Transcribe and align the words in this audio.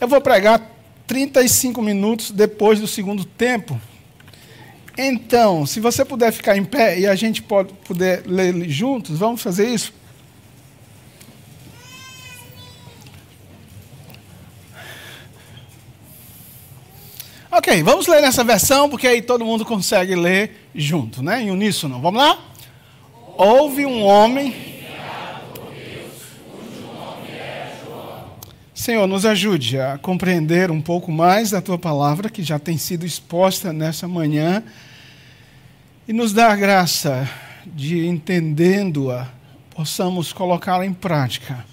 Eu 0.00 0.06
vou 0.06 0.20
pregar 0.20 0.60
35 1.08 1.82
minutos 1.82 2.30
depois 2.30 2.78
do 2.78 2.86
segundo 2.86 3.24
tempo. 3.24 3.80
Então, 4.96 5.66
se 5.66 5.80
você 5.80 6.04
puder 6.04 6.32
ficar 6.32 6.56
em 6.56 6.64
pé 6.64 6.98
e 6.98 7.06
a 7.06 7.14
gente 7.16 7.42
pode 7.42 7.72
puder 7.84 8.22
ler 8.26 8.68
juntos, 8.68 9.18
vamos 9.18 9.42
fazer 9.42 9.68
isso? 9.68 9.92
Ok, 17.50 17.82
vamos 17.82 18.06
ler 18.06 18.22
nessa 18.22 18.44
versão, 18.44 18.88
porque 18.88 19.06
aí 19.08 19.20
todo 19.20 19.44
mundo 19.44 19.64
consegue 19.64 20.14
ler 20.14 20.68
junto, 20.74 21.22
né? 21.24 21.42
Em 21.42 21.50
uníssono. 21.50 22.00
Vamos 22.00 22.20
lá? 22.22 22.38
Houve 23.36 23.84
um 23.84 24.04
homem 24.04 24.67
Senhor, 28.78 29.08
nos 29.08 29.26
ajude 29.26 29.76
a 29.76 29.98
compreender 29.98 30.70
um 30.70 30.80
pouco 30.80 31.10
mais 31.10 31.50
da 31.50 31.60
tua 31.60 31.76
palavra, 31.76 32.30
que 32.30 32.44
já 32.44 32.60
tem 32.60 32.78
sido 32.78 33.04
exposta 33.04 33.72
nessa 33.72 34.06
manhã, 34.06 34.62
e 36.06 36.12
nos 36.12 36.32
dá 36.32 36.52
a 36.52 36.54
graça 36.54 37.28
de, 37.66 38.06
entendendo-a, 38.06 39.26
possamos 39.74 40.32
colocá-la 40.32 40.86
em 40.86 40.92
prática. 40.92 41.66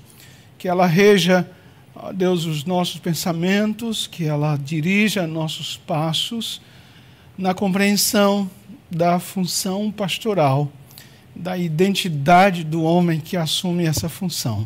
Que 0.58 0.68
ela 0.68 0.88
reja, 0.88 1.48
ó 1.96 2.12
Deus, 2.12 2.46
os 2.46 2.66
nossos 2.66 3.00
pensamentos, 3.00 4.08
que 4.08 4.26
ela 4.26 4.58
dirija 4.58 5.28
nossos 5.28 5.78
passos 5.78 6.60
na 7.38 7.54
compreensão 7.54 8.50
da 8.90 9.20
função 9.20 9.92
pastoral, 9.92 10.72
da 11.36 11.56
identidade 11.56 12.64
do 12.64 12.82
homem 12.82 13.20
que 13.20 13.38
assume 13.38 13.86
essa 13.86 14.10
função. 14.10 14.66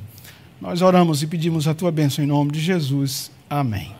Nós 0.61 0.81
oramos 0.81 1.23
e 1.23 1.27
pedimos 1.27 1.69
a 1.69 1.73
tua 1.73 1.89
bênção 1.89 2.21
em 2.21 2.27
nome 2.27 2.51
de 2.51 2.59
Jesus. 2.59 3.31
Amém. 3.49 3.95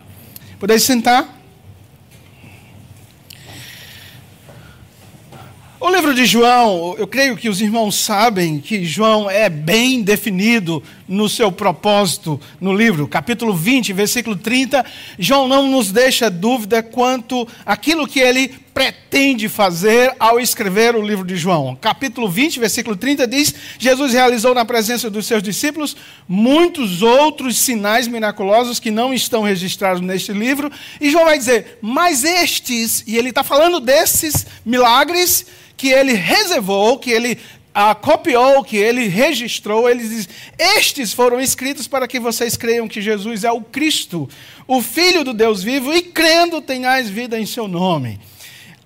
Podeis 0.60 0.84
sentar? 0.84 1.38
O 5.80 5.90
livro 5.90 6.14
de 6.14 6.26
João, 6.26 6.96
eu 6.98 7.08
creio 7.08 7.38
que 7.38 7.48
os 7.48 7.62
irmãos 7.62 7.96
sabem 7.96 8.60
que 8.60 8.84
João 8.84 9.32
é 9.32 9.50
bem 9.50 10.04
definido 10.04 10.84
no 11.10 11.28
seu 11.28 11.52
propósito 11.52 12.40
no 12.62 12.72
livro. 12.72 13.08
Capítulo 13.08 13.54
20, 13.54 13.92
versículo 13.92 14.36
30, 14.36 14.86
João 15.18 15.48
não 15.48 15.68
nos 15.68 15.92
deixa 15.92 16.30
dúvida 16.30 16.84
quanto 16.84 17.48
aquilo 17.66 18.08
que 18.08 18.20
ele 18.20 18.54
pretende 18.80 19.50
fazer 19.50 20.16
ao 20.20 20.40
escrever 20.40 20.96
o 20.96 21.02
livro 21.02 21.26
de 21.26 21.36
João. 21.36 21.76
Capítulo 21.76 22.30
20, 22.30 22.60
versículo 22.60 22.96
30 22.96 23.28
diz: 23.28 23.54
Jesus 23.78 24.14
realizou 24.14 24.54
na 24.54 24.64
presença 24.64 25.10
dos 25.10 25.26
seus 25.26 25.42
discípulos 25.42 25.98
muitos 26.28 27.02
outros 27.02 27.58
sinais 27.58 28.08
miraculosos 28.08 28.80
que 28.80 28.92
não 28.92 29.14
estão 29.14 29.42
registrados 29.42 30.02
neste 30.02 30.32
livro. 30.32 30.72
E 31.02 31.10
João 31.10 31.26
vai 31.26 31.38
dizer: 31.38 31.80
Mas 31.82 32.24
estes, 32.24 33.04
e 33.08 33.18
ele 33.18 33.30
está 33.30 33.44
falando 33.44 33.80
desses 33.80 34.46
milagres 34.64 35.46
que 35.76 35.90
ele 35.90 36.14
reservou, 36.14 37.00
que 37.00 37.10
ele 37.10 37.40
ah, 37.82 37.96
copiou, 37.96 38.62
que 38.62 38.76
ele 38.76 39.08
registrou, 39.08 39.90
ele 39.90 40.06
diz: 40.06 40.28
Estes 40.58 41.14
foram 41.14 41.40
escritos 41.40 41.88
para 41.88 42.10
que 42.10 42.20
vocês 42.20 42.58
creiam 42.58 42.90
que 42.90 43.02
Jesus 43.02 43.46
é 43.46 43.52
o 43.54 43.62
Cristo, 43.62 44.28
o 44.68 44.82
Filho 44.82 45.24
do 45.24 45.34
Deus 45.34 45.64
vivo, 45.64 45.94
e 45.94 46.02
crendo 46.02 46.60
tenhais 46.60 47.10
vida 47.10 47.40
em 47.40 47.46
seu 47.46 47.70
nome. 47.70 48.20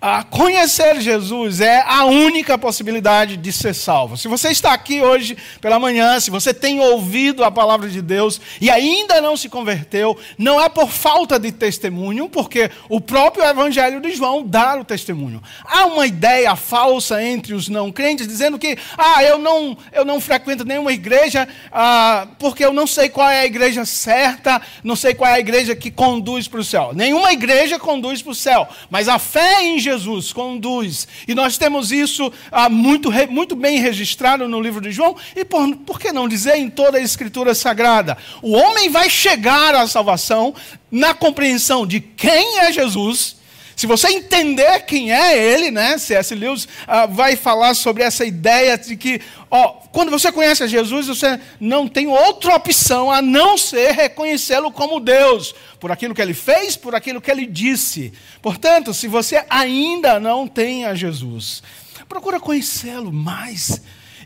Ah, 0.06 0.22
conhecer 0.22 1.00
Jesus 1.00 1.62
é 1.62 1.82
a 1.88 2.04
única 2.04 2.58
possibilidade 2.58 3.38
de 3.38 3.54
ser 3.54 3.74
salvo. 3.74 4.18
Se 4.18 4.28
você 4.28 4.50
está 4.50 4.74
aqui 4.74 5.02
hoje 5.02 5.38
pela 5.62 5.80
manhã, 5.80 6.20
se 6.20 6.30
você 6.30 6.54
tem 6.54 6.82
ouvido 6.82 7.42
a 7.42 7.50
palavra 7.50 7.88
de 7.88 8.02
Deus 8.02 8.42
e 8.60 8.70
ainda 8.70 9.22
não 9.22 9.38
se 9.38 9.48
converteu, 9.48 10.20
não 10.38 10.62
é 10.62 10.68
por 10.68 10.90
falta 10.90 11.40
de 11.40 11.54
testemunho, 11.54 12.28
porque 12.28 12.70
o 12.90 13.00
próprio 13.00 13.46
Evangelho 13.46 14.02
de 14.02 14.12
João 14.12 14.46
dá 14.46 14.78
o 14.78 14.84
testemunho. 14.84 15.42
Há 15.64 15.86
uma 15.86 16.06
ideia 16.06 16.54
falsa 16.58 17.24
entre 17.24 17.54
os 17.54 17.70
não 17.70 17.90
crentes 17.90 18.28
dizendo 18.28 18.60
que, 18.60 18.78
ah, 18.98 19.24
eu 19.24 19.38
não, 19.38 19.78
eu 19.94 20.04
não 20.04 20.20
frequento 20.20 20.66
nenhuma 20.66 20.92
igreja 20.92 21.48
ah, 21.72 22.28
porque 22.38 22.66
eu 22.66 22.74
não 22.74 22.86
sei 22.86 23.08
qual 23.08 23.30
é 23.30 23.40
a 23.40 23.46
igreja 23.46 23.86
certa, 23.86 24.62
não 24.84 24.98
sei 24.98 25.14
qual 25.14 25.32
é 25.32 25.36
a 25.36 25.40
igreja 25.40 25.74
que 25.78 25.90
conduz 25.90 26.46
para 26.46 26.60
o 26.60 26.64
céu. 26.66 26.92
Nenhuma 26.94 27.32
igreja 27.32 27.80
conduz 27.80 28.22
para 28.22 28.34
o 28.34 28.36
céu, 28.36 28.68
mas 28.90 29.08
a 29.08 29.18
fé 29.18 29.64
em 29.64 29.80
Jesus 29.80 29.93
Jesus 29.94 30.34
conduz. 30.34 31.08
E 31.28 31.36
nós 31.36 31.58
temos 31.58 31.92
isso 31.92 32.32
ah, 32.52 32.70
muito, 32.70 33.12
muito 33.30 33.56
bem 33.56 33.80
registrado 33.80 34.48
no 34.48 34.60
livro 34.60 34.82
de 34.82 34.92
João, 34.92 35.16
e 35.36 35.46
por, 35.46 35.76
por 35.78 36.00
que 36.00 36.12
não 36.12 36.28
dizer 36.28 36.56
em 36.58 36.70
toda 36.70 36.98
a 36.98 37.02
Escritura 37.02 37.54
Sagrada? 37.54 38.18
O 38.42 38.52
homem 38.52 38.90
vai 38.90 39.10
chegar 39.10 39.76
à 39.76 39.88
salvação 39.88 40.54
na 40.92 41.14
compreensão 41.14 41.86
de 41.86 42.00
quem 42.00 42.60
é 42.60 42.72
Jesus. 42.72 43.43
Se 43.76 43.88
você 43.88 44.08
entender 44.10 44.82
quem 44.82 45.12
é 45.12 45.38
ele, 45.38 45.72
né? 45.72 45.98
C.S. 45.98 46.34
Lewis 46.36 46.68
ah, 46.88 47.06
vai 47.06 47.36
falar 47.36 47.74
sobre 47.74 48.04
essa 48.04 48.26
ideia 48.26 48.78
de 48.78 48.96
que, 48.96 49.20
ó, 49.50 49.70
quando 49.92 50.12
você 50.12 50.32
conhece 50.32 50.64
a 50.64 50.68
Jesus, 50.68 51.08
você 51.08 51.40
não 51.60 51.88
tem 51.88 52.08
outra 52.08 52.56
opção 52.56 53.12
a 53.12 53.22
não 53.22 53.58
ser 53.58 53.92
reconhecê-lo 53.92 54.72
como 54.72 55.00
Deus 55.00 55.56
por 55.80 55.92
aquilo 55.92 56.14
que 56.14 56.22
ele 56.22 56.34
fez, 56.34 56.76
por 56.76 56.96
aquilo 56.96 57.22
que 57.22 57.32
ele 57.32 57.46
disse. 57.46 58.14
Portanto, 58.42 58.94
se 58.94 59.08
você 59.08 59.44
ainda 59.50 60.20
não 60.20 60.48
tem 60.48 60.86
a 60.86 60.94
Jesus, 60.94 61.64
procura 62.08 62.40
conhecê-lo 62.40 63.12
mais. 63.12 63.82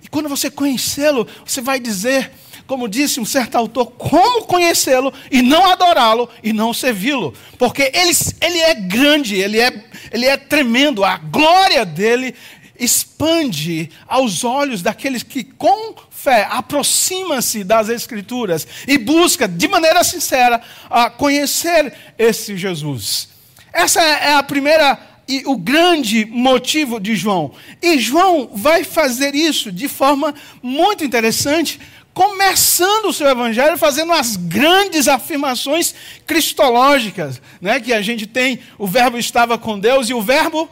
E 0.08 0.10
quando 0.10 0.30
você 0.30 0.50
conhecê-lo, 0.50 1.28
você 1.46 1.60
vai 1.60 1.82
dizer, 1.82 2.32
como 2.66 2.88
disse 2.88 3.20
um 3.20 3.26
certo 3.26 3.56
autor, 3.58 3.88
como 3.92 4.46
conhecê-lo 4.46 5.14
e 5.30 5.42
não 5.42 5.70
adorá-lo 5.70 6.30
e 6.42 6.54
não 6.54 6.74
servi-lo. 6.74 7.34
Porque 7.58 7.92
ele, 7.94 8.12
ele 8.42 8.60
é 8.60 8.74
grande, 8.74 9.36
ele 9.36 9.60
é, 9.60 9.86
ele 10.12 10.26
é 10.26 10.38
tremendo, 10.38 11.04
a 11.04 11.18
glória 11.18 11.86
dele 11.86 12.34
expande 12.80 13.90
aos 14.08 14.46
olhos 14.46 14.82
daqueles 14.82 15.24
que 15.24 15.44
com 15.44 15.96
fé 16.10 16.48
aproxima-se 16.50 17.66
das 17.66 17.90
Escrituras 17.90 18.66
e 18.88 18.98
busca 18.98 19.46
de 19.46 19.68
maneira 19.68 20.04
sincera 20.04 20.62
a 20.90 21.10
conhecer 21.10 21.94
esse 22.18 22.56
Jesus. 22.56 23.30
Essa 23.74 24.02
é 24.02 24.34
a 24.34 24.44
primeira 24.44 25.17
e 25.28 25.44
o 25.46 25.58
grande 25.58 26.26
motivo 26.26 27.00
de 27.00 27.16
João. 27.16 27.52
E 27.82 28.00
João 28.00 28.50
vai 28.54 28.84
fazer 28.84 29.36
isso 29.36 29.72
de 29.72 29.88
forma 29.88 30.34
muito 30.64 31.04
interessante, 31.04 31.80
começando 32.14 33.06
o 33.06 33.14
seu 33.14 33.28
evangelho 33.28 33.78
fazendo 33.78 34.12
as 34.14 34.36
grandes 34.36 35.08
afirmações 35.08 35.94
cristológicas, 36.26 37.42
né, 37.62 37.80
que 37.80 37.94
a 37.94 38.02
gente 38.02 38.26
tem, 38.26 38.60
o 38.78 38.88
verbo 38.88 39.18
estava 39.18 39.58
com 39.58 39.78
Deus 39.78 40.10
e 40.10 40.14
o 40.14 40.22
verbo 40.22 40.70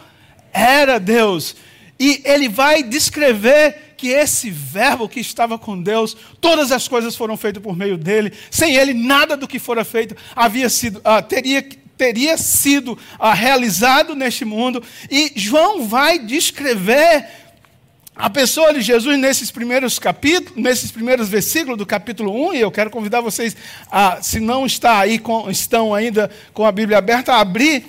era 0.52 1.00
Deus. 1.00 1.56
E 2.00 2.22
ele 2.26 2.50
vai 2.50 2.82
descrever 2.82 3.94
que 3.96 4.10
esse 4.10 4.50
verbo 4.50 5.08
que 5.08 5.20
estava 5.20 5.58
com 5.58 5.82
Deus, 5.82 6.16
todas 6.42 6.72
as 6.72 6.88
coisas 6.88 7.16
foram 7.16 7.38
feitas 7.38 7.62
por 7.62 7.76
meio 7.76 7.98
dele, 7.98 8.34
sem 8.52 8.76
ele 8.76 8.94
nada 8.94 9.38
do 9.38 9.48
que 9.48 9.60
fora 9.60 9.86
feito 9.86 10.16
havia 10.36 10.70
sido, 10.70 10.98
uh, 11.00 11.22
teria, 11.28 11.68
teria 11.98 12.38
sido 12.38 12.94
uh, 12.94 13.34
realizado 13.34 14.16
neste 14.16 14.46
mundo. 14.46 14.84
E 15.10 15.32
João 15.36 15.88
vai 15.88 16.20
descrever 16.20 17.26
a 18.16 18.30
pessoa 18.30 18.74
de 18.74 18.82
Jesus 18.82 19.20
nesses 19.20 19.52
primeiros 19.52 20.00
capítulos, 20.00 20.62
nesses 20.62 20.90
primeiros 20.90 21.28
versículos 21.28 21.78
do 21.78 21.86
capítulo 21.86 22.50
1, 22.50 22.54
e 22.54 22.62
eu 22.62 22.72
quero 22.72 22.90
convidar 22.90 23.20
vocês, 23.20 23.58
a, 23.92 24.22
se 24.22 24.40
não 24.40 24.66
está 24.66 25.00
aí 25.00 25.20
com, 25.20 25.50
estão 25.50 25.94
ainda 25.94 26.32
com 26.54 26.66
a 26.66 26.72
Bíblia 26.72 26.98
aberta, 26.98 27.34
a 27.34 27.42
abrir. 27.42 27.86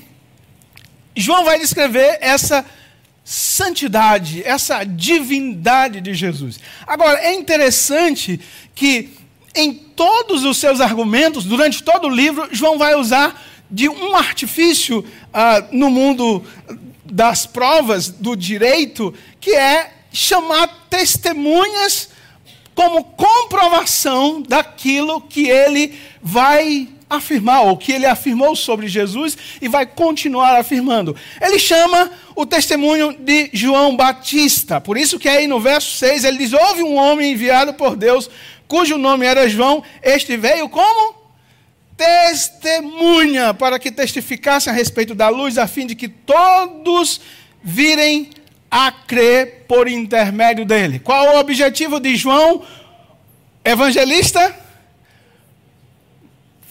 João 1.15 1.45
vai 1.45 1.59
descrever 1.61 2.19
essa 2.21 2.65
santidade, 3.25 4.43
essa 4.45 4.83
divindade 4.85 6.01
de 6.01 6.13
Jesus. 6.13 6.59
Agora, 6.87 7.21
é 7.21 7.33
interessante 7.33 8.41
que 8.75 9.11
em 9.55 9.73
todos 9.73 10.45
os 10.45 10.59
seus 10.59 10.81
argumentos, 10.81 11.45
durante 11.45 11.83
todo 11.83 12.09
o 12.09 12.11
livro, 12.11 12.49
João 12.53 12.77
vai 12.77 12.95
usar 12.95 13.43
de 13.71 13.89
um 13.89 14.15
artifício 14.15 15.01
uh, 15.01 15.77
no 15.77 15.91
mundo 15.91 16.43
das 17.05 17.47
provas 17.47 18.09
do 18.09 18.37
direito, 18.37 19.15
que 19.41 19.53
é 19.53 19.93
chamar 20.13 20.87
testemunhas 20.89 22.11
como 22.75 23.05
comprovação 23.05 24.43
daquilo 24.43 25.21
que 25.21 25.49
ele 25.49 25.99
vai 26.23 26.89
afirmar, 27.09 27.63
ou 27.63 27.77
que 27.77 27.93
ele 27.93 28.05
afirmou 28.05 28.57
sobre 28.57 28.89
Jesus 28.89 29.37
e 29.63 29.69
vai 29.69 29.87
continuar 29.87 30.59
afirmando. 30.59 31.17
Ele 31.41 31.59
chama 31.59 32.11
o 32.35 32.45
testemunho 32.45 33.17
de 33.19 33.49
João 33.53 33.97
Batista. 33.97 34.81
Por 34.81 34.97
isso 34.97 35.19
que 35.19 35.29
aí 35.29 35.47
no 35.47 35.61
verso 35.61 35.97
6 35.97 36.25
ele 36.25 36.39
diz: 36.39 36.53
Houve 36.53 36.83
um 36.83 36.97
homem 36.97 37.33
enviado 37.33 37.75
por 37.75 37.97
Deus, 37.97 38.29
cujo 38.67 38.99
nome 38.99 39.25
era 39.25 39.49
João, 39.49 39.83
este 40.03 40.37
veio 40.37 40.69
como? 40.69 41.26
Testemunha, 41.97 43.55
para 43.55 43.79
que 43.79 43.91
testificasse 43.91 44.69
a 44.69 44.73
respeito 44.73 45.15
da 45.15 45.29
luz, 45.29 45.57
a 45.59 45.67
fim 45.67 45.87
de 45.87 45.95
que 45.95 46.09
todos 46.09 47.21
virem 47.63 48.31
a 48.71 48.93
crer 48.93 49.65
por 49.67 49.89
intermédio 49.89 50.65
dele. 50.65 50.99
Qual 50.99 51.37
o 51.37 51.39
objetivo 51.39 51.99
de 51.99 52.17
João, 52.17 52.63
evangelista? 53.65 54.67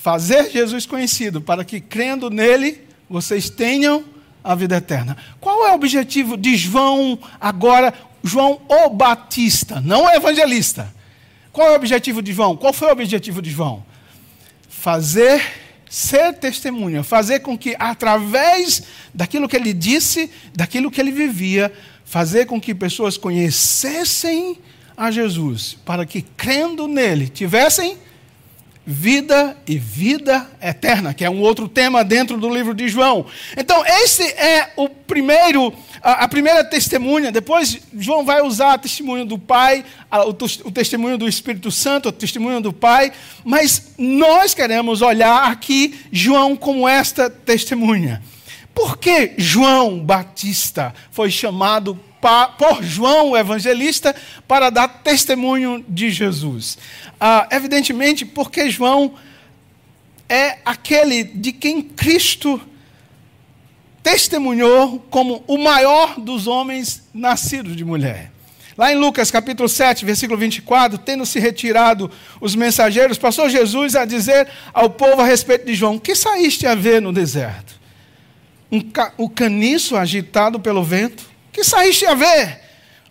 fazer 0.06 0.52
Jesus 0.52 0.86
conhecido, 0.86 1.42
para 1.42 1.66
que 1.66 1.82
crendo 1.82 2.30
nele 2.30 2.80
vocês 3.10 3.50
tenham 3.50 4.06
a 4.44 4.54
vida 4.54 4.78
eterna. 4.78 5.18
Qual 5.42 5.66
é 5.66 5.72
o 5.72 5.74
objetivo 5.74 6.38
de 6.38 6.56
João 6.56 7.18
agora? 7.42 7.92
João 8.24 8.62
o 8.70 8.90
Batista, 8.90 9.82
não 9.82 10.06
o 10.06 10.10
evangelista. 10.12 10.94
Qual 11.52 11.70
é 11.70 11.72
o 11.72 11.76
objetivo 11.76 12.22
de 12.22 12.34
João? 12.34 12.56
Qual 12.56 12.72
foi 12.72 12.90
o 12.90 12.92
objetivo 12.92 13.42
de 13.42 13.50
João? 13.50 13.84
Fazer 14.86 15.42
ser 15.90 16.34
testemunha, 16.34 17.02
fazer 17.02 17.40
com 17.40 17.58
que 17.58 17.76
através 17.80 18.84
daquilo 19.12 19.50
que 19.50 19.56
ele 19.56 19.74
disse, 19.74 20.30
daquilo 20.54 20.92
que 20.92 21.02
ele 21.02 21.10
vivia, 21.10 21.74
fazer 22.06 22.46
com 22.46 22.62
que 22.62 22.76
pessoas 22.76 23.18
conhecessem 23.18 24.60
a 24.96 25.10
Jesus, 25.10 25.76
para 25.84 26.06
que 26.06 26.22
crendo 26.22 26.88
nele 26.88 27.28
tivessem 27.28 27.98
vida 28.86 29.58
e 29.66 29.80
vida 29.80 30.48
eterna, 30.62 31.16
que 31.16 31.26
é 31.26 31.30
um 31.32 31.42
outro 31.42 31.68
tema 31.68 32.04
dentro 32.04 32.38
do 32.38 32.54
livro 32.54 32.76
de 32.76 32.88
João. 32.88 33.26
Então, 33.58 33.84
esse 33.84 34.22
é 34.24 34.72
o 34.78 34.88
primeiro, 34.88 35.74
a, 36.14 36.28
primeira 36.28 36.64
testemunha. 36.64 37.32
Depois, 37.32 37.80
João 37.98 38.24
vai 38.24 38.42
usar 38.42 38.76
o 38.76 38.82
testemunho 38.82 39.26
do 39.26 39.40
Pai, 39.40 39.84
o 40.64 40.72
testemunho 40.72 41.18
do 41.18 41.28
Espírito 41.28 41.72
Santo, 41.72 42.10
o 42.10 42.12
testemunho 42.12 42.62
do 42.62 42.72
Pai. 42.72 43.12
Mas 43.44 43.94
nós 43.98 44.54
queremos 44.54 45.02
olhar 45.02 45.52
aqui 45.52 46.00
João 46.12 46.56
como 46.56 46.88
esta 46.88 47.28
testemunha. 47.30 48.22
Por 48.74 48.98
que 48.98 49.34
João 49.38 50.00
Batista 50.00 50.94
foi 51.10 51.32
chamado 51.32 52.00
por 52.58 52.84
João 52.84 53.32
o 53.32 53.38
evangelista 53.38 54.16
para 54.48 54.70
dar 54.70 54.88
testemunho 54.88 55.86
de 55.88 56.10
Jesus. 56.10 56.78
Ah, 57.20 57.48
evidentemente, 57.52 58.26
porque 58.26 58.70
João 58.70 59.14
é 60.28 60.58
aquele 60.66 61.24
de 61.24 61.52
quem 61.52 61.84
Cristo 61.84 62.60
testemunhou 64.06 65.04
como 65.10 65.44
o 65.48 65.58
maior 65.58 66.20
dos 66.20 66.46
homens 66.46 67.02
nascidos 67.12 67.76
de 67.76 67.84
mulher. 67.84 68.32
Lá 68.78 68.94
em 68.94 68.96
Lucas 68.96 69.32
capítulo 69.32 69.68
7, 69.68 70.06
versículo 70.06 70.38
24, 70.38 71.00
tendo 71.00 71.26
se 71.26 71.40
retirado 71.40 72.12
os 72.40 72.54
mensageiros, 72.54 73.18
passou 73.18 73.50
Jesus 73.50 73.96
a 73.96 74.06
dizer 74.06 74.48
ao 74.72 74.92
povo 74.92 75.24
a 75.24 75.26
respeito 75.26 75.66
de 75.66 75.74
João: 75.74 75.98
Que 75.98 76.14
saíste 76.14 76.68
a 76.68 76.76
ver 76.76 77.02
no 77.02 77.12
deserto? 77.12 77.80
Um 78.72 78.80
ca 78.80 79.12
o 79.18 79.28
caniço 79.28 79.98
agitado 79.98 80.60
pelo 80.60 80.84
vento? 80.84 81.26
que 81.52 81.64
saíste 81.64 82.06
a 82.06 82.14
ver? 82.14 82.60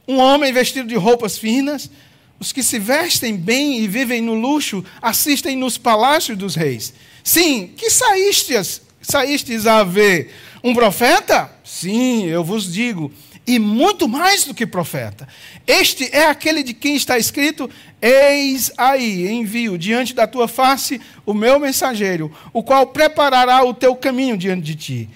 Um 0.07 0.19
homem 0.19 0.53
vestido 0.53 0.87
de 0.87 0.95
roupas 0.95 1.37
finas? 1.37 1.91
Os 2.39 2.53
que 2.53 2.63
se 2.63 2.79
vestem 2.79 3.35
bem 3.37 3.81
e 3.81 3.89
vivem 3.89 4.21
no 4.21 4.35
luxo 4.35 4.85
assistem 5.03 5.57
nos 5.57 5.77
palácios 5.77 6.39
dos 6.39 6.55
reis. 6.55 6.95
Sim, 7.25 7.73
que 7.77 7.91
saístes, 7.91 8.81
saístes 9.03 9.67
a 9.67 9.83
ver? 9.83 10.31
Um 10.65 10.73
profeta? 10.73 11.51
Sim, 11.63 12.25
eu 12.25 12.43
vos 12.43 12.73
digo, 12.73 13.13
e 13.47 13.59
muito 13.59 14.09
mais 14.09 14.45
do 14.45 14.55
que 14.55 14.67
profeta. 14.67 15.29
Este 15.67 16.09
é 16.11 16.27
aquele 16.27 16.63
de 16.63 16.73
quem 16.73 16.97
está 16.97 17.19
escrito: 17.19 17.69
Eis 18.01 18.73
aí, 18.79 19.29
envio 19.29 19.77
diante 19.77 20.15
da 20.15 20.27
tua 20.27 20.49
face 20.49 20.99
o 21.27 21.35
meu 21.35 21.61
mensageiro, 21.61 22.33
o 22.51 22.63
qual 22.63 22.87
preparará 22.87 23.63
o 23.63 23.75
teu 23.75 23.95
caminho 23.95 24.39
diante 24.39 24.63
de 24.63 24.75
ti. 24.75 25.09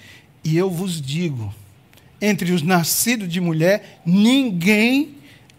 E 0.43 0.55
eu 0.55 0.69
vos 0.69 1.01
digo: 1.01 1.51
entre 2.21 2.51
os 2.51 2.61
nascidos 2.61 3.27
de 3.27 3.41
mulher, 3.41 3.99
ninguém 4.05 5.15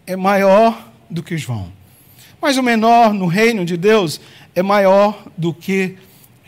é 0.07 0.15
maior 0.15 0.89
do 1.09 1.21
que 1.21 1.37
João. 1.37 1.69
Mas 2.41 2.55
o 2.55 2.63
menor 2.63 3.13
no 3.13 3.27
reino 3.27 3.65
de 3.65 3.75
Deus 3.75 4.21
é 4.55 4.63
maior 4.63 5.21
do 5.37 5.53
que 5.53 5.97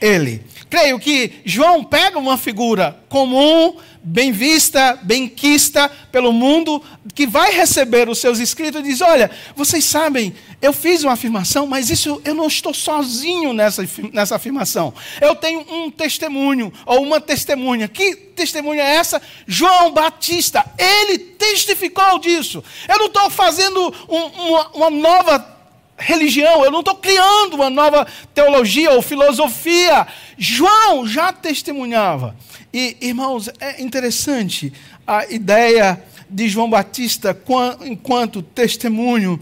ele. 0.04 0.44
Creio 0.70 1.00
que 1.00 1.32
João 1.46 1.84
pega 1.84 2.20
uma 2.20 2.38
figura 2.38 3.00
comum, 3.08 3.78
bem 4.04 4.34
vista, 4.34 5.00
bem 5.02 5.30
quista 5.30 5.90
pelo 6.12 6.34
mundo, 6.34 6.84
que 7.16 7.26
vai 7.26 7.54
receber 7.54 8.10
os 8.10 8.18
seus 8.18 8.40
escritos 8.40 8.82
e 8.82 8.84
diz: 8.84 9.00
Olha, 9.00 9.32
vocês 9.56 9.86
sabem, 9.86 10.34
eu 10.62 10.74
fiz 10.74 11.04
uma 11.04 11.14
afirmação, 11.14 11.66
mas 11.66 11.90
isso 11.90 12.22
eu 12.26 12.34
não 12.34 12.48
estou 12.48 12.74
sozinho 12.74 13.54
nessa, 13.54 13.88
nessa 14.12 14.36
afirmação. 14.36 14.94
Eu 15.22 15.36
tenho 15.36 15.66
um 15.70 15.90
testemunho, 15.90 16.74
ou 16.86 17.02
uma 17.02 17.22
testemunha. 17.22 17.88
Que 17.88 18.16
testemunha 18.16 18.84
é 18.84 18.96
essa? 18.96 19.22
João 19.48 19.92
Batista. 19.92 20.66
Ele 20.78 21.18
testificou 21.18 22.20
disso. 22.20 22.62
Eu 22.90 22.98
não 22.98 23.06
estou 23.06 23.30
fazendo 23.30 23.94
um, 24.10 24.18
uma, 24.18 24.68
uma 24.74 24.90
nova 24.90 25.53
religião, 25.98 26.64
eu 26.64 26.72
não 26.72 26.80
estou 26.80 26.96
criando 26.96 27.54
uma 27.54 27.70
nova 27.70 28.08
teologia 28.34 28.92
ou 28.92 29.02
filosofia. 29.02 30.08
João 30.38 31.08
já 31.08 31.32
testemunhava. 31.32 32.36
E, 32.74 32.98
irmãos, 33.02 33.50
é 33.60 33.82
interessante 33.82 34.74
a 35.06 35.26
ideia 35.32 36.02
de 36.30 36.50
João 36.50 36.70
Batista 36.70 37.38
enquanto 37.86 38.42
testemunho, 38.42 39.40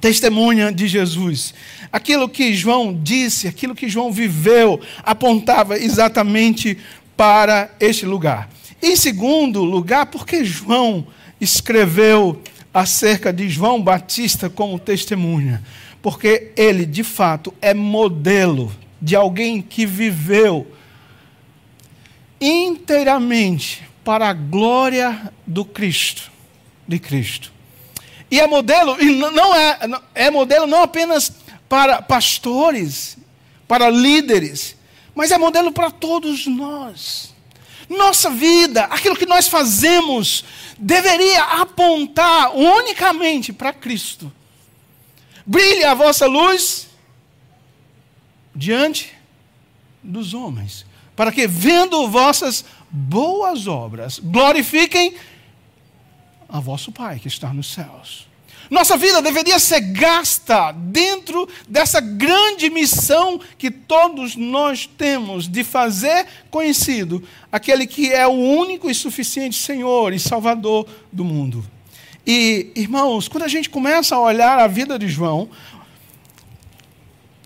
testemunha 0.00 0.72
de 0.72 0.88
Jesus. 0.88 1.52
Aquilo 1.92 2.28
que 2.28 2.54
João 2.54 2.98
disse, 3.02 3.46
aquilo 3.46 3.74
que 3.74 3.88
João 3.88 4.10
viveu, 4.10 4.80
apontava 5.02 5.78
exatamente 5.78 6.78
para 7.16 7.70
este 7.78 8.06
lugar. 8.06 8.48
Em 8.82 8.96
segundo 8.96 9.62
lugar, 9.62 10.06
porque 10.06 10.44
João 10.44 11.06
escreveu 11.40 12.40
acerca 12.76 13.32
de 13.32 13.48
João 13.48 13.80
Batista 13.80 14.50
como 14.50 14.78
testemunha, 14.78 15.64
porque 16.02 16.52
ele, 16.54 16.84
de 16.84 17.02
fato, 17.02 17.54
é 17.62 17.72
modelo 17.72 18.70
de 19.00 19.16
alguém 19.16 19.62
que 19.62 19.86
viveu 19.86 20.70
inteiramente 22.38 23.82
para 24.04 24.28
a 24.28 24.34
glória 24.34 25.32
do 25.46 25.64
Cristo, 25.64 26.30
de 26.86 26.98
Cristo. 26.98 27.50
E 28.30 28.38
é 28.38 28.46
modelo, 28.46 29.02
e 29.02 29.06
não 29.06 29.54
é, 29.54 29.78
é 30.14 30.30
modelo 30.30 30.66
não 30.66 30.82
apenas 30.82 31.32
para 31.70 32.02
pastores, 32.02 33.16
para 33.66 33.88
líderes, 33.88 34.76
mas 35.14 35.30
é 35.30 35.38
modelo 35.38 35.72
para 35.72 35.90
todos 35.90 36.46
nós. 36.46 37.34
Nossa 37.88 38.30
vida, 38.30 38.84
aquilo 38.84 39.16
que 39.16 39.26
nós 39.26 39.46
fazemos, 39.48 40.44
deveria 40.78 41.42
apontar 41.60 42.54
unicamente 42.54 43.52
para 43.52 43.72
Cristo. 43.72 44.32
Brilhe 45.44 45.84
a 45.84 45.94
vossa 45.94 46.26
luz 46.26 46.88
diante 48.54 49.14
dos 50.02 50.34
homens, 50.34 50.84
para 51.14 51.30
que, 51.30 51.46
vendo 51.46 52.08
vossas 52.08 52.64
boas 52.90 53.66
obras, 53.66 54.18
glorifiquem 54.18 55.14
a 56.48 56.60
vosso 56.60 56.90
Pai 56.90 57.18
que 57.18 57.28
está 57.28 57.52
nos 57.52 57.72
céus. 57.72 58.25
Nossa 58.70 58.96
vida 58.96 59.22
deveria 59.22 59.58
ser 59.58 59.80
gasta 59.80 60.72
dentro 60.72 61.48
dessa 61.68 62.00
grande 62.00 62.68
missão 62.68 63.40
que 63.56 63.70
todos 63.70 64.34
nós 64.34 64.86
temos 64.86 65.46
de 65.46 65.62
fazer 65.62 66.26
conhecido 66.50 67.22
aquele 67.50 67.86
que 67.86 68.12
é 68.12 68.26
o 68.26 68.32
único 68.32 68.90
e 68.90 68.94
suficiente 68.94 69.56
Senhor 69.56 70.12
e 70.12 70.18
Salvador 70.18 70.86
do 71.12 71.24
mundo. 71.24 71.64
E, 72.26 72.72
irmãos, 72.74 73.28
quando 73.28 73.44
a 73.44 73.48
gente 73.48 73.70
começa 73.70 74.16
a 74.16 74.20
olhar 74.20 74.58
a 74.58 74.66
vida 74.66 74.98
de 74.98 75.08
João, 75.08 75.48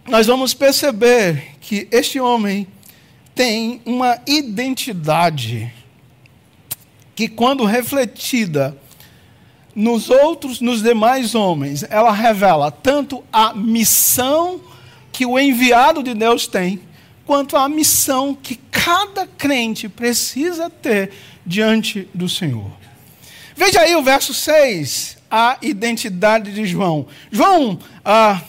nós 0.08 0.26
vamos 0.26 0.54
perceber 0.54 1.56
que 1.60 1.86
este 1.90 2.18
homem 2.18 2.66
tem 3.34 3.82
uma 3.84 4.18
identidade 4.26 5.72
que, 7.14 7.28
quando 7.28 7.64
refletida, 7.64 8.79
nos 9.74 10.10
outros, 10.10 10.60
nos 10.60 10.82
demais 10.82 11.34
homens, 11.34 11.84
ela 11.88 12.12
revela 12.12 12.70
tanto 12.70 13.22
a 13.32 13.54
missão 13.54 14.60
que 15.12 15.24
o 15.24 15.38
enviado 15.38 16.02
de 16.02 16.14
Deus 16.14 16.46
tem, 16.46 16.80
quanto 17.24 17.56
a 17.56 17.68
missão 17.68 18.34
que 18.34 18.56
cada 18.70 19.26
crente 19.26 19.88
precisa 19.88 20.68
ter 20.68 21.12
diante 21.46 22.08
do 22.12 22.28
Senhor. 22.28 22.70
Veja 23.54 23.80
aí 23.80 23.94
o 23.94 24.02
verso 24.02 24.32
6, 24.32 25.18
a 25.30 25.56
identidade 25.62 26.52
de 26.52 26.64
João. 26.64 27.06
João, 27.30 27.78
ah, 28.04 28.40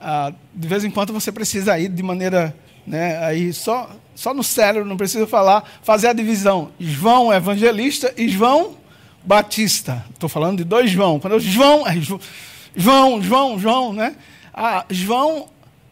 ah, 0.00 0.32
de 0.54 0.68
vez 0.68 0.84
em 0.84 0.90
quando 0.90 1.12
você 1.12 1.32
precisa 1.32 1.78
ir 1.78 1.88
de 1.88 2.02
maneira, 2.02 2.54
né, 2.86 3.24
aí 3.24 3.52
só, 3.52 3.90
só 4.14 4.34
no 4.34 4.42
cérebro, 4.42 4.88
não 4.88 4.96
precisa 4.96 5.26
falar, 5.26 5.64
fazer 5.82 6.08
a 6.08 6.12
divisão. 6.12 6.70
João 6.78 7.32
evangelista 7.32 8.12
e 8.16 8.28
João 8.28 8.76
Batista. 9.24 10.04
Estou 10.12 10.28
falando 10.28 10.58
de 10.58 10.64
dois 10.64 10.90
João. 10.90 11.18
Quando 11.18 11.34
eu, 11.34 11.40
João, 11.40 11.86
é 11.86 11.94
João, 12.76 13.22
João, 13.22 13.58
João, 13.58 13.92
né? 13.92 14.14
Ah, 14.52 14.84
João, 14.90 15.48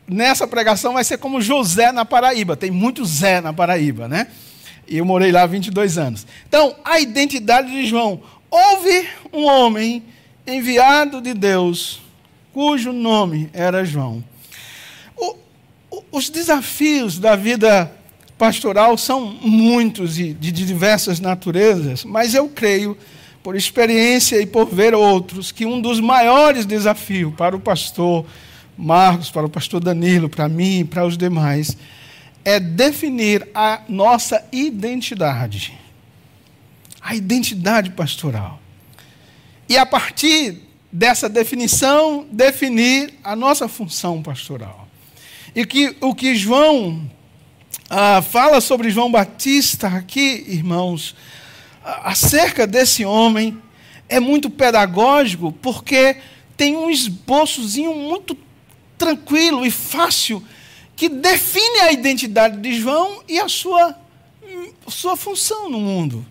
nessa 0.06 0.46
pregação, 0.46 0.92
vai 0.92 1.04
ser 1.04 1.18
como 1.18 1.40
José 1.40 1.90
na 1.92 2.04
Paraíba. 2.04 2.56
Tem 2.56 2.70
muito 2.70 3.04
Zé 3.04 3.40
na 3.40 3.52
Paraíba, 3.52 4.06
né? 4.08 4.28
E 4.86 4.98
eu 4.98 5.04
morei 5.04 5.32
lá 5.32 5.42
há 5.42 5.46
22 5.46 5.98
anos. 5.98 6.26
Então, 6.46 6.76
a 6.84 7.00
identidade 7.00 7.70
de 7.70 7.86
João. 7.86 8.20
Houve 8.50 9.08
um 9.32 9.46
homem 9.46 10.02
enviado 10.46 11.22
de 11.22 11.32
Deus, 11.32 12.02
cujo 12.52 12.92
nome 12.92 13.48
era 13.54 13.82
João. 13.82 14.22
O, 15.16 15.36
o, 15.90 16.04
os 16.12 16.28
desafios 16.28 17.18
da 17.18 17.34
vida 17.34 17.90
pastoral 18.36 18.98
são 18.98 19.24
muitos 19.40 20.18
e 20.18 20.34
de 20.34 20.50
diversas 20.50 21.20
naturezas, 21.20 22.04
mas 22.04 22.34
eu 22.34 22.48
creio, 22.48 22.98
por 23.42 23.56
experiência 23.56 24.40
e 24.40 24.46
por 24.46 24.66
ver 24.66 24.94
outros, 24.94 25.50
que 25.50 25.66
um 25.66 25.80
dos 25.80 26.00
maiores 26.00 26.64
desafios 26.64 27.34
para 27.34 27.56
o 27.56 27.60
pastor 27.60 28.24
Marcos, 28.76 29.30
para 29.30 29.46
o 29.46 29.50
pastor 29.50 29.80
Danilo, 29.80 30.28
para 30.28 30.48
mim 30.48 30.86
para 30.86 31.04
os 31.04 31.16
demais, 31.16 31.76
é 32.44 32.58
definir 32.58 33.48
a 33.54 33.82
nossa 33.88 34.44
identidade. 34.52 35.78
A 37.00 37.14
identidade 37.14 37.90
pastoral. 37.90 38.60
E 39.68 39.76
a 39.76 39.84
partir 39.84 40.60
dessa 40.90 41.28
definição, 41.28 42.26
definir 42.30 43.14
a 43.24 43.34
nossa 43.34 43.68
função 43.68 44.22
pastoral. 44.22 44.88
E 45.54 45.66
que, 45.66 45.96
o 46.00 46.14
que 46.14 46.34
João 46.34 47.10
ah, 47.88 48.22
fala 48.22 48.60
sobre 48.60 48.90
João 48.90 49.10
Batista 49.10 49.88
aqui, 49.88 50.44
irmãos, 50.48 51.14
acerca 51.84 52.66
desse 52.66 53.04
homem, 53.04 53.60
é 54.08 54.20
muito 54.20 54.50
pedagógico, 54.50 55.52
porque 55.52 56.16
tem 56.56 56.76
um 56.76 56.90
esboçozinho 56.90 57.94
muito 57.94 58.36
tranquilo 58.98 59.64
e 59.64 59.70
fácil 59.70 60.44
que 60.94 61.08
define 61.08 61.80
a 61.80 61.92
identidade 61.92 62.58
de 62.58 62.78
João 62.78 63.22
e 63.26 63.40
a 63.40 63.48
sua, 63.48 63.96
sua 64.86 65.16
função 65.16 65.68
no 65.68 65.80
mundo. 65.80 66.24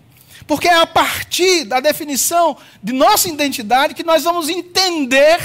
Porque 0.48 0.68
é 0.68 0.76
a 0.76 0.88
partir 0.88 1.66
da 1.66 1.80
definição 1.80 2.58
de 2.82 2.94
nossa 2.94 3.30
identidade 3.30 3.94
que 3.94 4.04
nós 4.04 4.24
vamos 4.24 4.50
entender, 4.50 5.40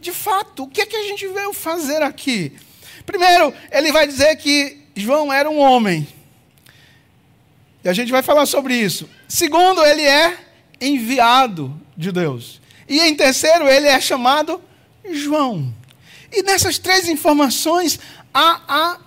de 0.00 0.12
fato, 0.12 0.64
o 0.64 0.68
que 0.68 0.80
é 0.80 0.86
que 0.86 0.96
a 0.96 1.02
gente 1.04 1.26
veio 1.28 1.52
fazer 1.52 2.02
aqui. 2.02 2.52
Primeiro, 3.04 3.54
ele 3.70 3.92
vai 3.92 4.06
dizer 4.06 4.36
que 4.36 4.78
João 4.94 5.32
era 5.32 5.48
um 5.48 5.58
homem. 5.58 6.06
E 7.86 7.88
a 7.88 7.92
gente 7.92 8.10
vai 8.10 8.20
falar 8.20 8.46
sobre 8.46 8.74
isso. 8.74 9.08
Segundo, 9.28 9.80
ele 9.80 10.02
é 10.02 10.36
enviado 10.80 11.72
de 11.96 12.10
Deus. 12.10 12.60
E 12.88 12.98
em 12.98 13.14
terceiro, 13.14 13.68
ele 13.68 13.86
é 13.86 14.00
chamado 14.00 14.60
João. 15.08 15.72
E 16.32 16.42
nessas 16.42 16.78
três 16.78 17.08
informações 17.08 18.00
há, 18.34 18.60
há 18.66 18.98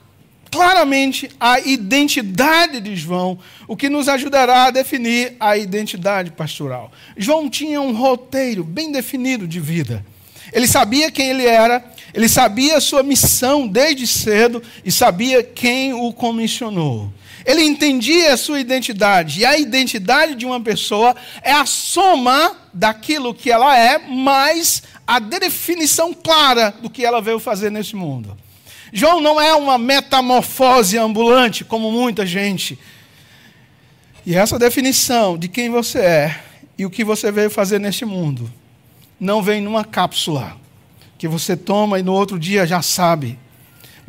claramente 0.49 1.29
a 1.37 1.59
identidade 1.59 2.79
de 2.79 2.95
João, 2.95 3.37
o 3.67 3.75
que 3.75 3.89
nos 3.89 4.07
ajudará 4.07 4.67
a 4.67 4.71
definir 4.71 5.35
a 5.41 5.57
identidade 5.57 6.31
pastoral. 6.31 6.89
João 7.17 7.49
tinha 7.49 7.81
um 7.81 7.91
roteiro 7.91 8.63
bem 8.63 8.93
definido 8.93 9.45
de 9.45 9.59
vida. 9.59 10.05
Ele 10.53 10.69
sabia 10.69 11.11
quem 11.11 11.31
ele 11.31 11.45
era, 11.45 11.83
ele 12.13 12.29
sabia 12.29 12.79
sua 12.79 13.03
missão 13.03 13.67
desde 13.67 14.07
cedo 14.07 14.63
e 14.85 14.89
sabia 14.89 15.43
quem 15.43 15.93
o 15.93 16.13
comissionou. 16.13 17.11
Ele 17.49 17.63
entendia 17.63 18.31
a 18.31 18.37
sua 18.37 18.59
identidade, 18.59 19.39
e 19.39 19.45
a 19.45 19.57
identidade 19.57 20.35
de 20.35 20.45
uma 20.45 20.61
pessoa 20.61 21.15
é 21.41 21.51
a 21.51 21.65
soma 21.65 22.55
daquilo 22.71 23.33
que 23.33 23.49
ela 23.49 23.75
é, 23.75 23.97
mais 23.97 24.83
a 25.07 25.17
definição 25.17 26.13
clara 26.13 26.71
do 26.79 26.91
que 26.91 27.03
ela 27.03 27.19
veio 27.19 27.39
fazer 27.39 27.71
nesse 27.71 27.95
mundo. 27.95 28.37
João 28.93 29.19
não 29.19 29.41
é 29.41 29.55
uma 29.55 29.79
metamorfose 29.79 30.95
ambulante, 30.99 31.65
como 31.65 31.91
muita 31.91 32.23
gente. 32.23 32.77
E 34.23 34.35
essa 34.35 34.59
definição 34.59 35.35
de 35.35 35.47
quem 35.47 35.71
você 35.71 35.97
é 35.97 36.39
e 36.77 36.85
o 36.85 36.89
que 36.91 37.03
você 37.03 37.31
veio 37.31 37.49
fazer 37.49 37.79
neste 37.79 38.05
mundo 38.05 38.47
não 39.19 39.41
vem 39.41 39.59
numa 39.59 39.83
cápsula 39.83 40.55
que 41.17 41.27
você 41.27 41.57
toma 41.57 41.99
e 41.99 42.03
no 42.03 42.13
outro 42.13 42.37
dia 42.37 42.67
já 42.67 42.83
sabe, 42.83 43.39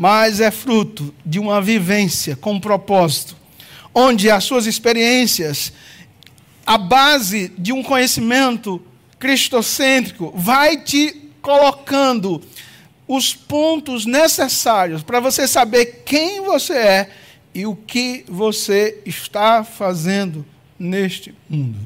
mas 0.00 0.40
é 0.40 0.50
fruto 0.50 1.14
de 1.26 1.38
uma 1.38 1.60
vivência 1.60 2.34
com 2.34 2.58
propósito, 2.58 3.36
onde 3.94 4.30
as 4.30 4.44
suas 4.44 4.64
experiências, 4.64 5.74
a 6.64 6.78
base 6.78 7.52
de 7.58 7.70
um 7.70 7.82
conhecimento 7.82 8.80
cristocêntrico, 9.18 10.32
vai 10.34 10.78
te 10.78 11.28
colocando 11.42 12.40
os 13.06 13.34
pontos 13.34 14.06
necessários 14.06 15.02
para 15.02 15.20
você 15.20 15.46
saber 15.46 16.02
quem 16.06 16.40
você 16.40 16.72
é 16.72 17.10
e 17.54 17.66
o 17.66 17.76
que 17.76 18.24
você 18.26 19.02
está 19.04 19.62
fazendo 19.62 20.46
neste 20.78 21.34
mundo. 21.46 21.78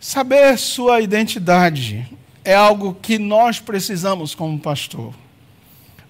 Saber 0.00 0.58
sua 0.58 1.00
identidade 1.00 2.04
é 2.44 2.52
algo 2.52 2.96
que 3.00 3.16
nós 3.16 3.60
precisamos 3.60 4.34
como 4.34 4.58
pastor. 4.58 5.21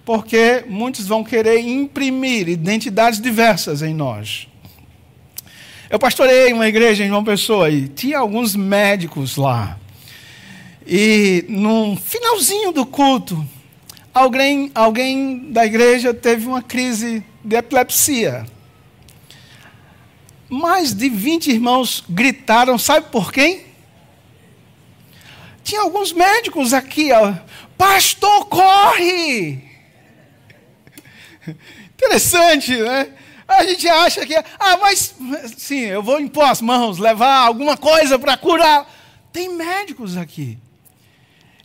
Porque 0.05 0.65
muitos 0.67 1.07
vão 1.07 1.23
querer 1.23 1.59
imprimir 1.59 2.49
identidades 2.49 3.21
diversas 3.21 3.81
em 3.81 3.93
nós. 3.93 4.47
Eu 5.89 5.99
pastorei 5.99 6.51
uma 6.51 6.67
igreja 6.67 7.05
em 7.05 7.07
João 7.07 7.23
Pessoa 7.23 7.69
e 7.69 7.87
tinha 7.87 8.17
alguns 8.17 8.55
médicos 8.55 9.37
lá. 9.37 9.77
E 10.85 11.45
no 11.47 11.95
finalzinho 11.95 12.71
do 12.71 12.85
culto, 12.85 13.47
alguém, 14.13 14.71
alguém 14.75 15.51
da 15.51 15.65
igreja 15.65 16.13
teve 16.13 16.47
uma 16.47 16.61
crise 16.61 17.23
de 17.43 17.55
epilepsia. 17.55 18.45
Mais 20.49 20.93
de 20.93 21.09
20 21.09 21.51
irmãos 21.51 22.03
gritaram, 22.09 22.77
sabe 22.77 23.07
por 23.11 23.31
quem? 23.31 23.65
Tinha 25.63 25.81
alguns 25.81 26.11
médicos 26.11 26.73
aqui, 26.73 27.11
ó. 27.11 27.33
Pastor, 27.77 28.45
corre! 28.45 29.72
Interessante, 31.95 32.75
né? 32.75 33.13
A 33.47 33.65
gente 33.65 33.87
acha 33.87 34.25
que, 34.25 34.35
ah, 34.35 34.77
mas 34.81 35.15
sim, 35.57 35.81
eu 35.81 36.01
vou 36.01 36.19
impor 36.19 36.45
as 36.45 36.61
mãos, 36.61 36.97
levar 36.97 37.39
alguma 37.39 37.77
coisa 37.77 38.17
para 38.17 38.37
curar. 38.37 38.89
Tem 39.31 39.49
médicos 39.49 40.15
aqui. 40.15 40.57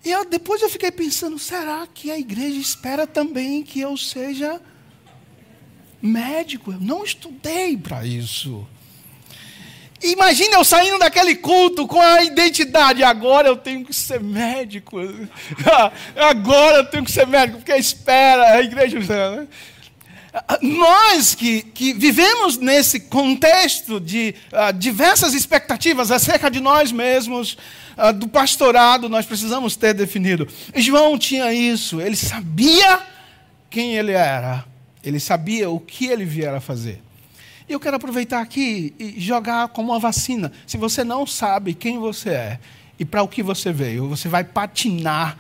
E 0.05 0.11
eu, 0.11 0.25
depois 0.25 0.63
eu 0.63 0.69
fiquei 0.69 0.91
pensando: 0.91 1.39
será 1.39 1.87
que 1.87 2.11
a 2.11 2.19
igreja 2.19 2.59
espera 2.59 3.07
também 3.07 3.63
que 3.63 3.81
eu 3.81 3.97
seja 3.97 4.61
médico? 6.01 6.73
Eu 6.73 6.81
não 6.81 7.05
estudei 7.05 7.77
para 7.77 8.05
isso. 8.05 8.67
Imagina 10.03 10.57
eu 10.57 10.65
saindo 10.65 10.99
daquele 10.99 11.35
culto 11.35 11.87
com 11.87 12.01
a 12.01 12.23
identidade. 12.23 13.03
Agora 13.03 13.49
eu 13.49 13.57
tenho 13.57 13.85
que 13.85 13.95
ser 13.95 14.21
médico. 14.21 14.99
Agora 16.17 16.79
eu 16.79 16.85
tenho 16.85 17.05
que 17.05 17.11
ser 17.11 17.27
médico, 17.27 17.59
porque 17.59 17.75
espera 17.75 18.53
a 18.53 18.63
igreja. 18.63 18.99
Né? 19.01 19.47
Nós 20.63 21.35
que, 21.35 21.63
que 21.63 21.93
vivemos 21.93 22.59
nesse 22.59 23.01
contexto 23.01 23.99
de 23.99 24.35
uh, 24.53 24.73
diversas 24.73 25.35
expectativas 25.35 26.11
acerca 26.11 26.51
de 26.51 26.61
nós 26.61 26.93
mesmos, 26.93 27.57
uh, 27.97 28.13
do 28.13 28.29
pastorado, 28.29 29.09
nós 29.09 29.27
precisamos 29.27 29.75
ter 29.75 29.95
definido. 29.95 30.47
João 30.77 31.19
tinha 31.19 31.53
isso, 31.53 32.01
ele 32.01 32.17
sabia 32.17 33.01
quem 33.71 33.97
ele 33.97 34.13
era, 34.13 34.65
ele 35.03 35.19
sabia 35.19 35.69
o 35.71 35.81
que 35.81 36.07
ele 36.07 36.25
viera 36.25 36.61
fazer. 36.61 37.03
Eu 37.69 37.79
quero 37.79 37.97
aproveitar 37.97 38.41
aqui 38.41 38.95
e 38.99 39.21
jogar 39.21 39.69
como 39.69 39.93
uma 39.93 39.99
vacina. 39.99 40.51
Se 40.67 40.79
você 40.79 41.05
não 41.05 41.27
sabe 41.27 41.75
quem 41.75 41.99
você 41.99 42.31
é 42.31 42.61
e 42.99 43.05
para 43.05 43.23
o 43.23 43.29
que 43.29 43.43
você 43.43 43.71
veio, 43.73 44.09
você 44.09 44.27
vai 44.27 44.43
patinar 44.43 45.37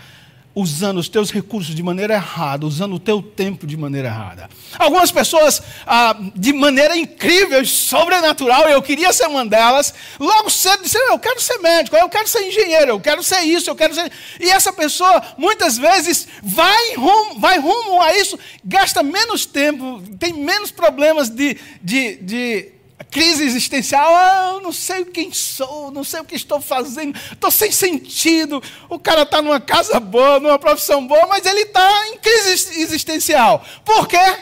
usando 0.58 0.98
os 0.98 1.08
teus 1.08 1.30
recursos 1.30 1.72
de 1.72 1.82
maneira 1.84 2.14
errada, 2.14 2.66
usando 2.66 2.96
o 2.96 2.98
teu 2.98 3.22
tempo 3.22 3.64
de 3.64 3.76
maneira 3.76 4.08
errada. 4.08 4.50
Algumas 4.76 5.12
pessoas, 5.12 5.62
ah, 5.86 6.16
de 6.34 6.52
maneira 6.52 6.96
incrível, 6.96 7.64
sobrenatural, 7.64 8.68
eu 8.68 8.82
queria 8.82 9.12
ser 9.12 9.28
uma 9.28 9.46
delas, 9.46 9.94
logo 10.18 10.50
cedo 10.50 10.82
disseram, 10.82 11.12
eu 11.12 11.18
quero 11.18 11.40
ser 11.40 11.58
médico, 11.58 11.96
eu 11.96 12.08
quero 12.08 12.26
ser 12.26 12.42
engenheiro, 12.48 12.90
eu 12.90 13.00
quero 13.00 13.22
ser 13.22 13.42
isso, 13.42 13.70
eu 13.70 13.76
quero 13.76 13.94
ser... 13.94 14.10
E 14.40 14.50
essa 14.50 14.72
pessoa, 14.72 15.22
muitas 15.36 15.78
vezes, 15.78 16.26
vai 16.42 16.94
rumo, 16.96 17.38
vai 17.38 17.60
rumo 17.60 18.02
a 18.02 18.16
isso, 18.16 18.36
gasta 18.64 19.00
menos 19.00 19.46
tempo, 19.46 20.02
tem 20.18 20.32
menos 20.32 20.72
problemas 20.72 21.28
de, 21.28 21.56
de, 21.80 22.16
de 22.16 22.77
crise 23.04 23.44
existencial, 23.44 24.08
ah, 24.14 24.50
eu 24.54 24.60
não 24.60 24.72
sei 24.72 25.04
quem 25.04 25.32
sou, 25.32 25.90
não 25.90 26.04
sei 26.04 26.20
o 26.20 26.24
que 26.24 26.34
estou 26.34 26.60
fazendo, 26.60 27.18
estou 27.32 27.50
sem 27.50 27.70
sentido. 27.70 28.62
O 28.88 28.98
cara 28.98 29.22
está 29.22 29.40
numa 29.40 29.60
casa 29.60 29.98
boa, 30.00 30.40
numa 30.40 30.58
profissão 30.58 31.06
boa, 31.06 31.26
mas 31.26 31.46
ele 31.46 31.60
está 31.60 32.08
em 32.08 32.18
crise 32.18 32.80
existencial. 32.80 33.64
Por 33.84 34.06
quê? 34.06 34.38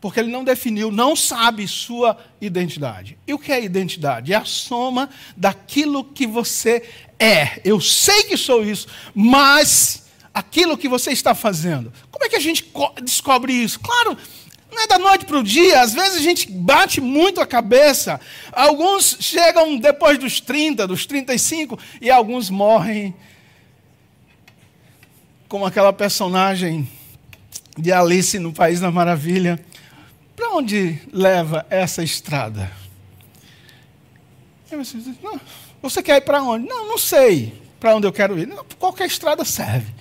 Porque 0.00 0.20
ele 0.20 0.30
não 0.30 0.44
definiu, 0.44 0.90
não 0.90 1.16
sabe 1.16 1.66
sua 1.66 2.18
identidade. 2.40 3.18
E 3.26 3.32
o 3.32 3.38
que 3.38 3.50
é 3.50 3.62
identidade? 3.62 4.32
É 4.32 4.36
a 4.36 4.44
soma 4.44 5.08
daquilo 5.36 6.04
que 6.04 6.26
você 6.26 6.86
é. 7.18 7.60
Eu 7.64 7.80
sei 7.80 8.24
que 8.24 8.36
sou 8.36 8.64
isso, 8.64 8.86
mas 9.14 10.04
aquilo 10.34 10.76
que 10.76 10.88
você 10.88 11.12
está 11.12 11.34
fazendo. 11.34 11.92
Como 12.10 12.24
é 12.24 12.28
que 12.28 12.36
a 12.36 12.40
gente 12.40 12.70
descobre 13.02 13.52
isso? 13.52 13.80
Claro, 13.80 14.18
não 14.74 14.82
é 14.82 14.86
da 14.86 14.98
noite 14.98 15.24
para 15.24 15.38
o 15.38 15.42
dia, 15.42 15.80
às 15.80 15.94
vezes 15.94 16.18
a 16.18 16.22
gente 16.22 16.50
bate 16.50 17.00
muito 17.00 17.40
a 17.40 17.46
cabeça. 17.46 18.20
Alguns 18.52 19.16
chegam 19.20 19.78
depois 19.78 20.18
dos 20.18 20.40
30, 20.40 20.86
dos 20.86 21.06
35, 21.06 21.78
e 22.00 22.10
alguns 22.10 22.50
morrem 22.50 23.14
como 25.48 25.64
aquela 25.64 25.92
personagem 25.92 26.88
de 27.78 27.92
Alice 27.92 28.38
no 28.38 28.52
País 28.52 28.80
da 28.80 28.90
Maravilha. 28.90 29.64
Para 30.34 30.50
onde 30.50 30.98
leva 31.12 31.64
essa 31.70 32.02
estrada? 32.02 32.70
Você 35.80 36.02
quer 36.02 36.16
ir 36.16 36.22
para 36.22 36.42
onde? 36.42 36.66
Não, 36.66 36.88
não 36.88 36.98
sei 36.98 37.62
para 37.78 37.94
onde 37.94 38.06
eu 38.06 38.12
quero 38.12 38.38
ir. 38.38 38.46
Não, 38.46 38.64
qualquer 38.78 39.06
estrada 39.06 39.44
serve. 39.44 39.92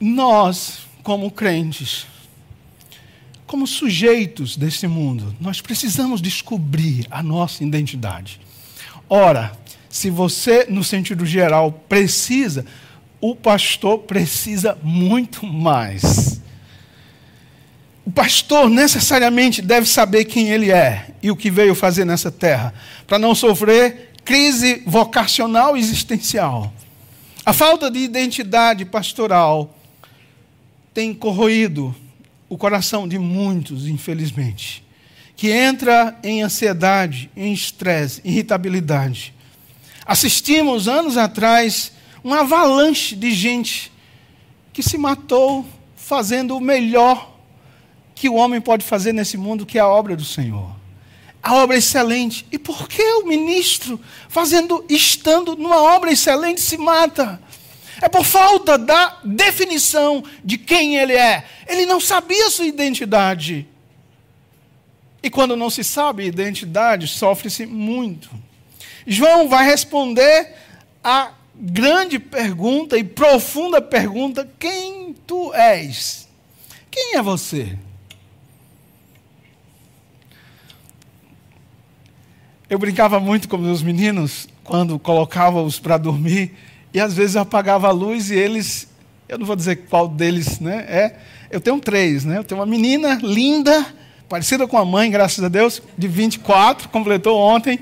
Nós, 0.00 0.80
como 1.02 1.30
crentes, 1.30 2.06
como 3.48 3.66
sujeitos 3.66 4.58
desse 4.58 4.86
mundo, 4.86 5.34
nós 5.40 5.62
precisamos 5.62 6.20
descobrir 6.20 7.06
a 7.10 7.22
nossa 7.22 7.64
identidade. 7.64 8.38
Ora, 9.08 9.52
se 9.88 10.10
você, 10.10 10.66
no 10.68 10.84
sentido 10.84 11.24
geral, 11.24 11.72
precisa, 11.88 12.66
o 13.18 13.34
pastor 13.34 14.00
precisa 14.00 14.78
muito 14.82 15.46
mais. 15.46 16.42
O 18.04 18.10
pastor 18.12 18.68
necessariamente 18.68 19.62
deve 19.62 19.88
saber 19.88 20.26
quem 20.26 20.50
ele 20.50 20.70
é 20.70 21.14
e 21.22 21.30
o 21.30 21.36
que 21.36 21.50
veio 21.50 21.74
fazer 21.74 22.04
nessa 22.04 22.30
terra, 22.30 22.74
para 23.06 23.18
não 23.18 23.34
sofrer 23.34 24.12
crise 24.26 24.82
vocacional 24.86 25.74
existencial. 25.74 26.70
A 27.46 27.54
falta 27.54 27.90
de 27.90 28.00
identidade 28.00 28.84
pastoral 28.84 29.74
tem 30.92 31.14
corroído 31.14 31.96
o 32.48 32.56
coração 32.56 33.06
de 33.06 33.18
muitos, 33.18 33.86
infelizmente, 33.86 34.84
que 35.36 35.50
entra 35.50 36.18
em 36.22 36.42
ansiedade, 36.42 37.30
em 37.36 37.52
estresse, 37.52 38.20
irritabilidade. 38.24 39.34
Assistimos 40.04 40.88
anos 40.88 41.16
atrás 41.16 41.92
uma 42.24 42.40
avalanche 42.40 43.14
de 43.14 43.30
gente 43.30 43.92
que 44.72 44.82
se 44.82 44.96
matou 44.96 45.66
fazendo 45.96 46.56
o 46.56 46.60
melhor 46.60 47.36
que 48.14 48.28
o 48.28 48.34
homem 48.34 48.60
pode 48.60 48.84
fazer 48.84 49.12
nesse 49.12 49.36
mundo, 49.36 49.66
que 49.66 49.78
é 49.78 49.80
a 49.80 49.86
obra 49.86 50.16
do 50.16 50.24
Senhor. 50.24 50.74
A 51.42 51.54
obra 51.54 51.76
excelente. 51.76 52.44
E 52.50 52.58
por 52.58 52.88
que 52.88 53.02
o 53.02 53.26
ministro, 53.26 54.00
fazendo, 54.28 54.84
estando 54.88 55.54
numa 55.54 55.80
obra 55.80 56.10
excelente, 56.10 56.60
se 56.60 56.76
mata? 56.76 57.40
É 58.00 58.08
por 58.08 58.24
falta 58.24 58.78
da 58.78 59.18
definição 59.24 60.22
de 60.44 60.56
quem 60.56 60.96
ele 60.96 61.14
é. 61.14 61.44
Ele 61.66 61.84
não 61.84 62.00
sabia 62.00 62.50
sua 62.50 62.66
identidade. 62.66 63.66
E 65.22 65.28
quando 65.28 65.56
não 65.56 65.68
se 65.68 65.82
sabe 65.82 66.24
identidade, 66.24 67.08
sofre-se 67.08 67.66
muito. 67.66 68.30
João 69.06 69.48
vai 69.48 69.64
responder 69.64 70.54
a 71.02 71.32
grande 71.54 72.18
pergunta 72.18 72.96
e 72.96 73.02
profunda 73.02 73.80
pergunta: 73.82 74.48
quem 74.58 75.12
tu 75.26 75.52
és? 75.54 76.28
Quem 76.90 77.16
é 77.16 77.22
você? 77.22 77.76
Eu 82.70 82.78
brincava 82.78 83.18
muito 83.18 83.48
com 83.48 83.56
meus 83.56 83.82
meninos 83.82 84.46
quando 84.62 84.98
colocava-os 84.98 85.80
para 85.80 85.96
dormir 85.96 86.54
e 86.98 87.00
às 87.00 87.14
vezes 87.14 87.36
eu 87.36 87.42
apagava 87.42 87.86
a 87.86 87.92
luz 87.92 88.28
e 88.28 88.34
eles, 88.34 88.88
eu 89.28 89.38
não 89.38 89.46
vou 89.46 89.54
dizer 89.54 89.86
qual 89.88 90.08
deles, 90.08 90.58
né? 90.58 90.84
É, 90.88 91.14
eu 91.48 91.60
tenho 91.60 91.78
três, 91.78 92.24
né? 92.24 92.38
Eu 92.38 92.42
tenho 92.42 92.60
uma 92.60 92.66
menina 92.66 93.20
linda, 93.22 93.86
parecida 94.28 94.66
com 94.66 94.76
a 94.76 94.84
mãe, 94.84 95.08
graças 95.08 95.44
a 95.44 95.46
Deus, 95.46 95.80
de 95.96 96.08
24, 96.08 96.88
completou 96.88 97.38
ontem. 97.38 97.78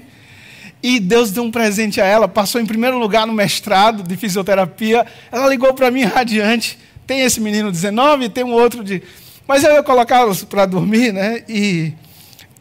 E 0.83 1.01
Deus 1.01 1.31
deu 1.31 1.45
um 1.45 1.51
presente 1.51 1.99
a 1.99 2.05
ela, 2.05 2.29
passou 2.29 2.61
em 2.61 2.67
primeiro 2.67 2.99
lugar 2.99 3.27
no 3.27 3.33
mestrado 3.33 4.03
de 4.03 4.19
fisioterapia. 4.19 5.07
Ela 5.33 5.49
ligou 5.49 5.73
para 5.73 5.91
mim 5.91 6.03
radiante. 6.03 6.79
Tem 7.07 7.23
esse 7.23 7.41
menino 7.41 7.73
19 7.73 8.27
e 8.27 8.29
tem 8.29 8.45
um 8.45 8.53
outro 8.53 8.85
de. 8.85 9.03
Mas 9.49 9.65
eu 9.65 9.73
ia 9.73 9.83
colocá-los 9.83 10.45
para 10.45 10.67
dormir, 10.67 11.11
né? 11.11 11.43
E 11.49 11.95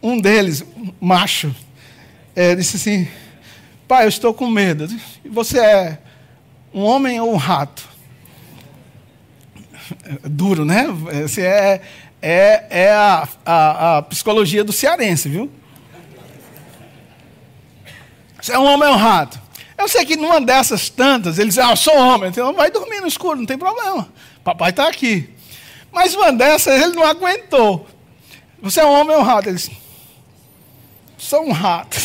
um 0.02 0.18
deles, 0.22 0.64
macho, 1.02 1.54
é, 2.34 2.56
disse 2.56 2.78
assim: 2.78 3.06
Pai, 3.90 4.06
eu 4.06 4.10
estou 4.10 4.34
com 4.34 4.50
medo. 4.50 4.88
Você 5.30 5.60
é 5.60 5.98
um 6.76 6.84
homem 6.84 7.22
ou 7.22 7.34
um 7.34 7.38
rato? 7.38 7.88
Duro, 10.26 10.66
né? 10.66 10.88
Esse 11.24 11.42
é, 11.42 11.82
é, 12.22 12.66
é 12.70 12.92
a, 12.92 13.28
a, 13.46 13.98
a 13.98 14.02
psicologia 14.02 14.62
do 14.62 14.74
cearense, 14.74 15.30
viu? 15.30 15.50
Você 18.42 18.52
é 18.52 18.60
um 18.60 18.66
homem 18.66 18.90
ou 18.90 18.96
um 18.96 18.98
rato? 18.98 19.40
Eu 19.78 19.88
sei 19.88 20.06
que 20.06 20.18
numa 20.18 20.42
dessas 20.42 20.90
tantas, 20.90 21.40
ele 21.40 21.48
diz, 21.48 21.58
ah, 21.60 21.72
eu 21.72 21.78
sou 21.78 21.96
homem. 21.96 22.30
Então 22.30 22.54
vai 22.54 22.70
dormir 22.70 23.00
no 23.00 23.08
escuro, 23.08 23.38
não 23.38 23.46
tem 23.46 23.58
problema. 23.58 24.10
Papai 24.44 24.72
está 24.72 24.90
aqui. 24.90 25.30
Mas 25.94 26.14
uma 26.14 26.34
dessas 26.34 26.82
ele 26.82 26.94
não 26.94 27.06
aguentou. 27.06 27.88
Você 28.62 28.82
é 28.82 28.86
um 28.86 28.92
homem 28.92 29.16
ou 29.16 29.22
um 29.22 29.26
rato? 29.26 29.48
Ele 29.48 29.56
disse, 29.56 29.72
Sou 31.18 31.48
um 31.48 31.54
rato. 31.54 31.98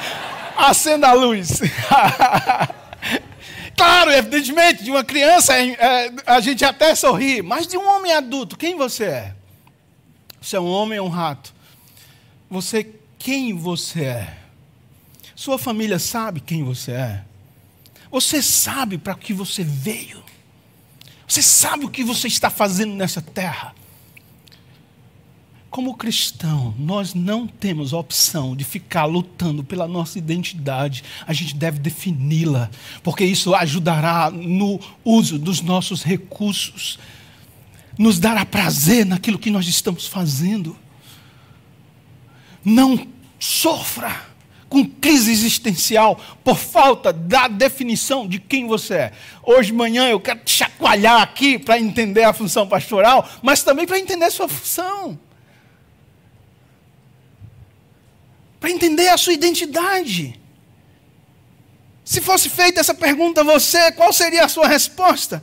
Acenda 0.58 1.08
a 1.08 1.12
luz. 1.14 1.60
claro, 3.80 4.12
evidentemente, 4.12 4.84
de 4.84 4.90
uma 4.90 5.02
criança 5.02 5.54
é, 5.58 6.12
a 6.26 6.38
gente 6.40 6.62
até 6.64 6.94
sorri, 6.94 7.40
mas 7.40 7.66
de 7.66 7.78
um 7.78 7.88
homem 7.88 8.12
adulto, 8.12 8.56
quem 8.56 8.76
você 8.76 9.04
é? 9.04 9.34
Você 10.40 10.56
é 10.56 10.60
um 10.60 10.70
homem 10.70 10.98
ou 10.98 11.06
um 11.06 11.10
rato? 11.10 11.54
Você, 12.50 12.94
quem 13.18 13.56
você 13.56 14.04
é? 14.04 14.38
Sua 15.34 15.58
família 15.58 15.98
sabe 15.98 16.40
quem 16.40 16.62
você 16.62 16.92
é? 16.92 17.24
Você 18.10 18.42
sabe 18.42 18.98
para 18.98 19.14
que 19.14 19.32
você 19.32 19.64
veio? 19.64 20.22
Você 21.26 21.40
sabe 21.40 21.86
o 21.86 21.90
que 21.90 22.04
você 22.04 22.26
está 22.26 22.50
fazendo 22.50 22.92
nessa 22.92 23.22
terra? 23.22 23.74
Como 25.70 25.94
cristão, 25.94 26.74
nós 26.76 27.14
não 27.14 27.46
temos 27.46 27.94
a 27.94 27.98
opção 27.98 28.56
de 28.56 28.64
ficar 28.64 29.04
lutando 29.04 29.62
pela 29.62 29.86
nossa 29.86 30.18
identidade. 30.18 31.04
A 31.24 31.32
gente 31.32 31.54
deve 31.54 31.78
defini-la, 31.78 32.68
porque 33.04 33.24
isso 33.24 33.54
ajudará 33.54 34.32
no 34.32 34.80
uso 35.04 35.38
dos 35.38 35.60
nossos 35.60 36.02
recursos, 36.02 36.98
nos 37.96 38.18
dará 38.18 38.44
prazer 38.44 39.06
naquilo 39.06 39.38
que 39.38 39.48
nós 39.48 39.68
estamos 39.68 40.08
fazendo. 40.08 40.76
Não 42.64 43.06
sofra 43.38 44.26
com 44.68 44.84
crise 44.84 45.30
existencial 45.30 46.20
por 46.42 46.56
falta 46.56 47.12
da 47.12 47.46
definição 47.46 48.26
de 48.26 48.40
quem 48.40 48.66
você 48.66 48.94
é. 48.94 49.12
Hoje 49.40 49.68
de 49.68 49.76
manhã 49.76 50.08
eu 50.08 50.18
quero 50.18 50.40
te 50.40 50.50
chacoalhar 50.50 51.22
aqui 51.22 51.60
para 51.60 51.78
entender 51.78 52.24
a 52.24 52.32
função 52.32 52.66
pastoral, 52.66 53.28
mas 53.40 53.62
também 53.62 53.86
para 53.86 54.00
entender 54.00 54.24
a 54.24 54.30
sua 54.32 54.48
função. 54.48 55.29
Para 58.60 58.70
entender 58.70 59.08
a 59.08 59.16
sua 59.16 59.32
identidade. 59.32 60.38
Se 62.04 62.20
fosse 62.20 62.50
feita 62.50 62.80
essa 62.80 62.92
pergunta 62.92 63.40
a 63.40 63.44
você, 63.44 63.90
qual 63.92 64.12
seria 64.12 64.44
a 64.44 64.48
sua 64.48 64.68
resposta? 64.68 65.42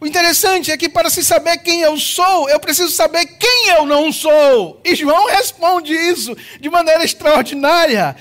O 0.00 0.06
interessante 0.06 0.72
é 0.72 0.76
que 0.76 0.88
para 0.88 1.10
se 1.10 1.22
saber 1.22 1.58
quem 1.58 1.82
eu 1.82 1.96
sou, 1.96 2.48
eu 2.48 2.58
preciso 2.58 2.90
saber 2.90 3.24
quem 3.24 3.68
eu 3.68 3.86
não 3.86 4.10
sou. 4.10 4.80
E 4.84 4.96
João 4.96 5.28
responde 5.28 5.92
isso 5.92 6.36
de 6.58 6.68
maneira 6.70 7.04
extraordinária. 7.04 8.16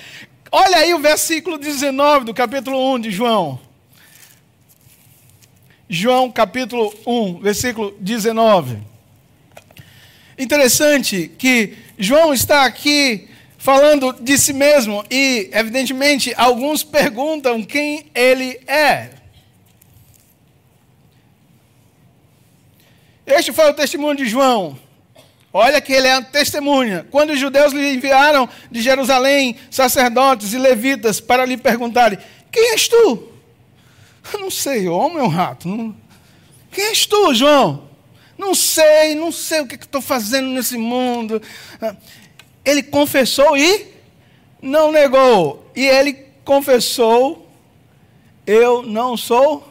Olha 0.52 0.78
aí 0.78 0.94
o 0.94 1.00
versículo 1.00 1.58
19 1.58 2.26
do 2.26 2.34
capítulo 2.34 2.94
1 2.96 3.00
de 3.00 3.12
João. 3.12 3.60
João 5.90 6.32
capítulo 6.32 6.94
1, 7.06 7.40
versículo 7.40 7.96
19. 8.00 8.78
Interessante 10.38 11.32
que 11.38 11.78
João 11.98 12.34
está 12.34 12.66
aqui 12.66 13.28
falando 13.62 14.12
de 14.14 14.40
si 14.40 14.54
mesmo 14.54 15.06
e, 15.10 15.48
evidentemente, 15.54 16.34
alguns 16.36 16.84
perguntam 16.84 17.62
quem 17.62 18.10
ele 18.16 18.60
é. 18.66 19.12
Este 23.24 23.54
foi 23.54 23.70
o 23.70 23.74
testemunho 23.76 24.16
de 24.16 24.26
João. 24.26 24.78
Olha 25.54 25.80
que 25.80 25.94
ele 25.94 26.08
é 26.08 26.14
a 26.14 26.24
testemunha. 26.24 27.06
Quando 27.12 27.34
os 27.34 27.40
judeus 27.40 27.72
lhe 27.72 27.94
enviaram 27.94 28.50
de 28.72 28.82
Jerusalém 28.82 29.56
sacerdotes 29.70 30.54
e 30.54 30.58
levitas 30.58 31.20
para 31.20 31.46
lhe 31.46 31.56
perguntarem: 31.56 32.18
Quem 32.52 32.72
és 32.72 32.88
tu? 32.88 33.30
Eu 34.34 34.40
não 34.40 34.50
sei, 34.50 34.88
homem 34.88 35.20
ou 35.20 35.28
rato? 35.28 35.68
Não... 35.68 35.96
Quem 36.72 36.86
és 36.86 37.06
tu, 37.06 37.32
João? 37.36 37.92
Não 38.40 38.56
sei, 38.56 39.14
não 39.14 39.32
sei 39.32 39.62
o 39.62 39.68
que 39.68 39.76
estou 39.76 40.02
fazendo 40.02 40.48
nesse 40.48 40.80
mundo. 40.80 41.40
Ele 42.64 42.84
confessou 42.84 43.58
e 43.58 43.88
não 44.62 44.92
negou. 44.92 45.72
E 45.76 45.86
ele 45.86 46.14
confessou: 46.44 47.50
Eu 48.46 48.84
não 48.84 49.18
sou. 49.18 49.68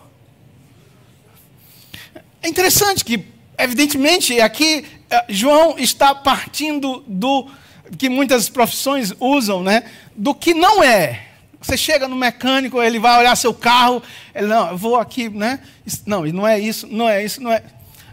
É 2.43 2.49
interessante 2.49 3.05
que, 3.05 3.25
evidentemente, 3.59 4.41
aqui 4.41 4.85
eh, 5.11 5.25
João 5.29 5.79
está 5.79 6.15
partindo 6.15 7.05
do 7.07 7.49
que 7.99 8.09
muitas 8.09 8.49
profissões 8.49 9.13
usam, 9.21 9.63
né? 9.63 9.85
Do 10.17 10.35
que 10.35 10.55
não 10.55 10.83
é. 10.83 11.27
Você 11.61 11.77
chega 11.77 12.09
no 12.09 12.17
mecânico, 12.17 12.81
ele 12.81 12.99
vai 12.99 13.19
olhar 13.19 13.37
seu 13.37 13.53
carro, 13.53 14.03
ele 14.35 14.47
não, 14.47 14.71
eu 14.71 14.79
vou 14.79 14.97
aqui, 14.97 15.29
né? 15.29 15.61
Não, 16.07 16.25
não 16.25 16.49
é 16.49 16.59
isso, 16.59 16.87
não 16.87 17.07
é 17.07 17.23
isso, 17.23 17.43
não 17.43 17.53
é. 17.53 17.63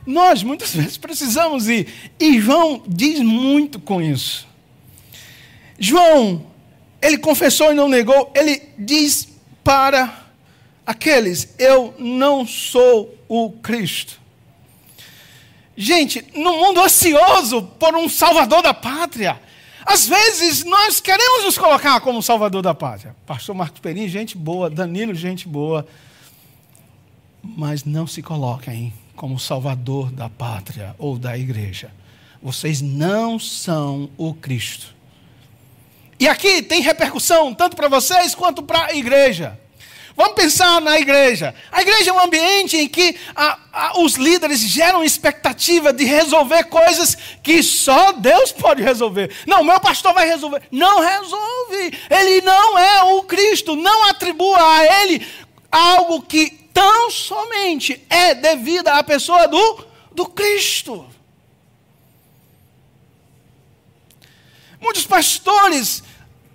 Nós 0.05 0.43
muitas 0.43 0.73
vezes 0.75 0.97
precisamos 0.97 1.69
ir. 1.69 1.87
E 2.19 2.39
João 2.41 2.83
diz 2.85 3.19
muito 3.19 3.79
com 3.79 4.01
isso. 4.01 4.47
João, 5.79 6.45
ele 7.01 7.17
confessou 7.17 7.71
e 7.71 7.75
não 7.75 7.87
negou, 7.87 8.31
ele 8.35 8.61
diz 8.77 9.27
para 9.63 10.25
aqueles: 10.85 11.53
Eu 11.59 11.93
não 11.99 12.45
sou 12.47 13.15
o 13.27 13.51
Cristo. 13.51 14.19
Gente, 15.75 16.25
no 16.35 16.57
mundo 16.57 16.81
ansioso 16.81 17.61
por 17.79 17.95
um 17.95 18.09
salvador 18.09 18.63
da 18.63 18.73
pátria, 18.73 19.39
às 19.85 20.07
vezes 20.07 20.63
nós 20.63 20.99
queremos 20.99 21.45
nos 21.45 21.57
colocar 21.57 22.01
como 22.01 22.21
salvador 22.23 22.63
da 22.63 22.73
pátria. 22.73 23.15
Pastor 23.27 23.55
Marcos 23.55 23.79
Perim, 23.79 24.07
gente 24.07 24.35
boa, 24.35 24.69
Danilo, 24.69 25.13
gente 25.13 25.47
boa. 25.47 25.87
Mas 27.43 27.85
não 27.85 28.07
se 28.07 28.23
coloquem 28.23 28.91
como 29.15 29.39
salvador 29.39 30.11
da 30.11 30.29
pátria 30.29 30.95
ou 30.97 31.17
da 31.17 31.37
igreja. 31.37 31.91
Vocês 32.41 32.81
não 32.81 33.37
são 33.37 34.09
o 34.17 34.33
Cristo. 34.33 34.96
E 36.19 36.27
aqui 36.27 36.61
tem 36.61 36.81
repercussão 36.81 37.53
tanto 37.53 37.75
para 37.75 37.87
vocês 37.87 38.33
quanto 38.33 38.63
para 38.63 38.85
a 38.87 38.93
igreja. 38.95 39.59
Vamos 40.17 40.33
pensar 40.33 40.81
na 40.81 40.99
igreja. 40.99 41.53
A 41.71 41.83
igreja 41.83 42.09
é 42.09 42.13
um 42.13 42.19
ambiente 42.19 42.75
em 42.75 42.87
que 42.87 43.15
a, 43.35 43.59
a, 43.71 43.99
os 43.99 44.15
líderes 44.15 44.61
geram 44.61 45.03
expectativa 45.03 45.93
de 45.93 46.05
resolver 46.05 46.63
coisas 46.63 47.15
que 47.43 47.61
só 47.61 48.13
Deus 48.13 48.51
pode 48.51 48.81
resolver. 48.81 49.31
Não, 49.45 49.63
meu 49.63 49.79
pastor 49.79 50.15
vai 50.15 50.27
resolver. 50.27 50.63
Não 50.71 51.01
resolve. 51.01 51.93
Ele 52.09 52.41
não 52.41 52.79
é 52.79 53.03
o 53.03 53.23
Cristo. 53.25 53.75
Não 53.75 54.05
atribua 54.05 54.57
a 54.59 55.03
ele 55.03 55.23
algo 55.71 56.23
que 56.23 56.49
tão 56.73 57.11
somente 57.11 58.03
é 58.09 58.33
devido 58.33 58.87
à 58.87 59.03
pessoa 59.03 59.47
do, 59.47 59.85
do 60.13 60.25
Cristo. 60.25 61.05
Muitos 64.79 65.05
pastores 65.05 66.03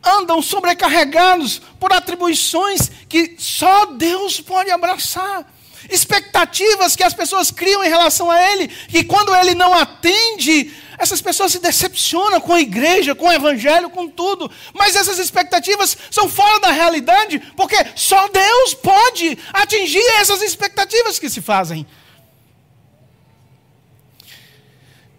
andam 0.02 0.42
sobrecarregados 0.42 1.60
por 1.78 1.92
atribuições 1.92 2.90
que 3.08 3.36
só 3.38 3.86
Deus 3.86 4.40
pode 4.40 4.70
abraçar. 4.70 5.46
Expectativas 5.90 6.94
que 6.94 7.02
as 7.02 7.12
pessoas 7.12 7.50
criam 7.50 7.82
em 7.82 7.88
relação 7.88 8.30
a 8.30 8.40
Ele, 8.52 8.70
e 8.92 9.02
quando 9.02 9.34
Ele 9.34 9.54
não 9.54 9.74
atende, 9.74 10.72
essas 10.96 11.20
pessoas 11.20 11.52
se 11.52 11.58
decepcionam 11.58 12.40
com 12.40 12.54
a 12.54 12.60
igreja, 12.60 13.14
com 13.14 13.26
o 13.26 13.32
evangelho, 13.32 13.90
com 13.90 14.08
tudo. 14.08 14.50
Mas 14.72 14.94
essas 14.94 15.18
expectativas 15.18 15.96
são 16.10 16.28
fora 16.28 16.60
da 16.60 16.70
realidade, 16.70 17.40
porque 17.56 17.76
só 17.96 18.28
Deus 18.28 18.74
pode 18.74 19.36
atingir 19.52 20.04
essas 20.20 20.40
expectativas 20.42 21.18
que 21.18 21.28
se 21.28 21.40
fazem. 21.40 21.86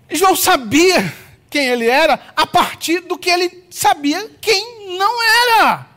João 0.09 0.35
sabia 0.35 1.13
quem 1.53 1.67
ele 1.67 1.87
era 1.87 2.19
a 2.35 2.47
partir 2.47 3.01
do 3.01 3.15
que 3.15 3.29
ele 3.29 3.63
sabia 3.69 4.27
quem 4.41 4.97
não 4.97 5.23
era. 5.53 5.87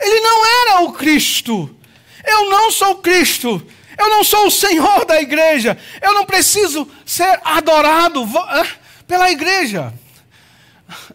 Ele 0.00 0.20
não 0.20 0.44
era 0.44 0.80
o 0.80 0.92
Cristo. 0.92 1.72
Eu 2.24 2.50
não 2.50 2.72
sou 2.72 2.96
Cristo. 2.96 3.64
Eu 3.96 4.10
não 4.10 4.24
sou 4.24 4.48
o 4.48 4.50
Senhor 4.50 5.04
da 5.04 5.22
igreja. 5.22 5.78
Eu 6.02 6.14
não 6.14 6.26
preciso 6.26 6.90
ser 7.06 7.40
adorado 7.44 8.26
pela 9.06 9.30
igreja. 9.30 9.94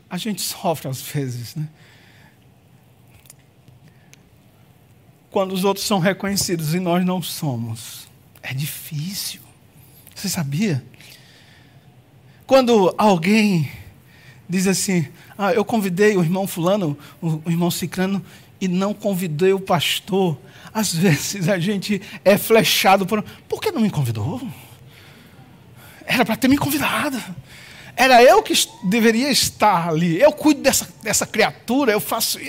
A 0.10 0.18
gente 0.18 0.42
sofre 0.42 0.88
às 0.88 1.02
vezes, 1.02 1.54
né? 1.54 1.68
Quando 5.30 5.52
os 5.52 5.66
outros 5.66 5.86
são 5.86 6.00
reconhecidos 6.00 6.74
e 6.74 6.80
nós 6.80 7.06
não 7.06 7.22
somos. 7.22 8.08
É 8.42 8.54
difícil. 8.54 9.42
Você 10.16 10.30
sabia? 10.30 10.82
Quando 12.46 12.94
alguém 12.98 13.70
diz 14.50 14.68
assim: 14.68 15.08
ah, 15.38 15.54
eu 15.54 15.64
convidei 15.64 16.18
o 16.18 16.22
irmão 16.22 16.46
Fulano, 16.46 16.98
o, 17.22 17.42
o 17.46 17.50
irmão 17.50 17.72
Cicrano, 17.72 18.24
e 18.60 18.68
não 18.68 18.94
convidei 18.94 19.54
o 19.54 19.60
pastor. 19.60 20.38
Às 20.74 20.94
vezes 20.96 21.48
a 21.48 21.60
gente 21.60 22.02
é 22.24 22.38
flechado 22.38 23.06
por. 23.06 23.24
Por 23.48 23.62
que 23.62 23.72
não 23.72 23.82
me 23.82 23.90
convidou? 23.90 24.42
Era 26.06 26.26
para 26.26 26.36
ter 26.36 26.48
me 26.48 26.58
convidado. 26.58 27.22
Era 27.96 28.24
eu 28.24 28.42
que 28.42 28.54
deveria 28.84 29.30
estar 29.30 29.90
ali. 29.90 30.20
Eu 30.20 30.32
cuido 30.32 30.62
dessa, 30.62 30.88
dessa 31.02 31.26
criatura, 31.26 31.92
eu 31.92 32.00
faço. 32.00 32.40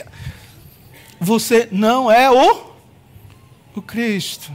Você 1.20 1.68
não 1.70 2.10
é 2.10 2.30
o, 2.30 2.74
o 3.74 3.82
Cristo. 3.82 4.50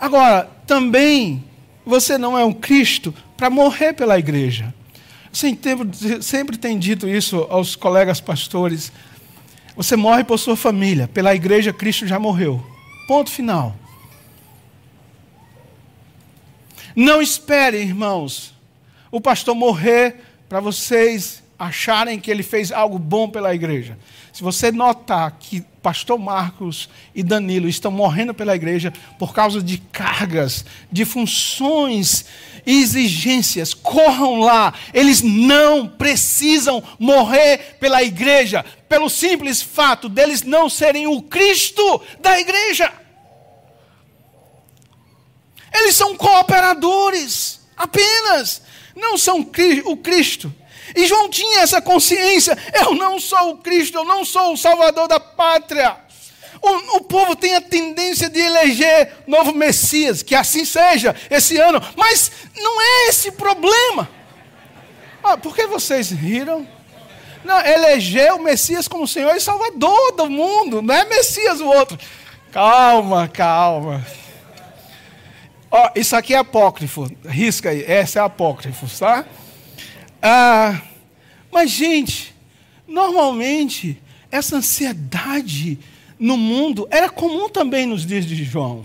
Agora, 0.00 0.48
também 0.66 1.44
você 1.84 2.16
não 2.16 2.38
é 2.38 2.44
um 2.44 2.52
Cristo 2.52 3.12
para 3.38 3.48
morrer 3.48 3.94
pela 3.94 4.18
igreja. 4.18 4.74
Sempre, 5.32 6.58
tem 6.58 6.76
dito 6.78 7.08
isso 7.08 7.46
aos 7.48 7.76
colegas 7.76 8.20
pastores. 8.20 8.90
Você 9.76 9.94
morre 9.94 10.24
por 10.24 10.38
sua 10.38 10.56
família, 10.56 11.06
pela 11.06 11.32
igreja 11.34 11.72
Cristo 11.72 12.04
já 12.06 12.18
morreu. 12.18 12.60
Ponto 13.06 13.30
final. 13.30 13.76
Não 16.96 17.22
espere, 17.22 17.78
irmãos, 17.78 18.52
o 19.10 19.20
pastor 19.20 19.54
morrer 19.54 20.16
para 20.48 20.58
vocês 20.58 21.44
acharem 21.58 22.20
que 22.20 22.30
ele 22.30 22.42
fez 22.42 22.70
algo 22.70 22.98
bom 22.98 23.28
pela 23.28 23.54
igreja. 23.54 23.98
Se 24.32 24.42
você 24.42 24.70
notar 24.70 25.36
que 25.40 25.60
pastor 25.82 26.18
Marcos 26.18 26.88
e 27.14 27.22
Danilo 27.22 27.68
estão 27.68 27.90
morrendo 27.90 28.32
pela 28.32 28.54
igreja 28.54 28.92
por 29.18 29.34
causa 29.34 29.60
de 29.60 29.78
cargas, 29.78 30.64
de 30.92 31.04
funções 31.04 32.24
e 32.64 32.82
exigências, 32.82 33.74
corram 33.74 34.38
lá. 34.40 34.72
Eles 34.94 35.22
não 35.22 35.88
precisam 35.88 36.82
morrer 36.98 37.78
pela 37.80 38.02
igreja, 38.02 38.64
pelo 38.88 39.08
simples 39.08 39.60
fato 39.60 40.08
deles 40.08 40.42
não 40.42 40.68
serem 40.68 41.06
o 41.06 41.22
Cristo 41.22 42.00
da 42.20 42.38
igreja. 42.38 42.92
Eles 45.72 45.96
são 45.96 46.16
cooperadores, 46.16 47.60
apenas, 47.76 48.62
não 48.94 49.18
são 49.18 49.40
o 49.84 49.96
Cristo. 49.96 50.54
E 50.94 51.06
João 51.06 51.28
tinha 51.28 51.60
essa 51.60 51.80
consciência: 51.80 52.56
eu 52.74 52.94
não 52.94 53.18
sou 53.18 53.50
o 53.50 53.58
Cristo, 53.58 53.98
eu 53.98 54.04
não 54.04 54.24
sou 54.24 54.52
o 54.52 54.56
Salvador 54.56 55.08
da 55.08 55.20
pátria. 55.20 55.96
O, 56.60 56.96
o, 56.96 57.00
povo 57.02 57.36
tem 57.36 57.54
a 57.54 57.60
tendência 57.60 58.28
de 58.28 58.40
eleger 58.40 59.12
novo 59.26 59.54
Messias, 59.54 60.22
que 60.22 60.34
assim 60.34 60.64
seja 60.64 61.14
esse 61.30 61.56
ano, 61.56 61.80
mas 61.96 62.32
não 62.56 62.80
é 62.80 63.08
esse 63.08 63.30
problema. 63.30 64.08
Ah, 65.22 65.36
por 65.36 65.54
que 65.54 65.66
vocês 65.66 66.10
riram? 66.10 66.66
Não, 67.44 67.60
eleger 67.60 68.34
o 68.34 68.42
Messias 68.42 68.88
como 68.88 69.06
Senhor 69.06 69.34
e 69.36 69.40
Salvador 69.40 70.12
do 70.12 70.28
mundo, 70.28 70.82
não 70.82 70.94
é 70.94 71.04
Messias 71.04 71.60
o 71.60 71.66
outro. 71.66 71.98
Calma, 72.50 73.28
calma. 73.28 74.04
Ó, 75.70 75.90
isso 75.94 76.16
aqui 76.16 76.34
é 76.34 76.38
apócrifo, 76.38 77.10
risca 77.26 77.70
aí, 77.70 77.84
essa 77.86 78.20
é 78.20 78.22
apócrifo, 78.22 78.86
tá? 78.98 79.24
Ah, 80.22 80.80
mas, 81.50 81.70
gente, 81.70 82.34
normalmente, 82.86 84.00
essa 84.30 84.56
ansiedade 84.56 85.78
no 86.18 86.36
mundo 86.36 86.86
era 86.90 87.08
comum 87.08 87.48
também 87.48 87.86
nos 87.86 88.04
dias 88.04 88.26
de 88.26 88.44
João. 88.44 88.84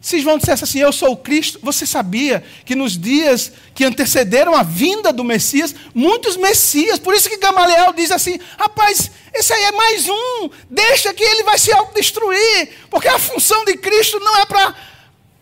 Se 0.00 0.20
João 0.20 0.38
dissesse 0.38 0.62
assim, 0.62 0.78
eu 0.78 0.92
sou 0.92 1.10
o 1.10 1.16
Cristo, 1.16 1.58
você 1.60 1.84
sabia 1.84 2.44
que 2.64 2.76
nos 2.76 2.96
dias 2.96 3.52
que 3.74 3.84
antecederam 3.84 4.54
a 4.54 4.62
vinda 4.62 5.12
do 5.12 5.24
Messias, 5.24 5.74
muitos 5.92 6.36
Messias, 6.36 6.98
por 6.98 7.12
isso 7.12 7.28
que 7.28 7.38
Gamaliel 7.38 7.92
diz 7.92 8.12
assim: 8.12 8.38
rapaz, 8.56 9.10
esse 9.34 9.52
aí 9.52 9.64
é 9.64 9.72
mais 9.72 10.08
um, 10.08 10.48
deixa 10.70 11.12
que 11.12 11.24
ele 11.24 11.42
vai 11.42 11.58
se 11.58 11.72
autodestruir, 11.72 12.70
porque 12.88 13.08
a 13.08 13.18
função 13.18 13.64
de 13.64 13.76
Cristo 13.78 14.20
não 14.20 14.38
é 14.38 14.46
para 14.46 14.74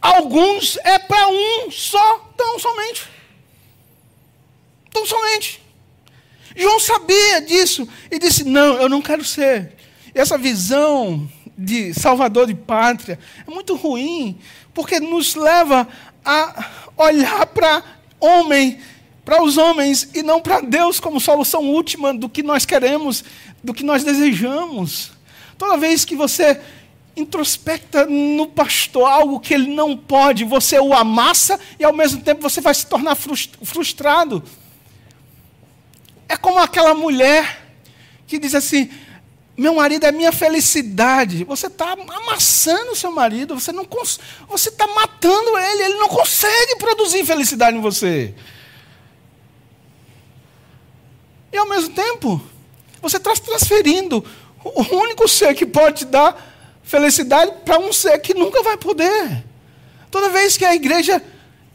alguns, 0.00 0.78
é 0.82 0.98
para 0.98 1.28
um 1.28 1.70
só, 1.70 2.32
tão 2.34 2.58
somente. 2.58 3.13
Tão 4.94 5.04
somente. 5.04 5.60
João 6.56 6.78
sabia 6.78 7.40
disso 7.40 7.86
e 8.10 8.18
disse: 8.18 8.44
Não, 8.44 8.80
eu 8.80 8.88
não 8.88 9.02
quero 9.02 9.24
ser. 9.24 9.72
Essa 10.14 10.38
visão 10.38 11.28
de 11.58 11.92
salvador 11.92 12.46
de 12.46 12.54
pátria 12.54 13.18
é 13.46 13.50
muito 13.50 13.74
ruim, 13.74 14.38
porque 14.72 15.00
nos 15.00 15.34
leva 15.34 15.88
a 16.24 16.70
olhar 16.96 17.44
para 17.46 17.82
homem, 18.20 18.78
para 19.24 19.42
os 19.42 19.58
homens 19.58 20.08
e 20.14 20.22
não 20.22 20.40
para 20.40 20.60
Deus 20.60 21.00
como 21.00 21.20
solução 21.20 21.64
última 21.64 22.14
do 22.14 22.28
que 22.28 22.44
nós 22.44 22.64
queremos, 22.64 23.24
do 23.64 23.74
que 23.74 23.82
nós 23.82 24.04
desejamos. 24.04 25.10
Toda 25.58 25.76
vez 25.76 26.04
que 26.04 26.14
você 26.14 26.60
introspecta 27.16 28.06
no 28.06 28.46
pastor 28.46 29.08
algo 29.08 29.40
que 29.40 29.54
ele 29.54 29.74
não 29.74 29.96
pode, 29.96 30.44
você 30.44 30.78
o 30.78 30.94
amassa 30.94 31.58
e 31.80 31.84
ao 31.84 31.92
mesmo 31.92 32.22
tempo 32.22 32.42
você 32.42 32.60
vai 32.60 32.74
se 32.74 32.86
tornar 32.86 33.16
frustrado. 33.16 34.42
É 36.28 36.36
como 36.36 36.58
aquela 36.58 36.94
mulher 36.94 37.62
que 38.26 38.38
diz 38.38 38.54
assim: 38.54 38.90
meu 39.56 39.74
marido 39.74 40.04
é 40.04 40.12
minha 40.12 40.32
felicidade. 40.32 41.44
Você 41.44 41.68
está 41.68 41.92
amassando 41.92 42.92
o 42.92 42.96
seu 42.96 43.12
marido, 43.12 43.58
você 43.58 43.72
não 43.72 43.86
você 44.48 44.68
está 44.68 44.86
matando 44.86 45.58
ele, 45.58 45.82
ele 45.84 45.98
não 45.98 46.08
consegue 46.08 46.76
produzir 46.76 47.24
felicidade 47.24 47.76
em 47.76 47.80
você. 47.80 48.34
E 51.52 51.56
ao 51.56 51.68
mesmo 51.68 51.94
tempo, 51.94 52.42
você 53.00 53.16
está 53.16 53.32
transferindo 53.34 54.24
o 54.64 54.96
único 54.96 55.28
ser 55.28 55.54
que 55.54 55.64
pode 55.64 55.98
te 55.98 56.04
dar 56.06 56.52
felicidade 56.82 57.52
para 57.64 57.78
um 57.78 57.92
ser 57.92 58.18
que 58.18 58.34
nunca 58.34 58.62
vai 58.62 58.76
poder. 58.76 59.44
Toda 60.10 60.30
vez 60.30 60.56
que 60.56 60.64
a 60.64 60.74
igreja 60.74 61.22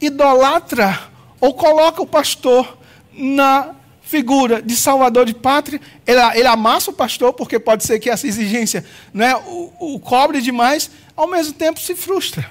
idolatra 0.01 0.99
ou 1.39 1.53
coloca 1.53 2.01
o 2.01 2.07
pastor 2.07 2.77
na 3.13 3.75
figura 4.10 4.60
de 4.60 4.76
salvador 4.76 5.24
de 5.24 5.36
pátria, 5.36 5.80
ele, 6.08 6.19
ele 6.34 6.48
amassa 6.48 6.89
o 6.89 6.93
pastor, 6.93 7.32
porque 7.32 7.60
pode 7.60 7.84
ser 7.84 8.00
que 8.00 8.10
essa 8.10 8.26
exigência 8.26 8.84
né, 9.13 9.36
o, 9.36 9.72
o 9.80 10.00
cobre 10.00 10.41
demais, 10.41 10.89
ao 11.15 11.28
mesmo 11.28 11.54
tempo 11.54 11.80
se 11.80 11.93
frustra. 11.93 12.50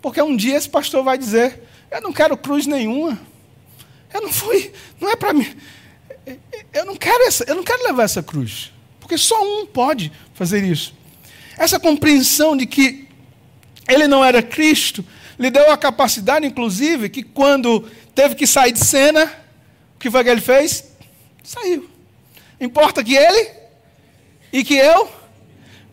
Porque 0.00 0.22
um 0.22 0.36
dia 0.36 0.56
esse 0.56 0.68
pastor 0.68 1.02
vai 1.02 1.18
dizer: 1.18 1.60
Eu 1.90 2.00
não 2.00 2.12
quero 2.12 2.36
cruz 2.36 2.68
nenhuma. 2.68 3.18
Eu 4.14 4.22
não 4.22 4.32
fui, 4.32 4.72
não 5.00 5.10
é 5.10 5.16
para 5.16 5.32
mim. 5.32 5.52
Eu 6.72 6.84
não 6.84 6.94
quero 6.94 7.24
essa, 7.24 7.42
eu 7.48 7.56
não 7.56 7.64
quero 7.64 7.82
levar 7.82 8.04
essa 8.04 8.22
cruz. 8.22 8.72
Porque 9.00 9.18
só 9.18 9.42
um 9.42 9.66
pode 9.66 10.12
fazer 10.34 10.62
isso. 10.62 10.94
Essa 11.58 11.80
compreensão 11.80 12.56
de 12.56 12.64
que 12.64 13.08
ele 13.88 14.06
não 14.06 14.24
era 14.24 14.40
Cristo 14.40 15.04
lhe 15.36 15.50
deu 15.50 15.68
a 15.72 15.76
capacidade, 15.76 16.46
inclusive, 16.46 17.08
que 17.08 17.24
quando 17.24 17.90
teve 18.14 18.36
que 18.36 18.46
sair 18.46 18.70
de 18.70 18.84
cena, 18.84 19.45
que 20.06 20.10
foi 20.10 20.22
que 20.22 20.30
ele 20.30 20.40
fez? 20.40 20.84
Saiu. 21.42 21.88
Importa 22.60 23.02
que 23.02 23.16
ele 23.16 23.50
e 24.52 24.62
que 24.62 24.74
eu. 24.74 25.10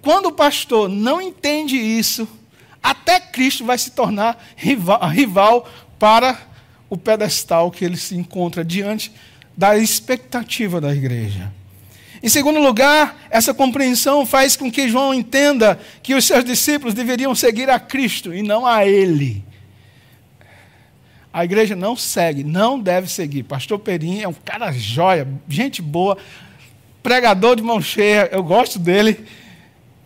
Quando 0.02 0.28
o 0.28 0.32
pastor 0.32 0.88
não 0.88 1.22
entende 1.22 1.76
isso, 1.78 2.28
até 2.82 3.20
Cristo 3.20 3.66
vai 3.66 3.78
se 3.78 3.92
tornar 3.92 4.38
rival, 4.56 5.08
rival 5.10 5.70
para 5.98 6.38
o 6.90 6.98
pedestal 6.98 7.72
que 7.72 7.84
ele 7.84 7.98
se 7.98 8.16
encontra 8.16 8.64
diante 8.64 9.12
da 9.58 9.78
expectativa 9.78 10.80
da 10.80 10.94
igreja. 10.94 11.52
Em 12.22 12.30
segundo 12.30 12.60
lugar, 12.60 13.18
essa 13.30 13.54
compreensão 13.54 14.26
faz 14.26 14.56
com 14.56 14.72
que 14.72 14.88
João 14.88 15.14
entenda 15.14 15.80
que 16.02 16.14
os 16.14 16.26
seus 16.26 16.46
discípulos 16.46 16.94
deveriam 16.94 17.34
seguir 17.34 17.70
a 17.70 17.80
Cristo 17.80 18.34
e 18.34 18.44
não 18.44 18.66
a 18.66 18.86
ele. 18.86 19.44
A 21.34 21.44
igreja 21.44 21.76
não 21.76 21.96
segue, 21.96 22.44
não 22.44 22.80
deve 22.80 23.10
seguir. 23.10 23.42
Pastor 23.42 23.80
Perim 23.80 24.22
é 24.22 24.28
um 24.28 24.34
cara 24.34 24.72
joia, 24.72 25.28
gente 25.50 25.82
boa, 25.82 26.16
pregador 27.02 27.56
de 27.56 27.64
mão 27.64 27.82
cheia, 27.82 28.30
eu 28.32 28.44
gosto 28.44 28.78
dele, 28.78 29.26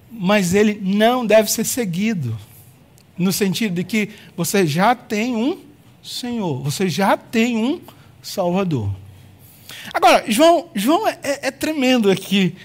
mas 0.09 0.53
ele 0.53 0.79
não 0.81 1.25
deve 1.25 1.51
ser 1.51 1.65
seguido. 1.65 2.37
No 3.17 3.33
sentido 3.33 3.75
de 3.75 3.83
que 3.83 4.09
você 4.37 4.65
já 4.65 4.95
tem 4.95 5.35
um 5.35 5.59
Senhor, 6.01 6.63
você 6.63 6.87
já 6.87 7.17
tem 7.17 7.57
um 7.57 7.81
Salvador. 8.21 8.89
Agora, 9.93 10.23
João, 10.27 10.69
João 10.73 11.07
é, 11.07 11.19
é, 11.21 11.47
é 11.47 11.51
tremendo 11.51 12.09
aqui. 12.09 12.55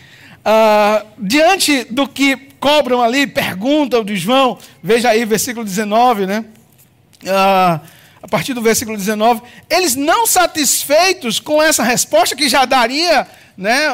Uh, 0.41 1.07
diante 1.19 1.85
do 1.85 2.07
que 2.07 2.37
cobram 2.61 3.03
ali, 3.03 3.27
perguntam 3.27 4.05
de 4.05 4.17
João, 4.17 4.59
veja 4.83 5.09
aí, 5.09 5.25
versículo 5.25 5.65
19, 5.65 6.27
né? 6.27 6.45
Uh, 7.25 7.81
a 8.23 8.29
partir 8.29 8.55
do 8.55 8.63
versículo 8.63 8.97
19, 8.97 9.43
eles 9.69 9.97
não 9.97 10.27
satisfeitos 10.27 11.41
com 11.41 11.61
essa 11.61 11.83
resposta 11.83 12.37
que 12.37 12.49
já 12.49 12.65
daria 12.65 13.27
né, 13.57 13.89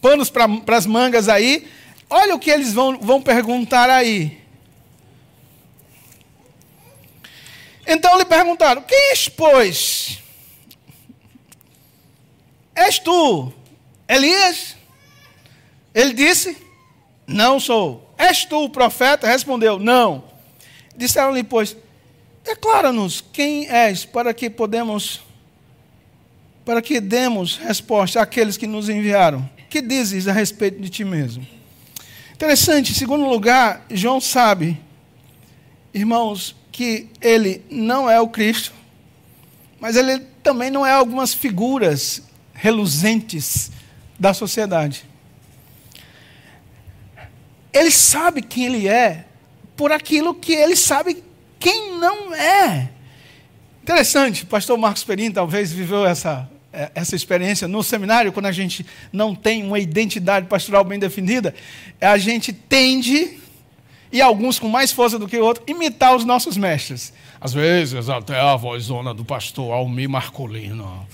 panos 0.00 0.28
para 0.28 0.76
as 0.76 0.84
mangas 0.84 1.28
aí, 1.28 1.66
olha 2.10 2.34
o 2.34 2.38
que 2.38 2.50
eles 2.50 2.72
vão, 2.72 2.98
vão 2.98 3.22
perguntar 3.22 3.88
aí. 3.88 4.44
Então 7.86 8.18
lhe 8.18 8.24
perguntaram: 8.24 8.82
Quem 8.82 9.10
és, 9.10 9.28
pois? 9.28 10.18
És 12.74 12.98
tu 12.98 13.52
Elias? 14.08 14.76
Ele 15.94 16.12
disse: 16.12 16.56
Não 17.26 17.60
sou. 17.60 18.14
És 18.16 18.44
tu 18.44 18.64
o 18.64 18.70
profeta? 18.70 19.26
Respondeu: 19.26 19.78
Não. 19.78 20.24
Disseram-lhe, 20.96 21.42
pois, 21.42 21.76
Declara-nos 22.44 23.24
quem 23.32 23.66
és, 23.66 24.04
para 24.04 24.34
que 24.34 24.50
podemos, 24.50 25.22
para 26.62 26.82
que 26.82 27.00
demos 27.00 27.56
resposta 27.56 28.20
àqueles 28.20 28.58
que 28.58 28.66
nos 28.66 28.90
enviaram. 28.90 29.48
Que 29.70 29.80
dizes 29.80 30.28
a 30.28 30.32
respeito 30.32 30.80
de 30.80 30.90
ti 30.90 31.04
mesmo? 31.04 31.46
Interessante, 32.34 32.92
em 32.92 32.94
segundo 32.94 33.26
lugar, 33.26 33.86
João 33.90 34.20
sabe, 34.20 34.78
irmãos, 35.94 36.54
que 36.70 37.08
ele 37.20 37.62
não 37.70 38.10
é 38.10 38.20
o 38.20 38.28
Cristo, 38.28 38.74
mas 39.80 39.96
ele 39.96 40.18
também 40.42 40.70
não 40.70 40.84
é 40.84 40.92
algumas 40.92 41.32
figuras 41.32 42.22
reluzentes 42.52 43.70
da 44.18 44.34
sociedade. 44.34 45.06
Ele 47.72 47.90
sabe 47.90 48.42
quem 48.42 48.66
ele 48.66 48.86
é 48.86 49.24
por 49.76 49.90
aquilo 49.90 50.34
que 50.34 50.52
ele 50.52 50.76
sabe 50.76 51.24
quem 51.64 51.98
não 51.98 52.34
é. 52.34 52.90
Interessante, 53.82 54.42
o 54.42 54.46
pastor 54.46 54.76
Marcos 54.76 55.02
Perim 55.02 55.30
talvez 55.30 55.72
viveu 55.72 56.04
essa, 56.04 56.46
é, 56.70 56.90
essa 56.94 57.16
experiência 57.16 57.66
no 57.66 57.82
seminário, 57.82 58.30
quando 58.32 58.44
a 58.44 58.52
gente 58.52 58.84
não 59.10 59.34
tem 59.34 59.64
uma 59.64 59.78
identidade 59.78 60.46
pastoral 60.46 60.84
bem 60.84 60.98
definida, 60.98 61.54
a 61.98 62.18
gente 62.18 62.52
tende, 62.52 63.38
e 64.12 64.20
alguns 64.20 64.58
com 64.58 64.68
mais 64.68 64.92
força 64.92 65.18
do 65.18 65.26
que 65.26 65.38
outros, 65.38 65.64
imitar 65.66 66.14
os 66.14 66.22
nossos 66.26 66.58
mestres. 66.58 67.14
Às 67.40 67.54
vezes 67.54 68.10
até 68.10 68.38
a 68.38 68.56
vozona 68.56 69.14
do 69.14 69.24
pastor 69.24 69.72
Almir 69.72 70.10
Marcolino. 70.10 71.08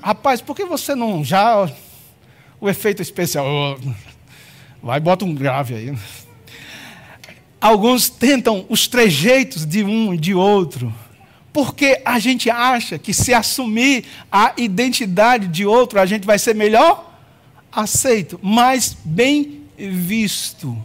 Rapaz, 0.00 0.40
por 0.40 0.56
que 0.56 0.64
você 0.64 0.94
não 0.94 1.22
já. 1.22 1.70
O 2.58 2.68
efeito 2.68 3.02
especial. 3.02 3.78
Vai, 4.82 4.98
bota 5.00 5.26
um 5.26 5.34
grave 5.34 5.74
aí. 5.74 5.98
Alguns 7.60 8.08
tentam 8.08 8.64
os 8.68 8.86
trejeitos 8.86 9.66
de 9.66 9.82
um 9.82 10.14
e 10.14 10.18
de 10.18 10.34
outro, 10.34 10.94
porque 11.52 12.00
a 12.04 12.18
gente 12.18 12.48
acha 12.48 12.98
que 12.98 13.12
se 13.12 13.34
assumir 13.34 14.04
a 14.30 14.52
identidade 14.56 15.48
de 15.48 15.66
outro, 15.66 15.98
a 15.98 16.06
gente 16.06 16.24
vai 16.24 16.38
ser 16.38 16.54
melhor 16.54 17.12
aceito, 17.72 18.38
mais 18.42 18.96
bem 19.04 19.62
visto. 19.76 20.76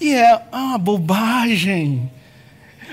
E 0.00 0.14
é 0.14 0.42
uma 0.50 0.78
bobagem. 0.78 2.10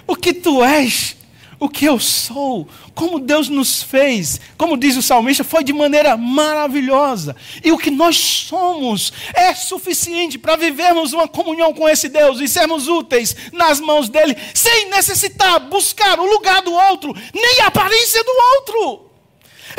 O 0.05 0.15
que 0.15 0.33
tu 0.33 0.63
és 0.63 1.15
o 1.59 1.67
que 1.67 1.85
eu 1.85 1.99
sou, 1.99 2.67
como 2.95 3.19
Deus 3.19 3.49
nos 3.49 3.83
fez, 3.83 4.39
como 4.57 4.77
diz 4.77 4.95
o 4.95 5.01
salmista, 5.01 5.43
foi 5.43 5.63
de 5.63 5.73
maneira 5.73 6.15
maravilhosa. 6.15 7.35
E 7.63 7.71
o 7.71 7.77
que 7.77 7.91
nós 7.91 8.17
somos 8.17 9.11
é 9.33 9.53
suficiente 9.53 10.37
para 10.37 10.55
vivermos 10.55 11.11
uma 11.11 11.27
comunhão 11.27 11.73
com 11.73 11.87
esse 11.87 12.07
Deus 12.07 12.39
e 12.39 12.47
sermos 12.47 12.87
úteis 12.87 13.35
nas 13.51 13.79
mãos 13.79 14.07
dele, 14.07 14.37
sem 14.53 14.89
necessitar 14.89 15.59
buscar 15.59 16.19
o 16.19 16.25
lugar 16.25 16.61
do 16.61 16.71
outro, 16.71 17.13
nem 17.33 17.61
a 17.61 17.67
aparência 17.67 18.23
do 18.23 18.31
outro. 18.57 19.08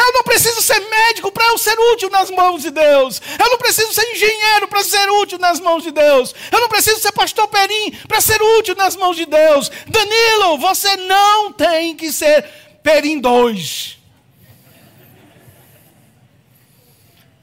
Eu 0.00 0.12
não 0.14 0.22
preciso 0.22 0.62
ser 0.62 0.80
médico 0.80 1.30
para 1.30 1.46
eu 1.48 1.58
ser 1.58 1.78
útil 1.92 2.08
nas 2.08 2.30
mãos 2.30 2.62
de 2.62 2.70
Deus. 2.70 3.20
Eu 3.38 3.50
não 3.50 3.58
preciso 3.58 3.92
ser 3.92 4.10
engenheiro 4.12 4.66
para 4.66 4.82
ser 4.82 5.06
útil 5.10 5.38
nas 5.38 5.60
mãos 5.60 5.82
de 5.82 5.90
Deus. 5.90 6.34
Eu 6.50 6.58
não 6.58 6.68
preciso 6.70 7.00
ser 7.00 7.12
pastor 7.12 7.46
Perim 7.48 7.92
para 8.08 8.20
ser 8.20 8.40
útil 8.58 8.74
nas 8.74 8.96
mãos 8.96 9.14
de 9.14 9.26
Deus. 9.26 9.70
Danilo, 9.86 10.56
você 10.56 10.96
não 10.96 11.52
tem 11.52 11.94
que 11.94 12.10
ser 12.10 12.48
Perim 12.82 13.20
2. 13.20 13.98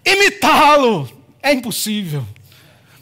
Imitá-lo 0.03 1.07
é 1.43 1.53
impossível. 1.53 2.25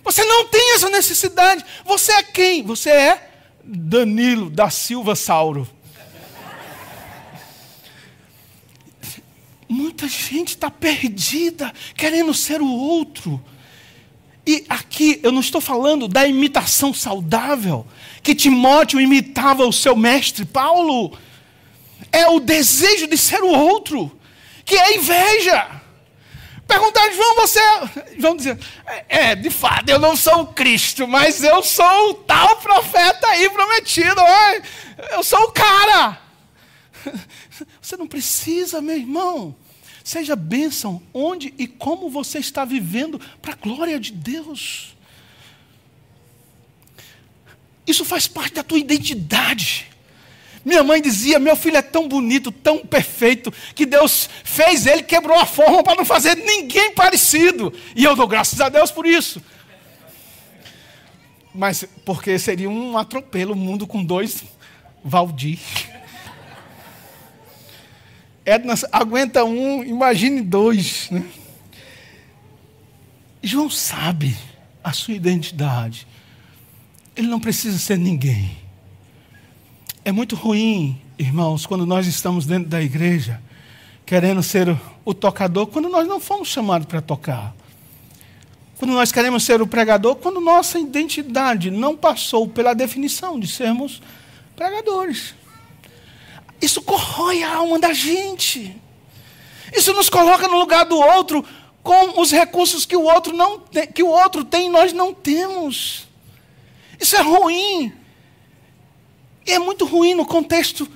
Você 0.03 0.23
não 0.25 0.47
tem 0.47 0.73
essa 0.73 0.89
necessidade. 0.89 1.63
Você 1.85 2.11
é 2.11 2.23
quem? 2.23 2.61
Você 2.63 2.89
é 2.89 3.29
Danilo 3.63 4.49
da 4.49 4.69
Silva 4.69 5.15
Sauro. 5.15 5.74
Muita 9.67 10.08
gente 10.08 10.49
está 10.49 10.69
perdida, 10.69 11.73
querendo 11.95 12.34
ser 12.34 12.62
o 12.62 12.69
outro. 12.69 13.43
E 14.45 14.63
aqui 14.69 15.19
eu 15.23 15.32
não 15.32 15.41
estou 15.41 15.60
falando 15.60 16.08
da 16.08 16.28
imitação 16.28 16.93
saudável, 16.93 17.86
que 18.21 18.36
Timóteo 18.36 19.01
imitava 19.01 19.65
o 19.65 19.73
seu 19.73 19.95
mestre 19.95 20.45
Paulo. 20.45 21.17
É 22.12 22.28
o 22.28 22.39
desejo 22.39 23.08
de 23.08 23.17
ser 23.17 23.41
o 23.41 23.49
outro, 23.49 24.15
que 24.63 24.75
é 24.75 24.97
inveja. 24.97 25.82
Perguntar, 26.67 27.12
João, 27.12 27.36
você. 27.36 27.60
É... 27.60 27.89
João 28.19 28.36
dizer, 28.36 28.60
é, 28.86 29.06
é, 29.08 29.36
de 29.36 29.49
fato, 29.49 29.89
eu 29.89 29.99
não 29.99 30.15
sou 30.15 30.41
o 30.41 30.47
Cristo, 30.47 31.08
mas 31.08 31.43
eu 31.43 31.63
sou 31.63 32.12
o 32.12 32.13
tal 32.13 32.58
profeta 32.58 33.28
aí 33.28 33.49
prometido. 33.49 34.21
Eu 35.12 35.23
sou 35.23 35.39
o 35.43 35.51
cara. 35.51 36.24
Você 37.81 37.97
não 37.97 38.07
precisa, 38.07 38.81
meu 38.81 38.95
irmão. 38.95 39.55
Seja 40.03 40.35
bênção 40.35 41.01
onde 41.11 41.53
e 41.57 41.65
como 41.65 42.11
você 42.11 42.37
está 42.37 42.63
vivendo 42.63 43.19
para 43.41 43.53
a 43.53 43.55
glória 43.55 43.99
de 43.99 44.11
Deus. 44.11 44.95
Isso 47.87 48.05
faz 48.05 48.27
parte 48.27 48.53
da 48.53 48.63
tua 48.63 48.77
identidade. 48.77 49.87
Minha 50.63 50.83
mãe 50.83 51.01
dizia: 51.01 51.39
Meu 51.39 51.55
filho 51.55 51.77
é 51.77 51.81
tão 51.81 52.07
bonito, 52.07 52.51
tão 52.51 52.85
perfeito, 52.85 53.51
que 53.73 53.85
Deus 53.85 54.29
fez 54.43 54.85
ele, 54.85 55.01
quebrou 55.01 55.39
a 55.39 55.45
forma 55.45 55.83
para 55.83 55.95
não 55.95 56.05
fazer 56.05 56.35
ninguém 56.35 56.93
parecido. 56.93 57.73
E 57.95 58.03
eu 58.03 58.15
dou 58.15 58.27
graças 58.27 58.61
a 58.61 58.69
Deus 58.69 58.91
por 58.91 59.07
isso. 59.07 59.41
Mas 61.53 61.83
porque 62.05 62.37
seria 62.37 62.69
um 62.69 62.97
atropelo 62.97 63.53
o 63.53 63.55
mundo 63.55 63.87
com 63.87 64.03
dois 64.03 64.43
Valdir. 65.03 65.59
Edna 68.45 68.75
aguenta 68.91 69.43
um, 69.43 69.84
imagine 69.84 70.41
dois. 70.41 71.10
Né? 71.10 71.25
João 73.41 73.69
sabe 73.69 74.38
a 74.84 74.93
sua 74.93 75.15
identidade. 75.15 76.08
Ele 77.15 77.27
não 77.27 77.39
precisa 77.39 77.79
ser 77.79 77.97
ninguém. 77.97 78.55
É 80.03 80.12
muito 80.12 80.36
ruim, 80.36 81.01
irmãos, 81.17 81.65
quando 81.65 81.86
nós 81.86 82.05
estamos 82.05 82.45
dentro 82.45 82.69
da 82.69 82.81
igreja, 82.81 83.41
querendo 84.05 84.43
ser 84.43 84.79
o 85.03 85.13
tocador, 85.13 85.65
quando 85.67 85.89
nós 85.89 86.08
não 86.08 86.19
fomos 86.19 86.47
chamados 86.47 86.88
para 86.88 87.01
tocar. 87.01 87.55
Quando 88.77 88.93
nós 88.93 89.12
queremos 89.12 89.43
ser 89.43 89.62
o 89.62 89.67
pregador, 89.67 90.15
quando 90.17 90.39
nossa 90.39 90.77
identidade 90.77 91.71
não 91.71 91.97
passou 91.97 92.47
pela 92.47 92.75
definição 92.75 93.39
de 93.39 93.47
sermos 93.47 94.01
pregadores. 94.55 95.34
Isso 96.65 96.82
corrói 96.82 97.43
a 97.43 97.58
alma 97.58 97.78
da 97.78 97.93
gente. 97.93 98.75
Isso 99.71 99.93
nos 99.93 100.10
coloca 100.10 100.47
no 100.47 100.58
lugar 100.58 100.84
do 100.84 100.99
outro 100.99 101.45
com 101.84 102.19
os 102.19 102.32
recursos 102.32 102.88
que 102.88 102.95
o 102.95 103.04
outro 103.04 103.38
não 103.38 103.60
tem, 103.60 103.86
que 103.86 104.01
o 104.01 104.08
outro 104.08 104.43
tem 104.43 104.65
e 104.65 104.69
nós 104.71 104.91
não 104.91 105.13
temos. 105.13 106.08
Isso 106.99 107.15
é 107.15 107.21
ruim. 107.21 107.93
E 109.45 109.51
é 109.51 109.60
muito 109.60 109.86
ruim 109.86 110.15
no 110.15 110.25
contexto 110.25 110.89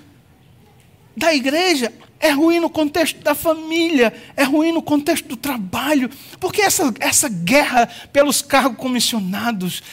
da 1.16 1.36
igreja, 1.36 1.94
é 2.20 2.32
ruim 2.32 2.60
no 2.60 2.70
contexto 2.72 3.22
da 3.22 3.36
família, 3.36 4.12
é 4.36 4.44
ruim 4.44 4.72
no 4.72 4.82
contexto 4.82 5.28
do 5.28 5.38
trabalho, 5.38 6.10
porque 6.40 6.64
essa, 6.64 6.92
essa 7.00 7.30
guerra 7.30 7.86
pelos 8.12 8.42
cargos 8.42 8.80
comissionados, 8.80 9.84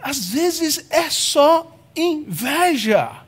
às 0.00 0.26
vezes 0.26 0.86
é 0.88 1.10
só 1.10 1.76
inveja. 1.96 3.19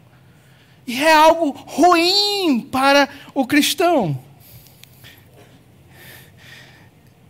E 0.87 1.03
é 1.03 1.12
algo 1.12 1.51
ruim 1.51 2.68
para 2.71 3.09
o 3.35 3.47
cristão. 3.47 4.18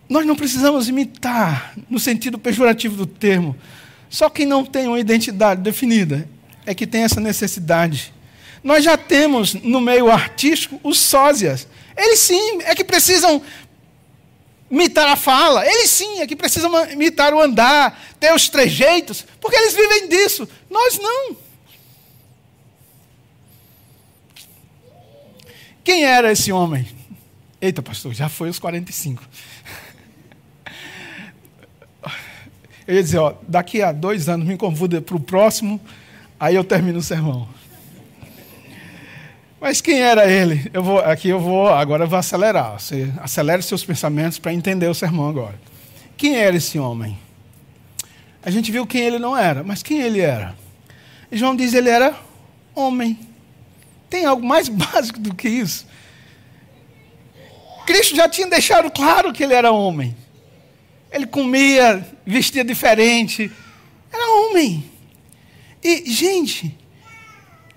Nós 0.08 0.26
não 0.26 0.36
precisamos 0.36 0.88
imitar, 0.88 1.74
no 1.88 1.98
sentido 1.98 2.38
pejorativo 2.38 2.96
do 2.96 3.06
termo, 3.06 3.56
só 4.10 4.28
quem 4.28 4.44
não 4.44 4.64
tem 4.64 4.86
uma 4.86 5.00
identidade 5.00 5.62
definida 5.62 6.28
é 6.66 6.74
que 6.74 6.86
tem 6.86 7.02
essa 7.02 7.20
necessidade. 7.20 8.12
Nós 8.62 8.84
já 8.84 8.96
temos 8.96 9.54
no 9.54 9.80
meio 9.80 10.10
artístico 10.10 10.78
os 10.84 10.98
sósias. 10.98 11.66
Eles 11.96 12.18
sim 12.18 12.60
é 12.62 12.74
que 12.74 12.84
precisam 12.84 13.42
imitar 14.70 15.08
a 15.08 15.16
fala. 15.16 15.66
Eles 15.66 15.90
sim 15.90 16.20
é 16.20 16.26
que 16.26 16.36
precisam 16.36 16.70
imitar 16.90 17.34
o 17.34 17.40
andar, 17.40 18.00
ter 18.20 18.34
os 18.34 18.48
trejeitos, 18.48 19.24
porque 19.40 19.56
eles 19.56 19.74
vivem 19.74 20.08
disso. 20.08 20.48
Nós 20.70 20.98
não. 20.98 21.36
Quem 25.84 26.04
era 26.04 26.30
esse 26.32 26.52
homem? 26.52 26.86
Eita, 27.60 27.82
pastor, 27.82 28.14
já 28.14 28.28
foi 28.28 28.48
os 28.48 28.58
45. 28.58 29.22
Eu 32.86 32.96
ia 32.96 33.02
dizer, 33.02 33.18
ó, 33.18 33.34
daqui 33.46 33.80
a 33.80 33.92
dois 33.92 34.28
anos 34.28 34.46
me 34.46 34.56
convida 34.56 35.00
para 35.00 35.16
o 35.16 35.20
próximo 35.20 35.80
Aí 36.42 36.56
eu 36.56 36.64
termino 36.64 36.98
o 36.98 37.02
sermão. 37.02 37.46
Mas 39.60 39.80
quem 39.80 40.00
era 40.00 40.28
ele? 40.28 40.68
Eu 40.74 40.82
vou, 40.82 40.98
aqui 40.98 41.28
eu 41.28 41.38
vou, 41.38 41.68
agora 41.68 42.02
eu 42.02 42.08
vou 42.08 42.18
acelerar. 42.18 42.80
Você 42.80 43.08
seus 43.62 43.84
pensamentos 43.84 44.40
para 44.40 44.52
entender 44.52 44.88
o 44.88 44.94
sermão 44.94 45.28
agora. 45.28 45.54
Quem 46.16 46.36
era 46.36 46.56
esse 46.56 46.80
homem? 46.80 47.16
A 48.44 48.50
gente 48.50 48.72
viu 48.72 48.84
quem 48.84 49.02
ele 49.02 49.20
não 49.20 49.36
era, 49.36 49.62
mas 49.62 49.84
quem 49.84 50.00
ele 50.00 50.18
era? 50.18 50.56
João 51.30 51.54
diz 51.54 51.74
ele 51.74 51.88
era 51.88 52.12
homem. 52.74 53.16
Tem 54.12 54.26
algo 54.26 54.44
mais 54.46 54.68
básico 54.92 55.18
do 55.18 55.34
que 55.34 55.48
isso? 55.48 55.86
Cristo 57.86 58.14
já 58.14 58.28
tinha 58.28 58.46
deixado 58.46 58.90
claro 58.90 59.32
que 59.32 59.42
ele 59.42 59.54
era 59.54 59.72
homem. 59.72 60.14
Ele 61.10 61.26
comia, 61.26 62.06
vestia 62.26 62.62
diferente. 62.62 63.50
Era 64.12 64.30
homem. 64.32 64.84
E, 65.82 66.04
gente, 66.10 66.78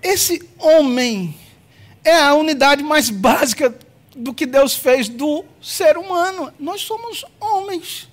esse 0.02 0.46
homem 0.58 1.34
é 2.04 2.14
a 2.14 2.34
unidade 2.34 2.82
mais 2.82 3.08
básica 3.08 3.74
do 4.14 4.34
que 4.34 4.44
Deus 4.44 4.76
fez 4.76 5.08
do 5.08 5.42
ser 5.62 5.96
humano. 5.96 6.52
Nós 6.58 6.82
somos 6.82 7.24
homens. 7.40 8.10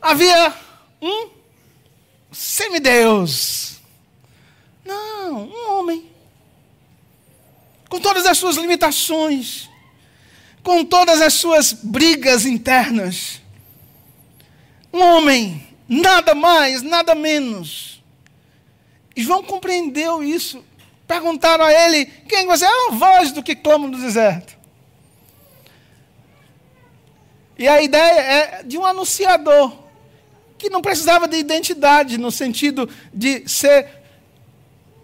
Havia 0.00 0.54
um 1.02 1.28
semideus. 2.30 3.75
Não, 4.86 5.44
um 5.44 5.70
homem. 5.78 6.10
Com 7.88 8.00
todas 8.00 8.26
as 8.26 8.38
suas 8.38 8.56
limitações, 8.56 9.68
com 10.62 10.84
todas 10.84 11.20
as 11.20 11.34
suas 11.34 11.72
brigas 11.72 12.46
internas. 12.46 13.40
Um 14.92 15.00
homem 15.00 15.66
Nada 15.88 16.34
mais, 16.34 16.82
nada 16.82 17.14
menos. 17.14 18.02
E 19.14 19.22
João 19.22 19.42
compreendeu 19.42 20.22
isso. 20.22 20.64
Perguntaram 21.06 21.64
a 21.64 21.72
ele: 21.72 22.06
quem 22.28 22.46
você 22.46 22.64
é? 22.64 22.68
É 22.68 22.72
uma 22.72 22.98
voz 22.98 23.30
do 23.32 23.42
que 23.42 23.54
clama 23.54 23.86
no 23.86 23.98
deserto. 23.98 24.56
E 27.58 27.66
a 27.66 27.80
ideia 27.80 28.20
é 28.20 28.62
de 28.64 28.76
um 28.76 28.84
anunciador 28.84 29.72
que 30.58 30.68
não 30.68 30.82
precisava 30.82 31.28
de 31.28 31.36
identidade 31.36 32.18
no 32.18 32.30
sentido 32.30 32.88
de 33.12 33.48
ser 33.48 33.95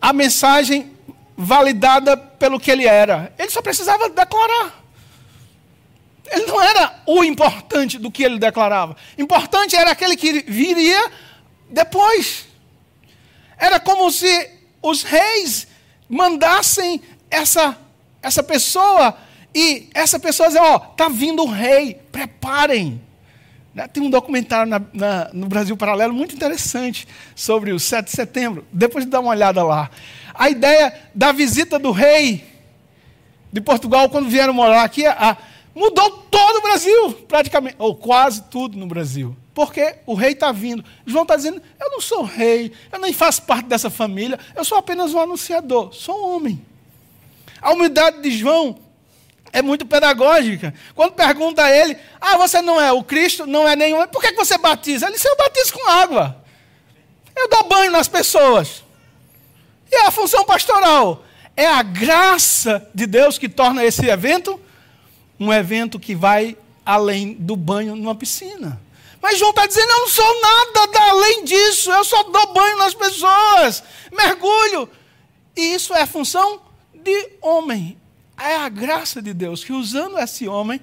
a 0.02 0.12
mensagem 0.12 0.90
validada 1.36 2.16
pelo 2.16 2.58
que 2.58 2.72
ele 2.72 2.86
era. 2.86 3.32
Ele 3.38 3.50
só 3.50 3.62
precisava 3.62 4.10
declarar. 4.10 4.82
Ele 6.28 6.46
não 6.46 6.60
era 6.60 7.02
o 7.06 7.22
importante 7.22 7.98
do 7.98 8.10
que 8.10 8.24
ele 8.24 8.38
declarava. 8.38 8.96
Importante 9.16 9.76
era 9.76 9.92
aquele 9.92 10.16
que 10.16 10.42
viria 10.42 11.08
depois. 11.70 12.46
Era 13.56 13.78
como 13.78 14.10
se 14.10 14.50
os 14.82 15.04
reis 15.04 15.68
mandassem 16.08 17.00
essa, 17.30 17.78
essa 18.20 18.42
pessoa 18.42 19.16
e 19.54 19.88
essa 19.94 20.18
pessoa 20.18 20.48
dizer, 20.48 20.60
ó, 20.60 20.76
oh, 20.76 20.78
tá 20.80 21.08
vindo 21.08 21.44
o 21.44 21.50
rei, 21.50 21.94
preparem. 22.10 23.00
Né, 23.74 23.88
tem 23.88 24.02
um 24.02 24.10
documentário 24.10 24.68
na, 24.68 24.82
na, 24.92 25.30
no 25.32 25.46
Brasil 25.46 25.76
Paralelo 25.76 26.12
muito 26.12 26.34
interessante 26.34 27.08
sobre 27.34 27.72
o 27.72 27.80
7 27.80 28.06
de 28.06 28.10
setembro. 28.10 28.66
Depois 28.72 29.04
de 29.04 29.10
dar 29.10 29.20
uma 29.20 29.30
olhada 29.30 29.62
lá. 29.62 29.90
A 30.34 30.50
ideia 30.50 30.92
da 31.14 31.32
visita 31.32 31.78
do 31.78 31.90
rei 31.90 32.44
de 33.52 33.60
Portugal, 33.60 34.08
quando 34.10 34.28
vieram 34.28 34.52
morar 34.52 34.82
aqui, 34.82 35.06
a, 35.06 35.36
Mudou 35.74 36.10
todo 36.30 36.58
o 36.58 36.62
Brasil, 36.62 37.12
praticamente, 37.26 37.76
ou 37.78 37.94
quase 37.94 38.42
tudo 38.44 38.76
no 38.76 38.86
Brasil. 38.86 39.34
Porque 39.54 39.96
o 40.06 40.14
rei 40.14 40.32
está 40.32 40.52
vindo. 40.52 40.84
João 41.06 41.22
está 41.22 41.34
dizendo: 41.34 41.62
eu 41.80 41.90
não 41.90 42.00
sou 42.00 42.22
rei, 42.22 42.72
eu 42.90 42.98
nem 42.98 43.12
faço 43.12 43.42
parte 43.42 43.66
dessa 43.66 43.88
família, 43.88 44.38
eu 44.54 44.64
sou 44.64 44.78
apenas 44.78 45.14
um 45.14 45.18
anunciador, 45.18 45.92
sou 45.94 46.14
um 46.14 46.36
homem. 46.36 46.64
A 47.60 47.72
humildade 47.72 48.20
de 48.20 48.30
João 48.30 48.78
é 49.52 49.60
muito 49.60 49.84
pedagógica. 49.84 50.74
Quando 50.94 51.12
pergunta 51.12 51.62
a 51.62 51.70
ele: 51.70 51.96
ah, 52.20 52.36
você 52.36 52.62
não 52.62 52.80
é 52.80 52.92
o 52.92 53.04
Cristo, 53.04 53.46
não 53.46 53.68
é 53.68 53.76
nenhum, 53.76 54.06
por 54.08 54.22
que 54.22 54.32
você 54.32 54.56
batiza? 54.58 55.06
Ele 55.06 55.14
disse: 55.14 55.28
eu 55.28 55.36
batizo 55.36 55.72
com 55.74 55.90
água. 55.90 56.42
Eu 57.36 57.48
dou 57.48 57.64
banho 57.64 57.90
nas 57.90 58.08
pessoas. 58.08 58.82
E 59.90 59.94
é 59.96 60.06
a 60.06 60.10
função 60.10 60.44
pastoral. 60.44 61.24
É 61.56 61.66
a 61.66 61.82
graça 61.82 62.88
de 62.94 63.06
Deus 63.06 63.36
que 63.36 63.48
torna 63.48 63.84
esse 63.84 64.06
evento 64.06 64.58
um 65.42 65.52
evento 65.52 65.98
que 65.98 66.14
vai 66.14 66.56
além 66.86 67.34
do 67.34 67.56
banho 67.56 67.96
numa 67.96 68.14
piscina. 68.14 68.80
Mas 69.20 69.38
João 69.38 69.50
está 69.50 69.66
dizendo: 69.66 69.90
eu 69.90 70.00
não 70.00 70.08
sou 70.08 70.40
nada 70.40 71.00
além 71.10 71.44
disso, 71.44 71.90
eu 71.90 72.04
só 72.04 72.22
dou 72.24 72.52
banho 72.52 72.78
nas 72.78 72.94
pessoas, 72.94 73.82
mergulho. 74.12 74.88
E 75.56 75.74
isso 75.74 75.94
é 75.94 76.06
função 76.06 76.60
de 76.94 77.30
homem. 77.40 77.98
É 78.42 78.56
a 78.56 78.68
graça 78.68 79.22
de 79.22 79.32
Deus 79.32 79.62
que, 79.62 79.72
usando 79.72 80.18
esse 80.18 80.48
homem, 80.48 80.80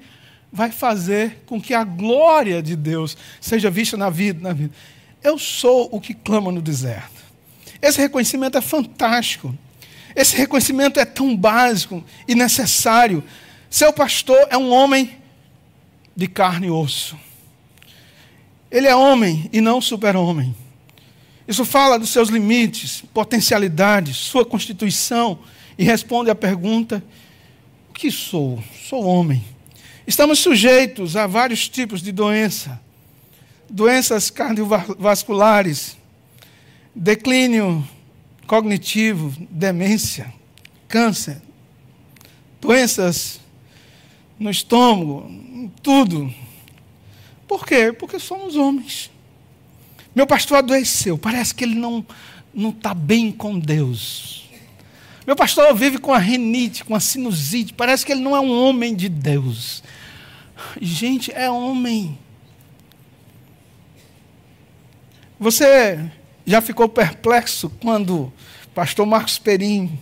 vai 0.49 0.71
fazer 0.71 1.43
com 1.45 1.61
que 1.61 1.73
a 1.73 1.83
glória 1.83 2.63
de 2.63 2.73
Deus 2.73 3.17
seja 3.41 3.69
vista 3.69 3.97
na 3.97 4.09
vida. 4.09 4.41
Na 4.41 4.53
vida. 4.53 4.73
Eu 5.21 5.37
sou 5.37 5.89
o 5.91 5.99
que 5.99 6.13
clama 6.13 6.53
no 6.53 6.61
deserto. 6.61 7.21
Esse 7.81 7.99
reconhecimento 7.99 8.57
é 8.57 8.61
fantástico. 8.61 9.53
Esse 10.15 10.37
reconhecimento 10.37 10.99
é 10.99 11.05
tão 11.05 11.35
básico 11.35 12.03
e 12.27 12.33
necessário 12.33 13.23
Seu 13.69 13.93
pastor 13.93 14.47
é 14.49 14.57
um 14.57 14.71
homem 14.71 15.17
de 16.15 16.27
carne 16.27 16.67
e 16.67 16.71
osso. 16.71 17.17
Ele 18.71 18.87
é 18.87 18.95
homem 18.95 19.49
e 19.53 19.61
não 19.61 19.79
super-homem. 19.79 20.55
Isso 21.47 21.63
fala 21.65 21.99
dos 21.99 22.09
seus 22.09 22.29
limites, 22.29 23.03
potencialidades, 23.13 24.15
sua 24.17 24.45
constituição 24.45 25.39
e 25.77 25.83
responde 25.83 26.31
à 26.31 26.35
pergunta: 26.35 27.03
que 27.99 28.09
sou? 28.09 28.63
Sou 28.87 29.03
homem. 29.03 29.43
Estamos 30.07 30.39
sujeitos 30.39 31.17
a 31.17 31.27
vários 31.27 31.67
tipos 31.67 32.01
de 32.01 32.13
doença, 32.13 32.79
doenças 33.69 34.29
cardiovasculares, 34.29 35.97
declínio 36.95 37.85
cognitivo, 38.47 39.35
demência, 39.49 40.33
câncer, 40.87 41.41
doenças 42.61 43.41
no 44.39 44.49
estômago, 44.49 45.29
tudo. 45.83 46.33
Por 47.45 47.67
quê? 47.67 47.91
Porque 47.91 48.17
somos 48.17 48.55
homens. 48.55 49.11
Meu 50.15 50.25
pastor 50.25 50.59
adoeceu, 50.59 51.17
parece 51.17 51.53
que 51.53 51.65
ele 51.65 51.75
não 51.75 52.05
não 52.53 52.69
está 52.69 52.93
bem 52.93 53.29
com 53.29 53.59
Deus. 53.59 54.48
Meu 55.29 55.35
pastor 55.35 55.75
vive 55.75 55.99
com 55.99 56.11
a 56.11 56.17
renite, 56.17 56.83
com 56.83 56.95
a 56.95 56.99
sinusite, 56.99 57.71
parece 57.71 58.03
que 58.03 58.11
ele 58.11 58.21
não 58.21 58.35
é 58.35 58.39
um 58.39 58.51
homem 58.51 58.95
de 58.95 59.07
Deus. 59.07 59.83
Gente, 60.81 61.31
é 61.31 61.47
homem. 61.47 62.17
Você 65.39 66.03
já 66.47 66.61
ficou 66.61 66.89
perplexo 66.89 67.69
quando 67.79 68.33
pastor 68.73 69.05
Marcos 69.05 69.37
Perim 69.37 69.99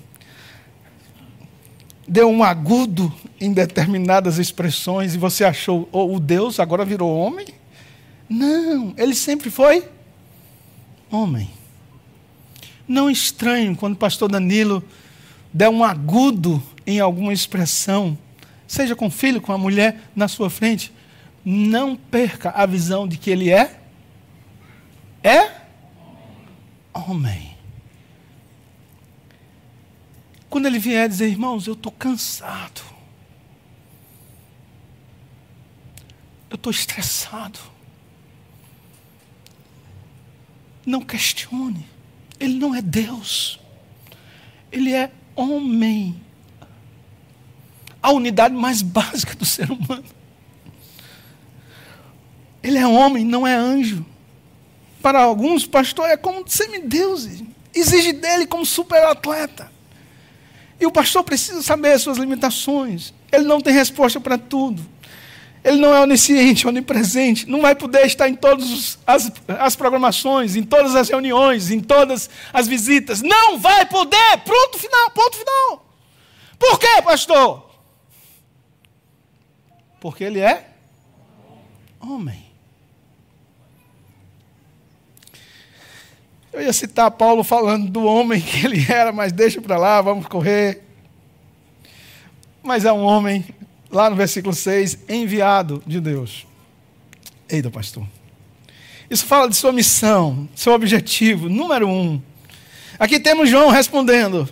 deu 2.07 2.29
um 2.29 2.41
agudo 2.41 3.13
em 3.37 3.51
determinadas 3.51 4.37
expressões 4.37 5.13
e 5.13 5.17
você 5.17 5.43
achou, 5.43 5.89
oh, 5.91 6.15
o 6.15 6.21
Deus 6.21 6.57
agora 6.57 6.85
virou 6.85 7.13
homem? 7.13 7.47
Não, 8.29 8.93
ele 8.97 9.13
sempre 9.13 9.49
foi 9.49 9.89
homem. 11.11 11.49
Não 12.87 13.09
estranho 13.09 13.75
quando 13.75 13.95
o 13.95 13.97
pastor 13.97 14.31
Danilo 14.31 14.81
der 15.53 15.69
um 15.69 15.83
agudo 15.83 16.61
em 16.85 16.99
alguma 16.99 17.33
expressão, 17.33 18.17
seja 18.67 18.95
com 18.95 19.07
o 19.07 19.11
filho, 19.11 19.41
com 19.41 19.51
a 19.51 19.57
mulher 19.57 20.09
na 20.15 20.27
sua 20.27 20.49
frente, 20.49 20.91
não 21.43 21.95
perca 21.95 22.49
a 22.51 22.65
visão 22.65 23.07
de 23.07 23.17
que 23.17 23.29
ele 23.29 23.51
é 23.51 23.79
é 25.23 25.51
homem. 26.93 27.55
Quando 30.49 30.65
ele 30.65 30.79
vier 30.79 31.07
dizer, 31.09 31.27
irmãos, 31.27 31.67
eu 31.67 31.73
estou 31.73 31.91
cansado. 31.91 32.81
Eu 36.49 36.55
estou 36.55 36.71
estressado. 36.71 37.59
Não 40.85 41.01
questione. 41.01 41.85
Ele 42.39 42.55
não 42.55 42.73
é 42.73 42.81
Deus. 42.81 43.59
Ele 44.71 44.93
é 44.93 45.11
homem. 45.37 46.19
A 48.01 48.11
unidade 48.11 48.53
mais 48.53 48.81
básica 48.81 49.35
do 49.35 49.45
ser 49.45 49.71
humano. 49.71 50.03
Ele 52.61 52.77
é 52.77 52.87
homem, 52.87 53.23
não 53.23 53.47
é 53.47 53.55
anjo. 53.55 54.05
Para 55.01 55.21
alguns, 55.21 55.65
pastor 55.65 56.09
é 56.09 56.17
como 56.17 56.43
semideus. 56.47 57.27
Exige 57.73 58.11
dele 58.11 58.45
como 58.45 58.65
superatleta. 58.65 59.71
E 60.79 60.85
o 60.85 60.91
pastor 60.91 61.23
precisa 61.23 61.61
saber 61.61 61.93
as 61.93 62.01
suas 62.01 62.17
limitações. 62.17 63.13
Ele 63.31 63.45
não 63.45 63.61
tem 63.61 63.73
resposta 63.73 64.19
para 64.19 64.37
tudo. 64.37 64.85
Ele 65.67 65.81
não 65.81 65.93
é 65.93 65.99
onisciente, 65.99 66.65
onipresente. 66.65 67.45
Não 67.45 67.61
vai 67.61 67.75
poder 67.75 68.05
estar 68.05 68.29
em 68.29 68.35
todas 68.35 68.97
as, 69.05 69.29
as 69.59 69.75
programações, 69.75 70.55
em 70.55 70.63
todas 70.63 70.95
as 70.95 71.09
reuniões, 71.09 71.69
em 71.69 71.81
todas 71.81 72.29
as 72.53 72.69
visitas. 72.69 73.21
Não 73.21 73.59
vai 73.59 73.85
poder. 73.85 74.37
Pronto, 74.45 74.79
final, 74.79 75.09
ponto 75.09 75.35
final. 75.35 75.85
Por 76.57 76.79
quê, 76.79 77.01
pastor? 77.03 77.69
Porque 79.99 80.23
ele 80.23 80.39
é 80.39 80.69
homem. 81.99 82.45
Eu 86.53 86.61
ia 86.61 86.71
citar 86.71 87.11
Paulo 87.11 87.43
falando 87.43 87.89
do 87.89 88.05
homem 88.05 88.39
que 88.39 88.65
ele 88.65 88.85
era, 88.89 89.11
mas 89.11 89.33
deixa 89.33 89.61
para 89.61 89.77
lá, 89.77 90.01
vamos 90.01 90.27
correr. 90.27 90.81
Mas 92.63 92.85
é 92.85 92.93
um 92.93 93.03
homem, 93.03 93.43
lá 93.91 94.09
no 94.09 94.15
versículo 94.15 94.53
6, 94.53 94.99
enviado 95.09 95.81
de 95.85 95.99
Deus. 95.99 96.45
Eita, 97.49 97.69
pastor. 97.69 98.05
Isso 99.09 99.25
fala 99.25 99.49
de 99.49 99.55
sua 99.55 99.71
missão, 99.71 100.49
seu 100.55 100.73
objetivo, 100.73 101.47
número 101.49 101.87
um. 101.87 102.21
Aqui 102.99 103.19
temos 103.19 103.49
João 103.49 103.69
respondendo: 103.69 104.49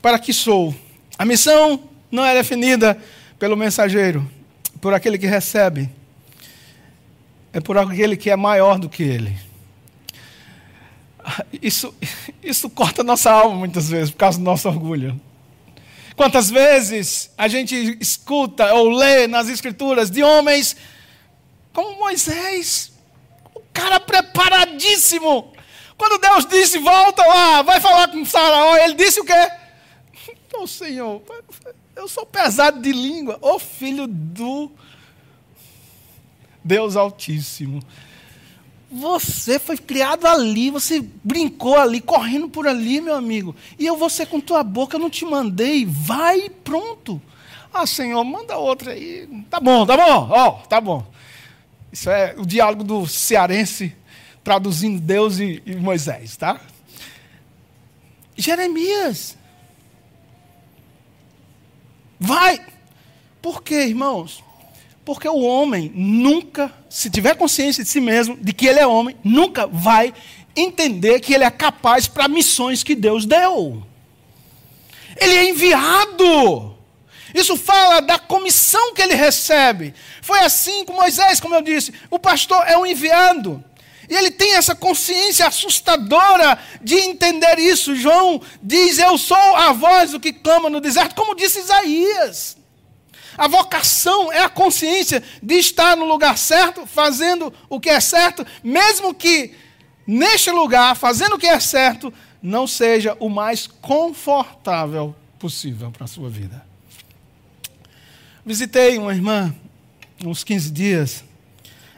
Para 0.00 0.18
que 0.18 0.32
sou? 0.32 0.74
A 1.18 1.24
missão 1.24 1.82
não 2.10 2.24
é 2.24 2.34
definida 2.34 2.98
pelo 3.38 3.56
mensageiro, 3.56 4.28
por 4.80 4.94
aquele 4.94 5.18
que 5.18 5.26
recebe, 5.26 5.90
é 7.52 7.60
por 7.60 7.76
aquele 7.76 8.16
que 8.16 8.30
é 8.30 8.36
maior 8.36 8.78
do 8.78 8.88
que 8.88 9.02
ele 9.02 9.46
isso, 11.60 11.94
isso 12.42 12.70
corta 12.70 13.02
nossa 13.02 13.30
alma 13.30 13.56
muitas 13.56 13.88
vezes, 13.88 14.10
por 14.10 14.18
causa 14.18 14.38
do 14.38 14.44
nosso 14.44 14.68
orgulho. 14.68 15.20
Quantas 16.16 16.50
vezes 16.50 17.30
a 17.36 17.46
gente 17.46 17.98
escuta 18.00 18.72
ou 18.74 18.88
lê 18.88 19.26
nas 19.26 19.50
Escrituras 19.50 20.10
de 20.10 20.22
homens 20.22 20.74
como 21.74 21.98
Moisés, 21.98 22.90
o 23.54 23.60
cara 23.70 24.00
preparadíssimo. 24.00 25.52
Quando 25.98 26.18
Deus 26.18 26.46
disse, 26.46 26.78
volta 26.78 27.22
lá, 27.22 27.60
vai 27.60 27.80
falar 27.80 28.08
com 28.08 28.24
Faraó, 28.24 28.76
ele 28.76 28.94
disse 28.94 29.20
o 29.20 29.24
quê? 29.24 29.50
Então, 30.48 30.66
Senhor, 30.66 31.22
eu 31.94 32.08
sou 32.08 32.24
pesado 32.24 32.80
de 32.80 32.92
língua, 32.92 33.38
ô 33.42 33.58
filho 33.58 34.06
do 34.06 34.72
Deus 36.64 36.96
Altíssimo. 36.96 37.82
Você 38.90 39.58
foi 39.58 39.76
criado 39.76 40.26
ali, 40.26 40.70
você 40.70 41.04
brincou 41.24 41.76
ali, 41.76 42.00
correndo 42.00 42.48
por 42.48 42.68
ali, 42.68 43.00
meu 43.00 43.16
amigo. 43.16 43.54
E 43.78 43.84
eu 43.84 43.96
vou 43.96 44.08
ser 44.08 44.26
com 44.26 44.40
tua 44.40 44.62
boca, 44.62 44.96
eu 44.96 45.00
não 45.00 45.10
te 45.10 45.24
mandei. 45.24 45.84
Vai 45.84 46.48
pronto. 46.48 47.20
Ah, 47.72 47.86
Senhor, 47.86 48.22
manda 48.24 48.56
outra 48.56 48.92
aí. 48.92 49.28
Tá 49.50 49.58
bom, 49.58 49.84
tá 49.84 49.96
bom, 49.96 50.28
ó, 50.30 50.48
oh, 50.48 50.66
tá 50.66 50.80
bom. 50.80 51.04
Isso 51.92 52.08
é 52.08 52.34
o 52.38 52.46
diálogo 52.46 52.84
do 52.84 53.06
cearense 53.06 53.94
traduzindo 54.44 55.00
Deus 55.00 55.40
e, 55.40 55.60
e 55.66 55.74
Moisés, 55.74 56.36
tá? 56.36 56.60
Jeremias. 58.36 59.36
Vai. 62.20 62.64
Por 63.42 63.62
quê, 63.62 63.86
irmãos? 63.86 64.42
Porque 65.06 65.28
o 65.28 65.38
homem 65.38 65.92
nunca, 65.94 66.74
se 66.90 67.08
tiver 67.08 67.36
consciência 67.36 67.84
de 67.84 67.88
si 67.88 68.00
mesmo, 68.00 68.36
de 68.36 68.52
que 68.52 68.66
ele 68.66 68.80
é 68.80 68.86
homem, 68.88 69.16
nunca 69.22 69.64
vai 69.64 70.12
entender 70.56 71.20
que 71.20 71.32
ele 71.32 71.44
é 71.44 71.50
capaz 71.50 72.08
para 72.08 72.26
missões 72.26 72.82
que 72.82 72.96
Deus 72.96 73.24
deu. 73.24 73.84
Ele 75.16 75.32
é 75.32 75.48
enviado. 75.48 76.76
Isso 77.32 77.56
fala 77.56 78.00
da 78.00 78.18
comissão 78.18 78.94
que 78.94 79.02
ele 79.02 79.14
recebe. 79.14 79.94
Foi 80.20 80.40
assim 80.40 80.84
com 80.84 80.92
Moisés, 80.92 81.38
como 81.38 81.54
eu 81.54 81.62
disse. 81.62 81.94
O 82.10 82.18
pastor 82.18 82.64
é 82.66 82.76
um 82.76 82.84
enviado. 82.84 83.62
E 84.10 84.14
ele 84.14 84.32
tem 84.32 84.56
essa 84.56 84.74
consciência 84.74 85.46
assustadora 85.46 86.58
de 86.82 86.96
entender 86.96 87.60
isso. 87.60 87.94
João 87.94 88.42
diz: 88.60 88.98
Eu 88.98 89.16
sou 89.16 89.36
a 89.54 89.72
voz 89.72 90.10
do 90.10 90.18
que 90.18 90.32
clama 90.32 90.68
no 90.68 90.80
deserto, 90.80 91.14
como 91.14 91.36
disse 91.36 91.60
Isaías. 91.60 92.56
A 93.36 93.48
vocação 93.48 94.32
é 94.32 94.42
a 94.42 94.48
consciência 94.48 95.22
de 95.42 95.54
estar 95.54 95.96
no 95.96 96.04
lugar 96.04 96.38
certo, 96.38 96.86
fazendo 96.86 97.52
o 97.68 97.78
que 97.78 97.90
é 97.90 98.00
certo, 98.00 98.46
mesmo 98.62 99.14
que 99.14 99.54
neste 100.06 100.50
lugar, 100.50 100.96
fazendo 100.96 101.34
o 101.34 101.38
que 101.38 101.46
é 101.46 101.60
certo, 101.60 102.12
não 102.42 102.66
seja 102.66 103.16
o 103.18 103.28
mais 103.28 103.66
confortável 103.66 105.14
possível 105.38 105.90
para 105.90 106.04
a 106.04 106.08
sua 106.08 106.30
vida. 106.30 106.64
Visitei 108.44 108.96
uma 108.96 109.12
irmã 109.12 109.54
uns 110.24 110.44
15 110.44 110.70
dias. 110.70 111.24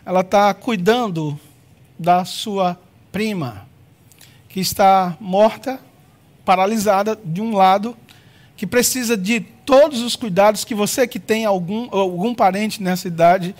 Ela 0.05 0.21
está 0.21 0.53
cuidando 0.55 1.39
da 1.99 2.25
sua 2.25 2.81
prima, 3.13 3.69
que 4.49 4.61
está 4.61 5.17
morta, 5.21 5.79
paralisada 6.45 7.19
de 7.23 7.43
um 7.43 7.55
lado, 7.55 7.97
que 8.59 8.67
precisa 8.67 9.17
de 9.17 9.41
todos 9.41 10.03
os 10.03 10.17
cuidados 10.17 10.65
que 10.65 10.75
você 10.75 11.07
que 11.07 11.19
tem 11.19 11.47
algum, 11.47 11.89
algum 11.91 12.35
parente 12.35 12.83
nessa 12.83 13.09
idade 13.09 13.55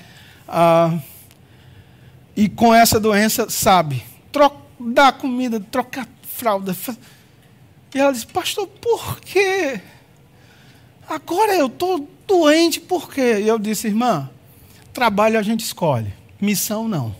ah, 0.47 0.99
e 2.37 2.51
com 2.51 2.75
essa 2.75 3.01
doença 3.01 3.49
sabe. 3.49 4.03
Troca, 4.31 4.59
dar 4.79 5.13
comida, 5.13 5.59
trocar 5.59 6.07
fralda. 6.23 6.77
E 7.95 7.99
ela 7.99 8.13
diz, 8.13 8.25
pastor, 8.25 8.67
por 8.67 9.21
quê? 9.21 9.81
Agora 11.09 11.55
eu 11.55 11.69
estou 11.69 12.07
Doente 12.29 12.79
por 12.79 13.11
quê? 13.11 13.41
E 13.41 13.49
eu 13.49 13.59
disse, 13.59 13.87
irmã, 13.87 14.29
trabalho 14.93 15.39
a 15.39 15.43
gente 15.43 15.65
escolhe, 15.65 16.13
missão 16.39 16.87
não. 16.87 17.17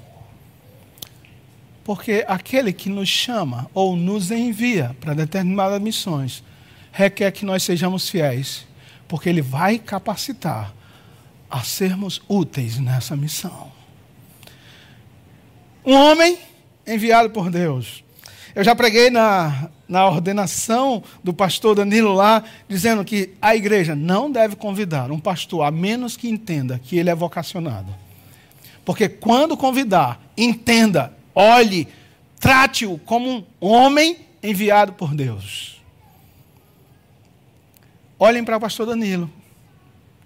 Porque 1.83 2.27
aquele 2.29 2.75
que 2.75 2.91
nos 2.91 3.09
chama 3.09 3.71
ou 3.73 3.97
nos 3.97 4.31
envia 4.31 4.95
para 5.01 5.15
determinadas 5.15 5.81
missões 5.81 6.45
requer 6.99 7.31
que 7.31 7.45
nós 7.45 7.63
sejamos 7.63 8.09
fiéis, 8.09 8.67
porque 9.07 9.29
ele 9.29 9.41
vai 9.41 9.79
capacitar 9.79 10.75
a 11.49 11.63
sermos 11.63 12.21
úteis 12.29 12.81
nessa 12.81 13.15
missão. 13.15 13.71
Um 15.87 15.95
homem 15.95 16.37
enviado 16.85 17.31
por 17.31 17.51
Deus. 17.51 18.03
Eu 18.53 18.65
já 18.65 18.75
preguei 18.75 19.11
na, 19.11 19.71
na 19.89 20.09
ordenação 20.09 21.05
do 21.23 21.33
pastor 21.33 21.77
Danilo 21.77 22.13
lá, 22.15 22.43
dizendo 22.69 23.05
que 23.05 23.31
a 23.41 23.55
igreja 23.55 23.95
não 23.95 24.29
deve 24.29 24.57
convidar 24.57 25.13
um 25.13 25.21
pastor 25.21 25.65
a 25.65 25.71
menos 25.71 26.17
que 26.17 26.29
entenda 26.29 26.81
que 26.83 26.99
ele 26.99 27.11
é 27.11 27.15
vocacionado. 27.15 27.95
Porque 28.85 29.09
quando 29.09 29.57
convidar, 29.57 30.21
entenda, 30.37 31.13
olhe, 31.33 31.87
trate-o 32.41 32.99
como 32.99 33.47
um 33.63 33.69
homem 33.69 34.17
enviado 34.43 34.95
por 34.95 35.15
Deus. 35.15 35.78
Olhem 38.19 38.45
para 38.45 38.57
o 38.57 38.61
pastor 38.61 38.87
Danilo. 38.87 39.31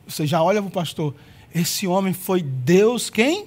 Você 0.07 0.27
já 0.27 0.43
olha 0.43 0.63
para 0.63 0.69
o 0.69 0.73
pastor. 0.73 1.15
Esse 1.55 1.87
homem 1.87 2.13
foi 2.13 2.43
Deus 2.43 3.11
quem? 3.11 3.47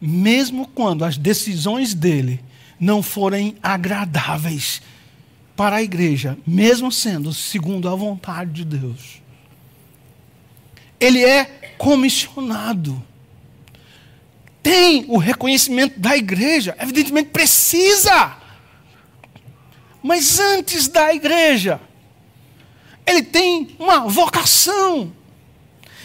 Mesmo 0.00 0.66
quando 0.68 1.04
as 1.04 1.18
decisões 1.18 1.92
dele 1.92 2.42
não 2.80 3.02
forem 3.02 3.56
agradáveis 3.62 4.80
para 5.54 5.76
a 5.76 5.82
igreja, 5.82 6.38
mesmo 6.46 6.90
sendo 6.92 7.32
segundo 7.32 7.88
a 7.88 7.94
vontade 7.94 8.52
de 8.52 8.64
Deus. 8.64 9.22
Ele 10.98 11.24
é 11.24 11.44
comissionado. 11.78 13.02
Tem 14.62 15.04
o 15.08 15.18
reconhecimento 15.18 16.00
da 16.00 16.16
igreja, 16.16 16.76
evidentemente 16.80 17.30
precisa. 17.30 18.36
Mas 20.02 20.38
antes 20.38 20.88
da 20.88 21.14
igreja, 21.14 21.80
ele 23.06 23.22
tem 23.22 23.76
uma 23.78 24.00
vocação. 24.00 25.12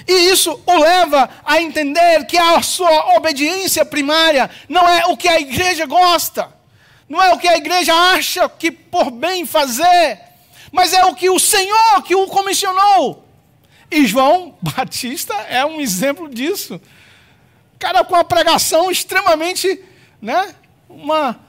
E 0.07 0.13
isso 0.13 0.59
o 0.65 0.77
leva 0.77 1.29
a 1.43 1.61
entender 1.61 2.25
que 2.25 2.37
a 2.37 2.61
sua 2.61 3.15
obediência 3.15 3.85
primária 3.85 4.49
não 4.67 4.87
é 4.87 5.05
o 5.05 5.17
que 5.17 5.27
a 5.27 5.39
igreja 5.39 5.85
gosta, 5.85 6.51
não 7.07 7.21
é 7.21 7.33
o 7.33 7.37
que 7.37 7.47
a 7.47 7.57
igreja 7.57 7.93
acha 7.93 8.47
que 8.49 8.71
por 8.71 9.11
bem 9.11 9.45
fazer, 9.45 10.19
mas 10.71 10.93
é 10.93 11.05
o 11.05 11.15
que 11.15 11.29
o 11.29 11.39
Senhor 11.39 12.01
que 12.03 12.15
o 12.15 12.27
comissionou. 12.27 13.25
E 13.89 14.05
João 14.07 14.55
Batista 14.61 15.33
é 15.49 15.65
um 15.65 15.81
exemplo 15.81 16.29
disso. 16.29 16.79
Cara 17.77 18.03
com 18.03 18.13
uma 18.13 18.23
pregação 18.23 18.89
extremamente, 18.89 19.83
né, 20.21 20.55
uma, 20.87 21.39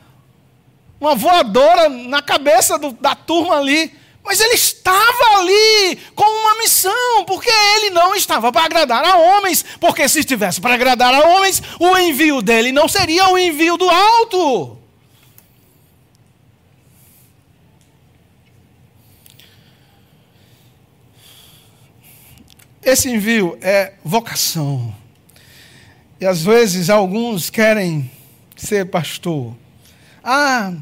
uma 1.00 1.14
voadora 1.14 1.88
na 1.88 2.22
cabeça 2.22 2.78
do, 2.78 2.92
da 2.92 3.14
turma 3.14 3.58
ali. 3.58 4.01
Mas 4.24 4.40
ele 4.40 4.54
estava 4.54 5.38
ali 5.38 5.98
com 6.14 6.24
uma 6.24 6.58
missão, 6.58 7.24
porque 7.26 7.50
ele 7.76 7.90
não 7.90 8.14
estava 8.14 8.52
para 8.52 8.64
agradar 8.64 9.04
a 9.04 9.16
homens, 9.16 9.64
porque 9.80 10.08
se 10.08 10.20
estivesse 10.20 10.60
para 10.60 10.74
agradar 10.74 11.12
a 11.12 11.28
homens, 11.28 11.60
o 11.78 11.96
envio 11.98 12.40
dele 12.40 12.70
não 12.70 12.88
seria 12.88 13.28
o 13.28 13.38
envio 13.38 13.76
do 13.76 13.88
alto. 13.88 14.78
Esse 22.84 23.08
envio 23.08 23.56
é 23.60 23.92
vocação. 24.04 24.94
E 26.20 26.26
às 26.26 26.42
vezes 26.42 26.90
alguns 26.90 27.50
querem 27.50 28.10
ser 28.56 28.86
pastor. 28.86 29.56
Ah, 30.22 30.72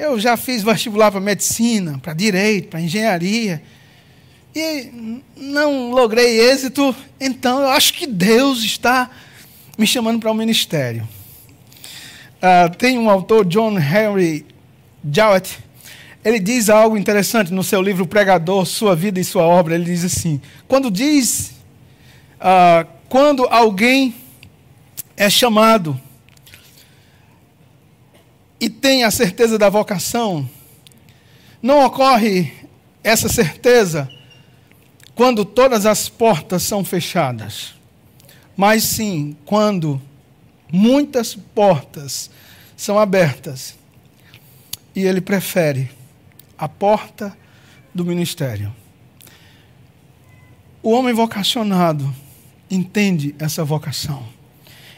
eu 0.00 0.18
já 0.18 0.34
fiz 0.34 0.62
vestibular 0.62 1.10
para 1.10 1.20
medicina, 1.20 1.98
para 1.98 2.14
direito, 2.14 2.68
para 2.68 2.80
engenharia. 2.80 3.62
E 4.56 5.20
não 5.36 5.90
logrei 5.90 6.40
êxito, 6.40 6.96
então 7.20 7.60
eu 7.60 7.68
acho 7.68 7.92
que 7.92 8.06
Deus 8.06 8.64
está 8.64 9.10
me 9.76 9.86
chamando 9.86 10.18
para 10.18 10.30
o 10.30 10.32
um 10.32 10.36
ministério. 10.36 11.06
Uh, 12.38 12.74
tem 12.76 12.98
um 12.98 13.10
autor, 13.10 13.44
John 13.44 13.78
Henry 13.78 14.46
Jowett, 15.04 15.58
ele 16.24 16.40
diz 16.40 16.70
algo 16.70 16.96
interessante 16.96 17.52
no 17.52 17.62
seu 17.62 17.82
livro 17.82 18.06
Pregador, 18.06 18.64
Sua 18.64 18.96
Vida 18.96 19.20
e 19.20 19.24
Sua 19.24 19.42
Obra. 19.42 19.74
Ele 19.74 19.84
diz 19.84 20.02
assim: 20.02 20.40
quando 20.66 20.90
diz, 20.90 21.52
uh, 22.40 22.88
quando 23.06 23.46
alguém 23.50 24.14
é 25.14 25.28
chamado 25.28 26.00
tem 28.80 29.04
a 29.04 29.10
certeza 29.10 29.58
da 29.58 29.68
vocação, 29.68 30.48
não 31.62 31.84
ocorre 31.84 32.52
essa 33.04 33.28
certeza 33.28 34.10
quando 35.14 35.44
todas 35.44 35.84
as 35.84 36.08
portas 36.08 36.62
são 36.62 36.84
fechadas, 36.84 37.74
mas 38.56 38.84
sim 38.84 39.36
quando 39.44 40.00
muitas 40.72 41.34
portas 41.34 42.30
são 42.76 42.98
abertas 42.98 43.76
e 44.94 45.02
ele 45.02 45.20
prefere 45.20 45.90
a 46.56 46.68
porta 46.68 47.36
do 47.94 48.04
ministério. 48.04 48.74
O 50.82 50.92
homem 50.92 51.12
vocacionado 51.12 52.14
entende 52.70 53.34
essa 53.38 53.62
vocação. 53.62 54.39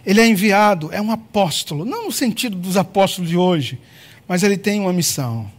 Ele 0.05 0.21
é 0.21 0.27
enviado, 0.27 0.91
é 0.93 1.01
um 1.01 1.11
apóstolo, 1.13 1.85
não 1.85 2.07
no 2.07 2.13
sentido 2.13 2.57
dos 2.57 2.77
apóstolos 2.77 3.31
de 3.31 3.37
hoje, 3.37 3.79
mas 4.27 4.43
ele 4.43 4.57
tem 4.57 4.81
uma 4.81 4.93
missão. 4.93 5.51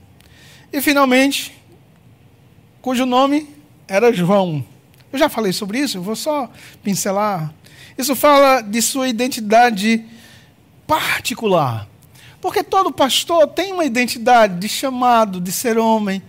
E 0.71 0.81
finalmente, 0.81 1.53
cujo 2.81 3.05
nome 3.05 3.47
era 3.87 4.11
João. 4.11 4.65
Eu 5.11 5.19
já 5.19 5.29
falei 5.29 5.53
sobre 5.53 5.79
isso, 5.79 6.01
vou 6.01 6.15
só 6.15 6.49
pincelar. 6.83 7.53
Isso 7.97 8.15
fala 8.15 8.61
de 8.61 8.81
sua 8.81 9.07
identidade 9.07 10.03
particular. 10.87 11.87
Porque 12.41 12.63
todo 12.63 12.91
pastor 12.91 13.47
tem 13.47 13.71
uma 13.71 13.85
identidade 13.85 14.59
de 14.59 14.67
chamado, 14.67 15.39
de 15.39 15.51
ser 15.51 15.77
homem. 15.77 16.21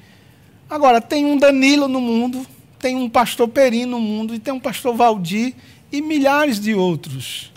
Agora, 0.68 1.00
tem 1.00 1.24
um 1.24 1.38
Danilo 1.38 1.88
no 1.88 2.00
mundo, 2.00 2.46
tem 2.78 2.94
um 2.94 3.08
pastor 3.08 3.48
Peri 3.48 3.86
no 3.86 3.98
mundo, 3.98 4.34
e 4.34 4.38
tem 4.38 4.52
um 4.52 4.60
pastor 4.60 4.94
Valdir 4.94 5.54
e 5.90 6.00
milhares 6.02 6.60
de 6.60 6.74
outros. 6.74 7.53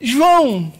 João, 0.00 0.72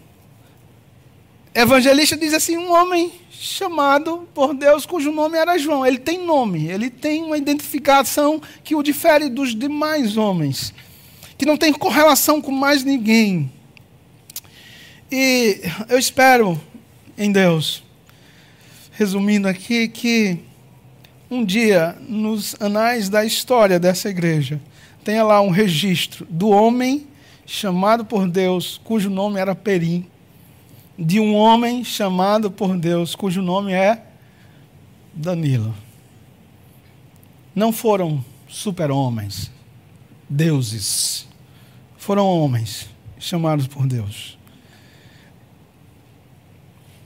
evangelista, 1.54 2.16
diz 2.16 2.34
assim: 2.34 2.56
um 2.56 2.72
homem 2.72 3.12
chamado 3.30 4.28
por 4.34 4.54
Deus 4.54 4.84
cujo 4.84 5.12
nome 5.12 5.38
era 5.38 5.58
João. 5.58 5.86
Ele 5.86 5.98
tem 5.98 6.24
nome, 6.24 6.66
ele 6.68 6.90
tem 6.90 7.22
uma 7.22 7.38
identificação 7.38 8.40
que 8.62 8.74
o 8.74 8.82
difere 8.82 9.28
dos 9.28 9.54
demais 9.54 10.16
homens, 10.16 10.72
que 11.38 11.46
não 11.46 11.56
tem 11.56 11.72
correlação 11.72 12.40
com 12.40 12.52
mais 12.52 12.84
ninguém. 12.84 13.50
E 15.10 15.60
eu 15.88 15.98
espero 15.98 16.60
em 17.16 17.30
Deus, 17.30 17.82
resumindo 18.92 19.48
aqui, 19.48 19.88
que 19.88 20.38
um 21.30 21.44
dia, 21.44 21.96
nos 22.08 22.54
anais 22.60 23.08
da 23.08 23.24
história 23.24 23.78
dessa 23.78 24.08
igreja, 24.08 24.60
tenha 25.04 25.24
lá 25.24 25.40
um 25.40 25.50
registro 25.50 26.26
do 26.28 26.48
homem 26.48 27.06
chamado 27.46 28.04
por 28.04 28.28
Deus, 28.28 28.80
cujo 28.82 29.08
nome 29.08 29.40
era 29.40 29.54
Perim, 29.54 30.06
de 30.98 31.20
um 31.20 31.34
homem 31.34 31.84
chamado 31.84 32.50
por 32.50 32.76
Deus, 32.76 33.14
cujo 33.14 33.40
nome 33.40 33.72
é 33.72 34.02
Danilo. 35.14 35.74
Não 37.54 37.72
foram 37.72 38.24
super-homens, 38.48 39.50
deuses. 40.28 41.26
Foram 41.96 42.26
homens 42.26 42.88
chamados 43.18 43.66
por 43.66 43.86
Deus 43.86 44.36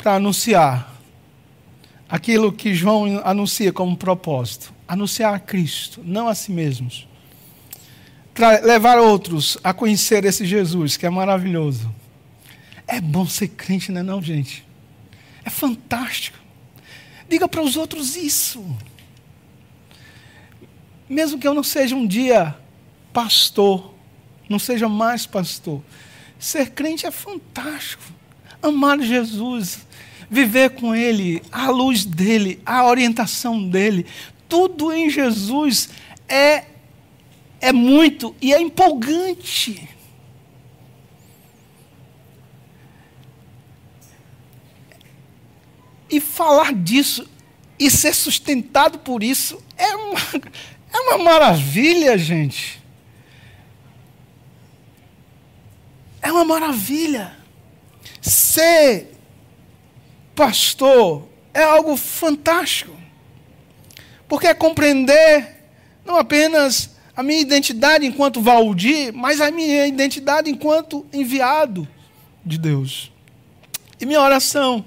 para 0.02 0.14
anunciar 0.14 0.94
aquilo 2.08 2.52
que 2.52 2.74
João 2.74 3.20
anuncia 3.24 3.72
como 3.72 3.96
propósito: 3.96 4.72
anunciar 4.88 5.34
a 5.34 5.38
Cristo, 5.38 6.00
não 6.04 6.26
a 6.26 6.34
si 6.34 6.50
mesmos 6.50 7.06
levar 8.62 8.98
outros 8.98 9.58
a 9.62 9.72
conhecer 9.72 10.24
esse 10.24 10.44
Jesus 10.44 10.96
que 10.96 11.06
é 11.06 11.10
maravilhoso. 11.10 11.92
É 12.86 13.00
bom 13.00 13.26
ser 13.26 13.48
crente, 13.48 13.92
não 13.92 14.00
é 14.00 14.02
não, 14.02 14.22
gente? 14.22 14.66
É 15.44 15.50
fantástico. 15.50 16.38
Diga 17.28 17.48
para 17.48 17.62
os 17.62 17.76
outros 17.76 18.16
isso. 18.16 18.64
Mesmo 21.08 21.38
que 21.38 21.46
eu 21.46 21.54
não 21.54 21.62
seja 21.62 21.94
um 21.94 22.06
dia 22.06 22.56
pastor, 23.12 23.94
não 24.48 24.58
seja 24.58 24.88
mais 24.88 25.26
pastor, 25.26 25.82
ser 26.38 26.70
crente 26.70 27.06
é 27.06 27.10
fantástico. 27.10 28.02
Amar 28.62 29.00
Jesus, 29.00 29.86
viver 30.28 30.70
com 30.70 30.94
Ele, 30.94 31.42
a 31.50 31.70
luz 31.70 32.04
dele, 32.04 32.60
a 32.64 32.84
orientação 32.84 33.68
dele, 33.68 34.06
tudo 34.48 34.92
em 34.92 35.08
Jesus 35.08 35.90
é 36.28 36.64
é 37.60 37.72
muito 37.72 38.34
e 38.40 38.52
é 38.54 38.60
empolgante. 38.60 39.88
E 46.08 46.18
falar 46.18 46.72
disso 46.72 47.28
e 47.78 47.90
ser 47.90 48.14
sustentado 48.14 48.98
por 48.98 49.22
isso 49.22 49.62
é 49.76 49.94
uma, 49.94 50.20
é 50.92 51.00
uma 51.00 51.18
maravilha, 51.18 52.18
gente. 52.18 52.82
É 56.20 56.32
uma 56.32 56.44
maravilha. 56.44 57.36
Ser 58.20 59.12
pastor 60.34 61.28
é 61.54 61.62
algo 61.62 61.96
fantástico. 61.96 62.94
Porque 64.28 64.46
é 64.46 64.54
compreender 64.54 65.56
não 66.04 66.16
apenas 66.16 66.90
a 67.16 67.22
minha 67.22 67.40
identidade 67.40 68.06
enquanto 68.06 68.40
Valdir, 68.40 69.12
mas 69.14 69.40
a 69.40 69.50
minha 69.50 69.86
identidade 69.86 70.50
enquanto 70.50 71.04
enviado 71.12 71.86
de 72.44 72.58
Deus. 72.58 73.10
E 74.00 74.06
minha 74.06 74.20
oração 74.20 74.84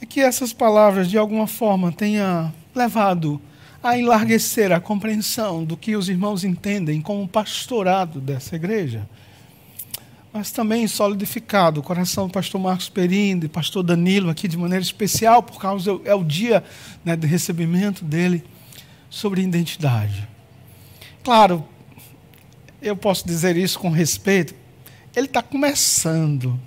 é 0.00 0.06
que 0.06 0.20
essas 0.20 0.52
palavras, 0.52 1.08
de 1.08 1.16
alguma 1.16 1.46
forma, 1.46 1.92
tenham 1.92 2.52
levado 2.74 3.40
a 3.82 3.96
enlarguecer 3.96 4.72
a 4.72 4.80
compreensão 4.80 5.64
do 5.64 5.76
que 5.76 5.96
os 5.96 6.08
irmãos 6.08 6.44
entendem 6.44 7.00
como 7.00 7.26
pastorado 7.26 8.20
dessa 8.20 8.56
igreja. 8.56 9.08
Mas 10.32 10.50
também 10.50 10.86
solidificado 10.86 11.80
o 11.80 11.82
coração 11.82 12.28
do 12.28 12.32
pastor 12.32 12.60
Marcos 12.60 12.88
Perim, 12.88 13.40
e 13.42 13.48
pastor 13.48 13.82
Danilo, 13.82 14.30
aqui 14.30 14.46
de 14.46 14.56
maneira 14.56 14.82
especial, 14.82 15.42
por 15.42 15.58
causa 15.58 15.98
é 16.04 16.14
o 16.14 16.22
dia 16.22 16.62
né, 17.04 17.16
de 17.16 17.26
recebimento 17.26 18.04
dele, 18.04 18.44
sobre 19.08 19.42
identidade. 19.42 20.29
Claro, 21.22 21.64
eu 22.80 22.96
posso 22.96 23.26
dizer 23.26 23.56
isso 23.56 23.78
com 23.78 23.90
respeito, 23.90 24.54
ele 25.14 25.26
está 25.26 25.42
começando 25.42 26.58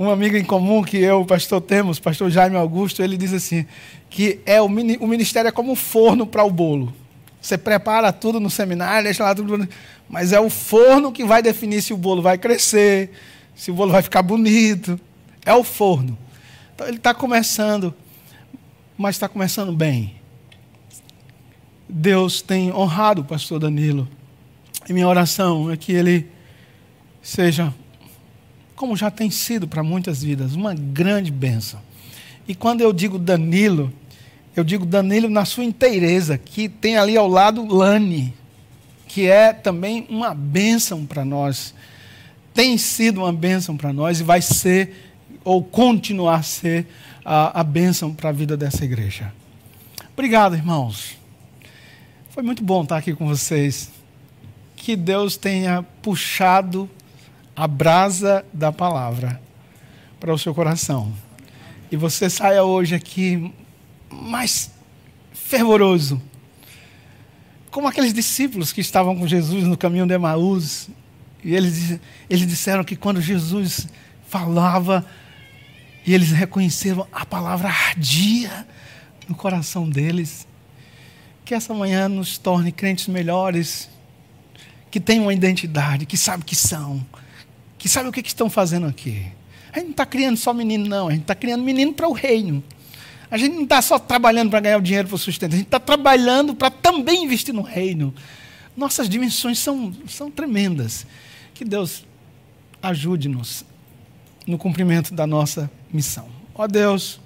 um 0.00 0.08
amigo 0.08 0.34
em 0.34 0.44
comum 0.44 0.82
que 0.82 0.96
eu, 0.96 1.20
o 1.20 1.26
pastor 1.26 1.60
temos, 1.60 2.00
pastor 2.00 2.30
Jaime 2.30 2.56
Augusto, 2.56 3.02
ele 3.02 3.18
diz 3.18 3.34
assim, 3.34 3.66
que 4.08 4.40
é 4.46 4.58
o, 4.58 4.64
o 4.64 5.06
ministério 5.06 5.48
é 5.48 5.52
como 5.52 5.72
um 5.72 5.76
forno 5.76 6.26
para 6.26 6.42
o 6.42 6.50
bolo. 6.50 6.94
Você 7.38 7.58
prepara 7.58 8.10
tudo 8.10 8.40
no 8.40 8.48
seminário, 8.48 9.04
deixa 9.04 9.22
lá 9.22 9.34
tudo, 9.34 9.68
mas 10.08 10.32
é 10.32 10.40
o 10.40 10.48
forno 10.48 11.12
que 11.12 11.22
vai 11.22 11.42
definir 11.42 11.82
se 11.82 11.92
o 11.92 11.98
bolo 11.98 12.22
vai 12.22 12.38
crescer, 12.38 13.10
se 13.54 13.70
o 13.70 13.74
bolo 13.74 13.92
vai 13.92 14.00
ficar 14.00 14.22
bonito. 14.22 14.98
É 15.44 15.52
o 15.52 15.62
forno. 15.62 16.16
Então 16.74 16.86
ele 16.86 16.96
está 16.96 17.12
começando, 17.12 17.94
mas 18.96 19.16
está 19.16 19.28
começando 19.28 19.72
bem. 19.72 20.19
Deus 21.90 22.40
tem 22.40 22.72
honrado 22.72 23.22
o 23.22 23.24
pastor 23.24 23.58
Danilo. 23.58 24.08
E 24.88 24.92
minha 24.92 25.08
oração 25.08 25.70
é 25.70 25.76
que 25.76 25.92
ele 25.92 26.26
seja 27.22 27.72
como 28.80 28.96
já 28.96 29.10
tem 29.10 29.30
sido 29.30 29.68
para 29.68 29.82
muitas 29.82 30.22
vidas, 30.22 30.54
uma 30.54 30.72
grande 30.72 31.30
bênção. 31.30 31.78
E 32.48 32.54
quando 32.54 32.80
eu 32.80 32.94
digo 32.94 33.18
Danilo, 33.18 33.92
eu 34.56 34.64
digo 34.64 34.86
Danilo 34.86 35.28
na 35.28 35.44
sua 35.44 35.64
inteireza, 35.64 36.38
que 36.38 36.66
tem 36.66 36.96
ali 36.96 37.14
ao 37.14 37.28
lado 37.28 37.66
Lani, 37.66 38.32
que 39.06 39.26
é 39.26 39.52
também 39.52 40.06
uma 40.08 40.34
bênção 40.34 41.04
para 41.04 41.26
nós. 41.26 41.74
Tem 42.54 42.78
sido 42.78 43.20
uma 43.20 43.32
bênção 43.34 43.76
para 43.76 43.92
nós 43.92 44.20
e 44.20 44.22
vai 44.22 44.40
ser, 44.40 45.12
ou 45.44 45.62
continuar 45.62 46.36
a 46.36 46.42
ser, 46.42 46.86
a, 47.22 47.60
a 47.60 47.62
bênção 47.62 48.14
para 48.14 48.30
a 48.30 48.32
vida 48.32 48.56
dessa 48.56 48.82
igreja. 48.82 49.30
Obrigado, 50.14 50.54
irmãos. 50.56 51.19
Foi 52.40 52.46
muito 52.46 52.64
bom 52.64 52.84
estar 52.84 52.96
aqui 52.96 53.12
com 53.12 53.28
vocês. 53.28 53.90
Que 54.74 54.96
Deus 54.96 55.36
tenha 55.36 55.82
puxado 56.00 56.88
a 57.54 57.68
brasa 57.68 58.46
da 58.50 58.72
palavra 58.72 59.38
para 60.18 60.32
o 60.32 60.38
seu 60.38 60.54
coração. 60.54 61.12
E 61.92 61.98
você 61.98 62.30
saia 62.30 62.64
hoje 62.64 62.94
aqui 62.94 63.52
mais 64.10 64.70
fervoroso. 65.34 66.18
Como 67.70 67.86
aqueles 67.86 68.14
discípulos 68.14 68.72
que 68.72 68.80
estavam 68.80 69.14
com 69.14 69.28
Jesus 69.28 69.64
no 69.64 69.76
caminho 69.76 70.06
de 70.06 70.14
Emaús. 70.14 70.88
E 71.44 71.54
eles, 71.54 72.00
eles 72.30 72.46
disseram 72.46 72.82
que 72.84 72.96
quando 72.96 73.20
Jesus 73.20 73.86
falava, 74.26 75.04
e 76.06 76.14
eles 76.14 76.30
reconheceram 76.30 77.06
a 77.12 77.26
palavra 77.26 77.68
ardia 77.68 78.66
no 79.28 79.34
coração 79.34 79.86
deles. 79.86 80.48
Que 81.50 81.54
essa 81.56 81.74
manhã 81.74 82.08
nos 82.08 82.38
torne 82.38 82.70
crentes 82.70 83.08
melhores, 83.08 83.90
que 84.88 85.00
tenham 85.00 85.24
uma 85.24 85.34
identidade, 85.34 86.06
que 86.06 86.16
sabem 86.16 86.46
que 86.46 86.54
são, 86.54 87.04
que 87.76 87.88
sabem 87.88 88.08
o 88.08 88.12
que, 88.12 88.22
que 88.22 88.28
estão 88.28 88.48
fazendo 88.48 88.86
aqui. 88.86 89.26
A 89.72 89.78
gente 89.78 89.86
não 89.86 89.90
está 89.90 90.06
criando 90.06 90.36
só 90.36 90.54
menino, 90.54 90.86
não. 90.86 91.08
A 91.08 91.10
gente 91.10 91.22
está 91.22 91.34
criando 91.34 91.64
menino 91.64 91.92
para 91.92 92.06
o 92.06 92.12
reino. 92.12 92.62
A 93.28 93.36
gente 93.36 93.56
não 93.56 93.64
está 93.64 93.82
só 93.82 93.98
trabalhando 93.98 94.48
para 94.48 94.60
ganhar 94.60 94.78
o 94.78 94.80
dinheiro 94.80 95.08
para 95.08 95.16
o 95.16 95.18
sustento. 95.18 95.54
A 95.54 95.56
gente 95.56 95.66
está 95.66 95.80
trabalhando 95.80 96.54
para 96.54 96.70
também 96.70 97.24
investir 97.24 97.52
no 97.52 97.62
reino. 97.62 98.14
Nossas 98.76 99.08
dimensões 99.08 99.58
são, 99.58 99.92
são 100.06 100.30
tremendas. 100.30 101.04
Que 101.52 101.64
Deus 101.64 102.06
ajude-nos 102.80 103.64
no 104.46 104.56
cumprimento 104.56 105.12
da 105.12 105.26
nossa 105.26 105.68
missão. 105.92 106.28
Ó 106.54 106.68
Deus, 106.68 107.20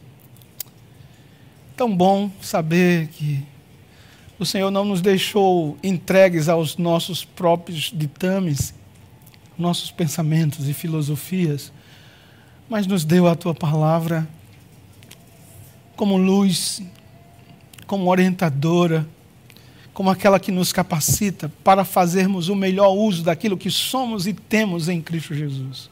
tão 1.77 1.95
bom 1.95 2.31
saber 2.41 3.09
que 3.09 3.45
o 4.39 4.45
Senhor 4.45 4.71
não 4.71 4.85
nos 4.85 5.01
deixou 5.01 5.77
entregues 5.83 6.49
aos 6.49 6.77
nossos 6.77 7.25
próprios 7.25 7.93
ditames 7.95 8.75
nossos 9.59 9.91
pensamentos 9.91 10.69
e 10.69 10.75
filosofias, 10.75 11.73
mas 12.69 12.87
nos 12.87 13.05
deu 13.05 13.29
a 13.29 13.35
tua 13.35 13.55
palavra 13.55 14.29
como 15.97 16.17
luz, 16.17 16.83
como 17.87 18.11
orientadora, 18.11 19.07
como 19.93 20.11
aquela 20.11 20.41
que 20.41 20.51
nos 20.51 20.73
capacita 20.73 21.51
para 21.63 21.85
fazermos 21.85 22.49
o 22.49 22.57
melhor 22.57 22.93
uso 22.93 23.23
daquilo 23.23 23.57
que 23.57 23.71
somos 23.71 24.27
e 24.27 24.33
temos 24.33 24.89
em 24.89 25.01
Cristo 25.01 25.35
Jesus. 25.35 25.89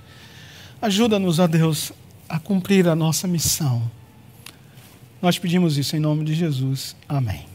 Ajuda-nos, 0.81 1.39
ó 1.39 1.47
Deus, 1.47 1.93
a 2.29 2.41
cumprir 2.41 2.89
a 2.89 2.97
nossa 2.97 3.29
missão. 3.29 3.89
Nós 5.21 5.39
pedimos 5.39 5.79
isso 5.79 5.95
em 5.95 6.01
nome 6.01 6.25
de 6.25 6.35
Jesus. 6.35 6.97
Amém. 7.09 7.52